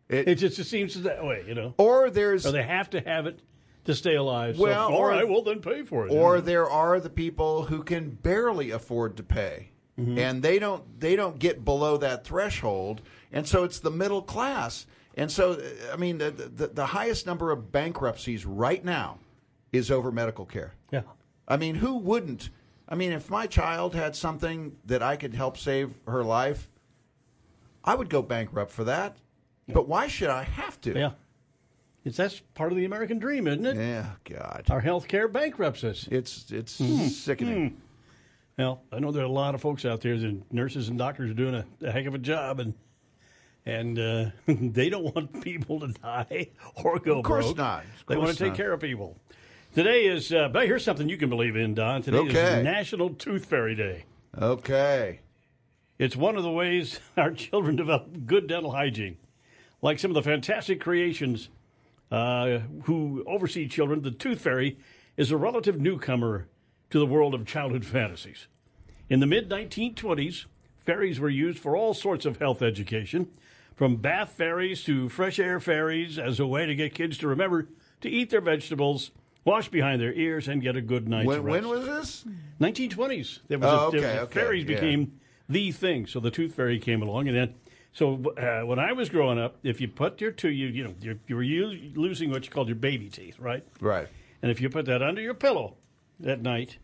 It, 0.08 0.36
just 0.36 0.60
it 0.60 0.66
seems 0.66 1.02
that 1.02 1.26
way, 1.26 1.44
you 1.48 1.56
know. 1.56 1.74
Or 1.78 2.10
there's 2.12 2.46
or 2.46 2.52
they 2.52 2.64
have 2.64 2.92
to 2.92 3.02
have 3.02 3.26
it 3.26 3.40
to 3.86 3.96
stay 3.96 4.16
alive. 4.16 4.60
Well, 4.60 4.90
so, 4.90 4.94
all 4.96 5.06
right, 5.06 5.28
well 5.28 5.42
then 5.42 5.62
pay 5.62 5.84
for 5.84 6.06
it. 6.06 6.12
you 6.12 6.18
or 6.20 6.36
know. 6.36 6.42
there 6.42 6.70
are 6.70 7.00
the 7.00 7.10
people 7.10 7.64
who 7.64 7.84
can 7.84 8.12
barely 8.12 8.72
afford 8.72 9.18
to 9.18 9.24
pay 9.24 9.72
Mm-hmm. 9.98 10.20
and 10.20 10.44
they 10.44 10.60
don't 10.60 11.00
they 11.00 11.16
don't 11.16 11.40
get 11.40 11.64
below 11.64 11.96
that 11.96 12.26
threshold 12.26 13.02
and 13.32 13.48
so 13.48 13.64
it's 13.64 13.80
the 13.80 13.90
middle 13.90 14.22
class 14.22 14.86
and 15.16 15.32
so 15.32 15.54
uh, 15.54 15.94
i 15.94 15.96
mean 15.96 16.18
the, 16.18 16.32
the, 16.32 16.68
the 16.68 16.86
highest 16.86 17.26
number 17.26 17.50
of 17.50 17.72
bankruptcies 17.72 18.46
right 18.46 18.84
now 18.84 19.20
is 19.72 19.90
over 19.90 20.12
medical 20.12 20.46
care 20.46 20.74
yeah 20.92 21.04
i 21.48 21.56
mean 21.56 21.76
who 21.76 21.96
wouldn't 21.96 22.50
i 22.90 22.96
mean 22.96 23.14
if 23.14 23.30
my 23.30 23.48
child 23.48 23.96
had 23.96 24.14
something 24.18 24.76
that 24.84 25.02
i 25.02 25.16
could 25.16 25.34
help 25.34 25.58
save 25.58 25.94
her 26.10 26.26
life 26.26 26.70
i 27.86 27.96
would 27.96 28.10
go 28.10 28.22
bankrupt 28.22 28.72
for 28.72 28.84
that 28.84 29.16
but 29.70 29.88
why 29.88 30.08
should 30.08 30.30
i 30.30 30.44
have 30.44 30.80
to 30.82 30.94
Yeah. 30.98 31.12
It's 32.04 32.18
that's 32.18 32.40
part 32.54 32.72
of 32.72 32.78
the 32.78 32.86
American 32.86 33.18
dream, 33.18 33.48
isn't 33.48 33.66
it? 33.66 33.78
Yeah, 33.78 34.12
God. 34.30 34.66
Our 34.70 34.80
health 34.80 35.08
care 35.08 35.28
bankrupts 35.28 35.84
us. 35.84 36.08
It's 36.12 36.52
it's 36.52 36.74
sickening. 36.74 37.82
Well, 38.60 38.84
I 38.92 39.00
know 39.00 39.12
there 39.12 39.24
are 39.24 39.26
a 39.26 39.28
lot 39.28 39.56
of 39.56 39.62
folks 39.62 39.86
out 39.86 40.02
there, 40.02 40.16
the 40.16 40.38
nurses 40.52 40.88
and 40.88 41.00
doctors 41.00 41.32
are 41.32 41.34
doing 41.34 41.56
a, 41.56 41.66
a 41.82 41.92
heck 41.92 42.06
of 42.06 42.14
a 42.14 42.20
job, 42.20 42.60
and 42.60 42.76
and 43.66 43.98
uh, 43.98 44.26
they 44.48 44.90
don't 44.90 45.16
want 45.16 45.42
people 45.42 45.80
to 45.80 45.88
die 45.88 46.50
or 46.76 47.00
go 47.00 47.18
Of 47.18 47.26
course 47.26 47.46
broke. 47.46 47.58
not. 47.58 47.86
Of 47.86 48.06
they 48.08 48.18
want 48.18 48.28
course 48.28 48.38
to 48.38 48.44
take 48.44 48.52
not. 48.52 48.58
care 48.58 48.74
of 48.74 48.82
people. 48.82 49.18
Today 49.74 50.06
is, 50.06 50.32
uh, 50.32 50.50
but 50.50 50.68
here's 50.68 50.84
something 50.84 51.10
you 51.10 51.18
can 51.18 51.30
believe 51.30 51.56
in, 51.56 51.74
Don. 51.74 52.04
Today 52.04 52.20
Okay. 52.20 52.60
is 52.60 52.64
National 52.64 53.10
Tooth 53.16 53.46
Fairy 53.48 53.74
Day. 53.74 54.04
Okay. 54.40 55.22
It's 55.98 56.16
one 56.16 56.36
of 56.36 56.43
the 56.43 56.52
ways 56.52 57.00
our 57.18 57.32
children 57.32 57.76
develop 57.76 58.26
good 58.26 58.48
dental 58.48 58.72
hygiene. 58.72 59.18
Like 59.82 60.00
some 60.00 60.12
of 60.12 60.16
the 60.16 60.24
fantastic 60.24 60.80
creations 60.82 61.50
uh, 62.12 62.60
who 62.84 63.24
oversee 63.28 63.68
children, 63.68 64.02
the 64.02 64.12
Tooth 64.12 64.41
Fairy 64.41 64.78
is 65.18 65.32
a 65.32 65.38
relative 65.38 65.80
newcomer 65.80 66.48
to 66.89 67.00
the 67.00 67.06
world 67.06 67.34
of 67.34 67.46
childhood 67.46 67.86
fantasies. 67.86 68.48
In 69.10 69.20
the 69.20 69.26
mid 69.26 69.50
1920s, 69.50 70.46
fairies 70.80 71.20
were 71.20 71.30
used 71.30 71.60
for 71.60 71.76
all 71.76 71.93
sorts 71.93 72.26
of 72.26 72.38
health 72.38 72.62
education, 72.62 73.28
from 73.76 73.98
bath 73.98 74.32
fairies 74.32 74.84
to 74.86 75.10
fresh 75.10 75.38
air 75.39 75.60
fairies, 75.60 76.18
as 76.18 76.39
a 76.39 76.48
way 76.48 76.66
to 76.66 76.76
get 76.76 76.93
kids 76.96 77.18
to 77.20 77.28
remember 77.28 77.68
to 78.02 78.10
eat 78.10 78.30
their 78.30 78.41
vegetables, 78.41 79.12
wash 79.43 79.68
behind 79.70 80.02
their 80.02 80.14
ears, 80.14 80.48
and 80.48 80.62
get 80.62 80.76
a 80.76 80.82
good 80.82 81.08
night's 81.08 81.28
When, 81.28 81.43
rest. 81.43 81.68
when 81.68 81.70
was 81.70 81.86
this? 81.86 82.26
1920s. 82.60 83.39
There 83.48 83.60
was 83.60 83.70
Oh, 83.70 83.88
a, 83.88 83.91
there 83.91 84.00
okay, 84.00 84.08
was 84.08 84.16
a- 84.18 84.22
okay, 84.22 84.39
fairies 84.39 84.64
yeah. 84.64 84.76
became 84.76 85.20
the 85.50 85.72
thing. 85.72 86.08
So 86.08 86.20
the 86.20 86.32
tooth 86.32 86.56
fairy 86.56 86.80
came 86.80 87.02
along, 87.02 87.28
and 87.28 87.38
then 87.38 87.56
so 87.93 88.22
uh, 88.38 88.66
when 88.66 88.80
I 88.80 88.91
was 88.93 89.10
growing 89.10 89.39
up, 89.39 89.58
if 89.64 89.80
you 89.80 89.88
put 89.88 90.20
your 90.22 90.32
tooth, 90.32 90.54
you 90.56 90.68
you 90.68 90.84
know 90.84 90.93
you're, 91.02 91.16
you 91.28 91.36
were 91.36 91.43
u- 91.43 91.91
losing 91.96 92.30
what 92.32 92.46
you 92.46 92.52
called 92.52 92.68
your 92.68 92.76
baby 92.76 93.10
teeth, 93.10 93.39
right? 93.39 93.64
Right. 93.80 94.08
And 94.41 94.52
if 94.52 94.60
you 94.62 94.70
put 94.70 94.86
that 94.86 95.02
under 95.02 95.22
your 95.22 95.34
pillow 95.34 95.76
at 96.26 96.41
night, 96.41 96.78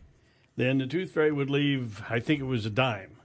then 0.56 0.78
the 0.78 0.86
tooth 0.86 1.12
fairy 1.12 1.32
would 1.32 1.50
leave. 1.50 2.02
I 2.08 2.18
think 2.20 2.40
it 2.40 2.44
was 2.44 2.66
a 2.66 2.70
dime. 2.70 3.16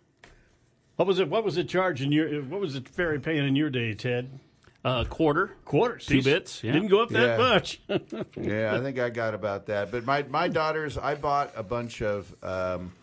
What 0.95 1.07
was 1.07 1.19
it? 1.19 1.29
What 1.29 1.43
was 1.43 1.57
it 1.57 1.69
charging 1.69 2.11
your? 2.11 2.41
What 2.43 2.59
was 2.59 2.73
the 2.73 2.81
fairy 2.81 3.19
paying 3.19 3.47
in 3.47 3.55
your 3.55 3.69
day, 3.69 3.93
Ted? 3.93 4.39
A 4.85 5.05
quarter, 5.05 5.51
quarter, 5.65 5.97
two 5.97 6.21
bits. 6.23 6.63
Yeah. 6.63 6.71
Didn't 6.71 6.87
go 6.87 7.01
up 7.01 7.09
that 7.09 7.37
Yeah. 7.37 7.37
much. 7.37 7.81
yeah, 8.37 8.73
I 8.75 8.79
think 8.79 8.99
I 8.99 9.09
got 9.09 9.33
about 9.33 9.65
that. 9.65 9.91
But 9.91 10.05
my 10.05 10.23
my 10.23 10.47
daughters, 10.47 10.97
I 10.97 11.15
bought 11.15 11.51
a 11.55 11.63
bunch 11.63 12.01
of 12.01 12.33
um, 12.43 12.93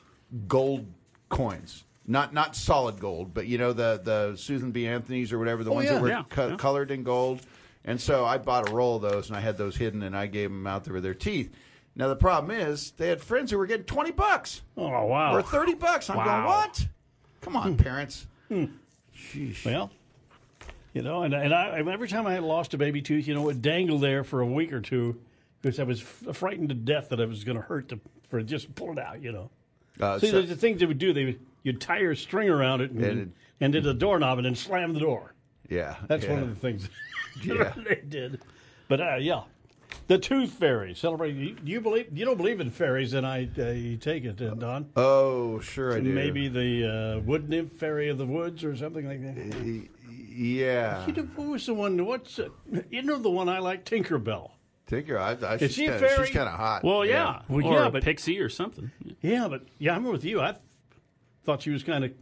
gold 0.48 0.86
coins 1.28 1.84
Not 2.06 2.34
not 2.34 2.54
solid 2.54 2.98
gold, 3.00 3.32
but 3.32 3.46
you 3.46 3.56
know 3.58 3.72
the 3.72 4.00
the 4.02 4.36
Susan 4.36 4.72
B. 4.72 4.86
Anthony's 4.86 5.32
or 5.32 5.38
whatever 5.38 5.64
the 5.64 5.70
Oh, 5.70 5.74
ones 5.74 5.86
yeah, 5.86 5.94
that 5.94 6.02
were 6.02 6.08
yeah, 6.08 6.22
co- 6.28 6.48
yeah. 6.48 6.56
colored 6.56 6.90
in 6.90 7.02
gold. 7.02 7.40
And 7.86 8.00
so 8.00 8.24
I 8.24 8.38
bought 8.38 8.68
a 8.68 8.72
roll 8.72 8.96
of 8.96 9.02
those, 9.02 9.28
and 9.28 9.36
I 9.36 9.40
had 9.40 9.56
those 9.58 9.76
hidden, 9.76 10.02
and 10.02 10.16
I 10.16 10.26
gave 10.26 10.50
them 10.50 10.66
out 10.66 10.84
there 10.84 10.94
with 10.94 11.02
their 11.02 11.14
teeth. 11.14 11.50
Now 11.96 12.08
the 12.08 12.16
problem 12.16 12.50
is 12.50 12.90
they 12.92 13.08
had 13.08 13.22
friends 13.22 13.50
who 13.50 13.58
were 13.58 13.66
getting 13.66 13.86
twenty 13.86 14.10
bucks. 14.10 14.60
Oh 14.76 14.88
wow! 15.06 15.34
Or 15.34 15.42
thirty 15.42 15.74
bucks. 15.74 16.10
I'm 16.10 16.16
going 16.16 16.44
what? 16.44 16.86
Come 17.40 17.56
on, 17.56 17.76
parents. 17.76 18.26
Well, 19.64 19.90
you 20.92 21.02
know, 21.02 21.22
and 21.22 21.32
and 21.34 21.54
I 21.54 21.78
every 21.78 22.08
time 22.08 22.26
I 22.26 22.34
had 22.34 22.42
lost 22.42 22.74
a 22.74 22.78
baby 22.78 23.00
tooth, 23.00 23.26
you 23.26 23.34
know, 23.34 23.48
it 23.48 23.62
dangled 23.62 24.02
there 24.02 24.24
for 24.24 24.40
a 24.40 24.46
week 24.46 24.72
or 24.72 24.80
two 24.80 25.20
because 25.62 25.78
I 25.80 25.84
was 25.84 26.00
f- 26.02 26.36
frightened 26.36 26.68
to 26.68 26.74
death 26.74 27.08
that 27.10 27.20
it 27.20 27.28
was 27.28 27.44
going 27.44 27.56
to 27.56 27.62
hurt 27.62 27.88
to 27.90 28.00
for 28.28 28.42
just 28.42 28.74
pull 28.74 28.92
it 28.92 28.98
out. 28.98 29.22
You 29.22 29.32
know. 29.32 29.50
Uh, 30.00 30.18
See, 30.18 30.28
so- 30.30 30.42
the, 30.42 30.48
the 30.48 30.56
things 30.56 30.80
they 30.80 30.86
would 30.86 30.98
do, 30.98 31.12
they 31.12 31.24
would 31.26 31.40
you'd 31.64 31.80
tie 31.80 31.98
your 31.98 32.14
string 32.14 32.48
around 32.48 32.80
it 32.82 32.92
and, 32.92 33.04
And 33.04 33.32
and, 33.60 33.72
did 33.72 33.84
a 33.86 33.94
doorknob 33.94 34.38
and 34.38 34.44
then 34.46 34.54
slam 34.54 34.92
the 34.94 35.00
door. 35.00 35.34
Yeah, 35.68 35.96
That's 36.06 36.26
one 36.26 36.38
of 36.40 36.48
the 36.50 36.54
things 36.54 36.88
Yeah. 37.42 37.72
they 37.76 38.02
did. 38.08 38.40
But 38.86 39.00
uh, 39.00 39.16
yeah, 39.16 39.42
the 40.08 40.18
tooth 40.18 40.50
fairy 40.52 40.94
celebrating. 40.94 41.40
You, 41.40 41.56
you 41.64 41.80
believe 41.80 42.06
you 42.16 42.24
don't 42.24 42.36
believe 42.36 42.60
in 42.60 42.70
fairies, 42.70 43.12
then 43.12 43.24
I 43.24 43.48
uh, 43.58 43.70
you 43.70 43.96
take 43.96 44.24
it, 44.24 44.40
uh, 44.42 44.54
Don. 44.54 44.90
Oh, 44.94 45.58
sure 45.60 45.96
I 45.96 46.00
do. 46.00 46.10
Maybe 46.12 46.48
the 46.48 47.16
uh, 47.16 47.20
wood 47.20 47.48
nymph 47.48 47.72
fairy 47.72 48.08
of 48.10 48.18
the 48.18 48.26
woods 48.26 48.62
or 48.62 48.76
something 48.76 49.08
like 49.08 49.22
that. 49.22 49.88
Yeah. 50.36 51.06
You 51.06 51.12
know, 51.14 51.22
what 51.36 51.48
was 51.48 51.66
the 51.66 51.74
one? 51.74 52.04
What's 52.04 52.38
uh, 52.38 52.48
you 52.90 53.02
know 53.02 53.18
the 53.18 53.30
one 53.30 53.48
I 53.48 53.58
like? 53.60 53.84
Tinkerbell. 53.84 54.50
Tinker, 54.86 55.18
I, 55.18 55.30
I, 55.32 55.54
Is 55.54 55.60
she's 55.70 55.74
she 55.74 55.86
a 55.86 55.92
kinda, 55.92 56.08
fairy? 56.08 56.26
She's 56.26 56.34
kind 56.36 56.48
of 56.48 56.56
hot. 56.56 56.84
Well, 56.84 57.06
yeah, 57.06 57.40
Well, 57.48 57.66
or 57.66 57.72
yeah, 57.72 57.86
a 57.86 57.90
but 57.90 58.02
pixie 58.04 58.38
or 58.38 58.50
something. 58.50 58.90
yeah, 59.22 59.48
but 59.48 59.62
yeah, 59.78 59.96
I'm 59.96 60.04
with 60.04 60.24
you. 60.24 60.42
I 60.42 60.56
thought 61.44 61.62
she 61.62 61.70
was 61.70 61.82
kind 61.82 62.04
of 62.04 62.12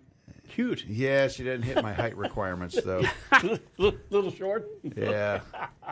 cute. 0.48 0.84
Yeah, 0.86 1.28
she 1.28 1.44
didn't 1.44 1.62
hit 1.62 1.82
my 1.82 1.92
height 1.92 2.16
requirements 2.16 2.78
though. 2.82 3.02
little, 3.78 3.98
little 4.10 4.32
short. 4.32 4.68
Yeah. 4.96 5.40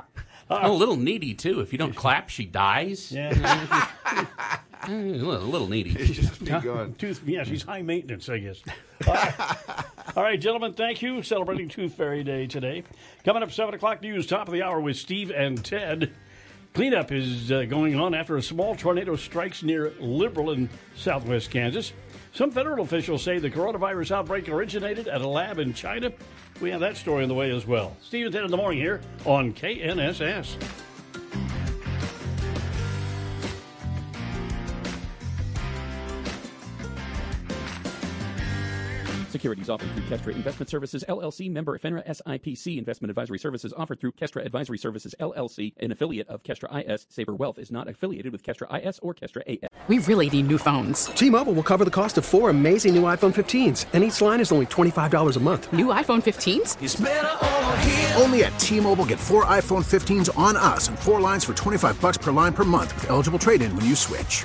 a 0.51 0.71
little 0.71 0.97
needy 0.97 1.35
too. 1.35 1.61
If 1.61 1.73
you 1.73 1.79
don't 1.79 1.95
clap, 1.95 2.29
she 2.29 2.45
dies. 2.45 3.13
Yeah. 3.13 3.79
a 4.89 4.91
little, 4.91 5.37
a 5.37 5.39
little 5.39 5.69
needy. 5.69 5.95
Tooth, 5.95 7.23
yeah, 7.27 7.45
she's 7.45 7.63
high 7.63 7.83
maintenance, 7.83 8.29
I 8.29 8.39
guess. 8.39 8.61
All 9.07 9.15
right. 9.15 9.35
All 10.17 10.23
right, 10.23 10.41
gentlemen, 10.41 10.73
thank 10.73 11.03
you. 11.03 11.23
Celebrating 11.23 11.69
Tooth 11.69 11.95
Fairy 11.95 12.25
Day 12.25 12.47
today. 12.47 12.83
Coming 13.25 13.43
up, 13.43 13.53
7 13.53 13.75
o'clock 13.75 14.03
news, 14.03 14.27
top 14.27 14.49
of 14.49 14.55
the 14.55 14.63
hour 14.63 14.81
with 14.81 14.97
Steve 14.97 15.31
and 15.31 15.65
Ted. 15.65 16.13
Cleanup 16.75 17.11
is 17.13 17.51
uh, 17.51 17.65
going 17.65 17.99
on 17.99 18.15
after 18.15 18.37
a 18.37 18.43
small 18.43 18.77
tornado 18.77 19.17
strikes 19.17 19.63
near 19.63 19.93
Liberal 20.01 20.51
in 20.51 20.69
southwest 20.95 21.51
Kansas. 21.51 21.93
Some 22.33 22.51
federal 22.53 22.85
officials 22.85 23.23
say 23.23 23.39
the 23.39 23.51
coronavirus 23.51 24.13
outbreak 24.13 24.49
originated 24.49 25.09
at 25.09 25.21
a 25.21 25.29
lab 25.29 25.59
in 25.59 25.75
China. 25.75 26.13
We 26.61 26.71
have 26.71 26.81
that 26.81 26.97
story 26.97 27.25
on 27.25 27.29
the 27.29 27.35
way 27.35 27.51
as 27.51 27.67
well. 27.67 27.97
And 28.13 28.33
Ted 28.33 28.45
in 28.45 28.51
the 28.51 28.57
morning 28.57 28.81
here 28.81 29.01
on 29.25 29.53
KNSS. 29.53 30.57
Securities 39.51 39.69
offered 39.69 39.91
through 39.95 40.17
Kestra 40.17 40.37
Investment 40.37 40.71
Services 40.71 41.05
LLC, 41.09 41.51
member 41.51 41.77
FINRA 41.77 42.07
SIPC. 42.07 42.79
Investment 42.79 43.11
advisory 43.11 43.41
services 43.41 43.73
offered 43.77 43.99
through 43.99 44.13
Kestra 44.13 44.47
Advisory 44.47 44.79
Services 44.79 45.13
LLC, 45.19 45.73
an 45.81 45.91
affiliate 45.91 46.29
of 46.29 46.45
Kestra 46.45 46.89
IS. 46.89 47.07
Saber 47.09 47.35
Wealth 47.35 47.59
is 47.59 47.73
not 47.73 47.89
affiliated 47.89 48.31
with 48.31 48.45
Kestra 48.45 48.73
IS 48.81 49.01
or 49.01 49.13
Kestra 49.13 49.43
AS. 49.49 49.69
We 49.89 49.99
really 49.99 50.31
need 50.31 50.47
new 50.47 50.57
phones. 50.57 51.07
T-Mobile 51.07 51.53
will 51.53 51.65
cover 51.65 51.85
the 51.85 51.91
cost 51.91 52.17
of 52.17 52.25
four 52.25 52.51
amazing 52.51 52.95
new 52.95 53.03
iPhone 53.03 53.35
15s, 53.35 53.87
and 53.93 54.05
each 54.05 54.21
line 54.21 54.39
is 54.39 54.53
only 54.53 54.67
$25 54.67 55.37
a 55.37 55.41
month. 55.41 55.73
New 55.73 55.87
iPhone 55.87 56.23
15s? 56.23 58.21
Only 58.21 58.45
at 58.45 58.57
T-Mobile, 58.61 59.07
get 59.07 59.19
four 59.19 59.47
iPhone 59.47 59.85
15s 59.85 60.39
on 60.39 60.55
us 60.55 60.87
and 60.87 60.97
four 60.97 61.21
lines 61.21 61.45
for 61.45 61.55
25 61.55 62.01
bucks 62.01 62.19
per 62.19 62.31
line 62.31 62.53
per 62.53 62.63
month 62.63 62.95
with 62.95 63.11
eligible 63.11 63.41
trade-in 63.41 63.75
when 63.75 63.87
you 63.87 63.97
switch. 63.97 64.45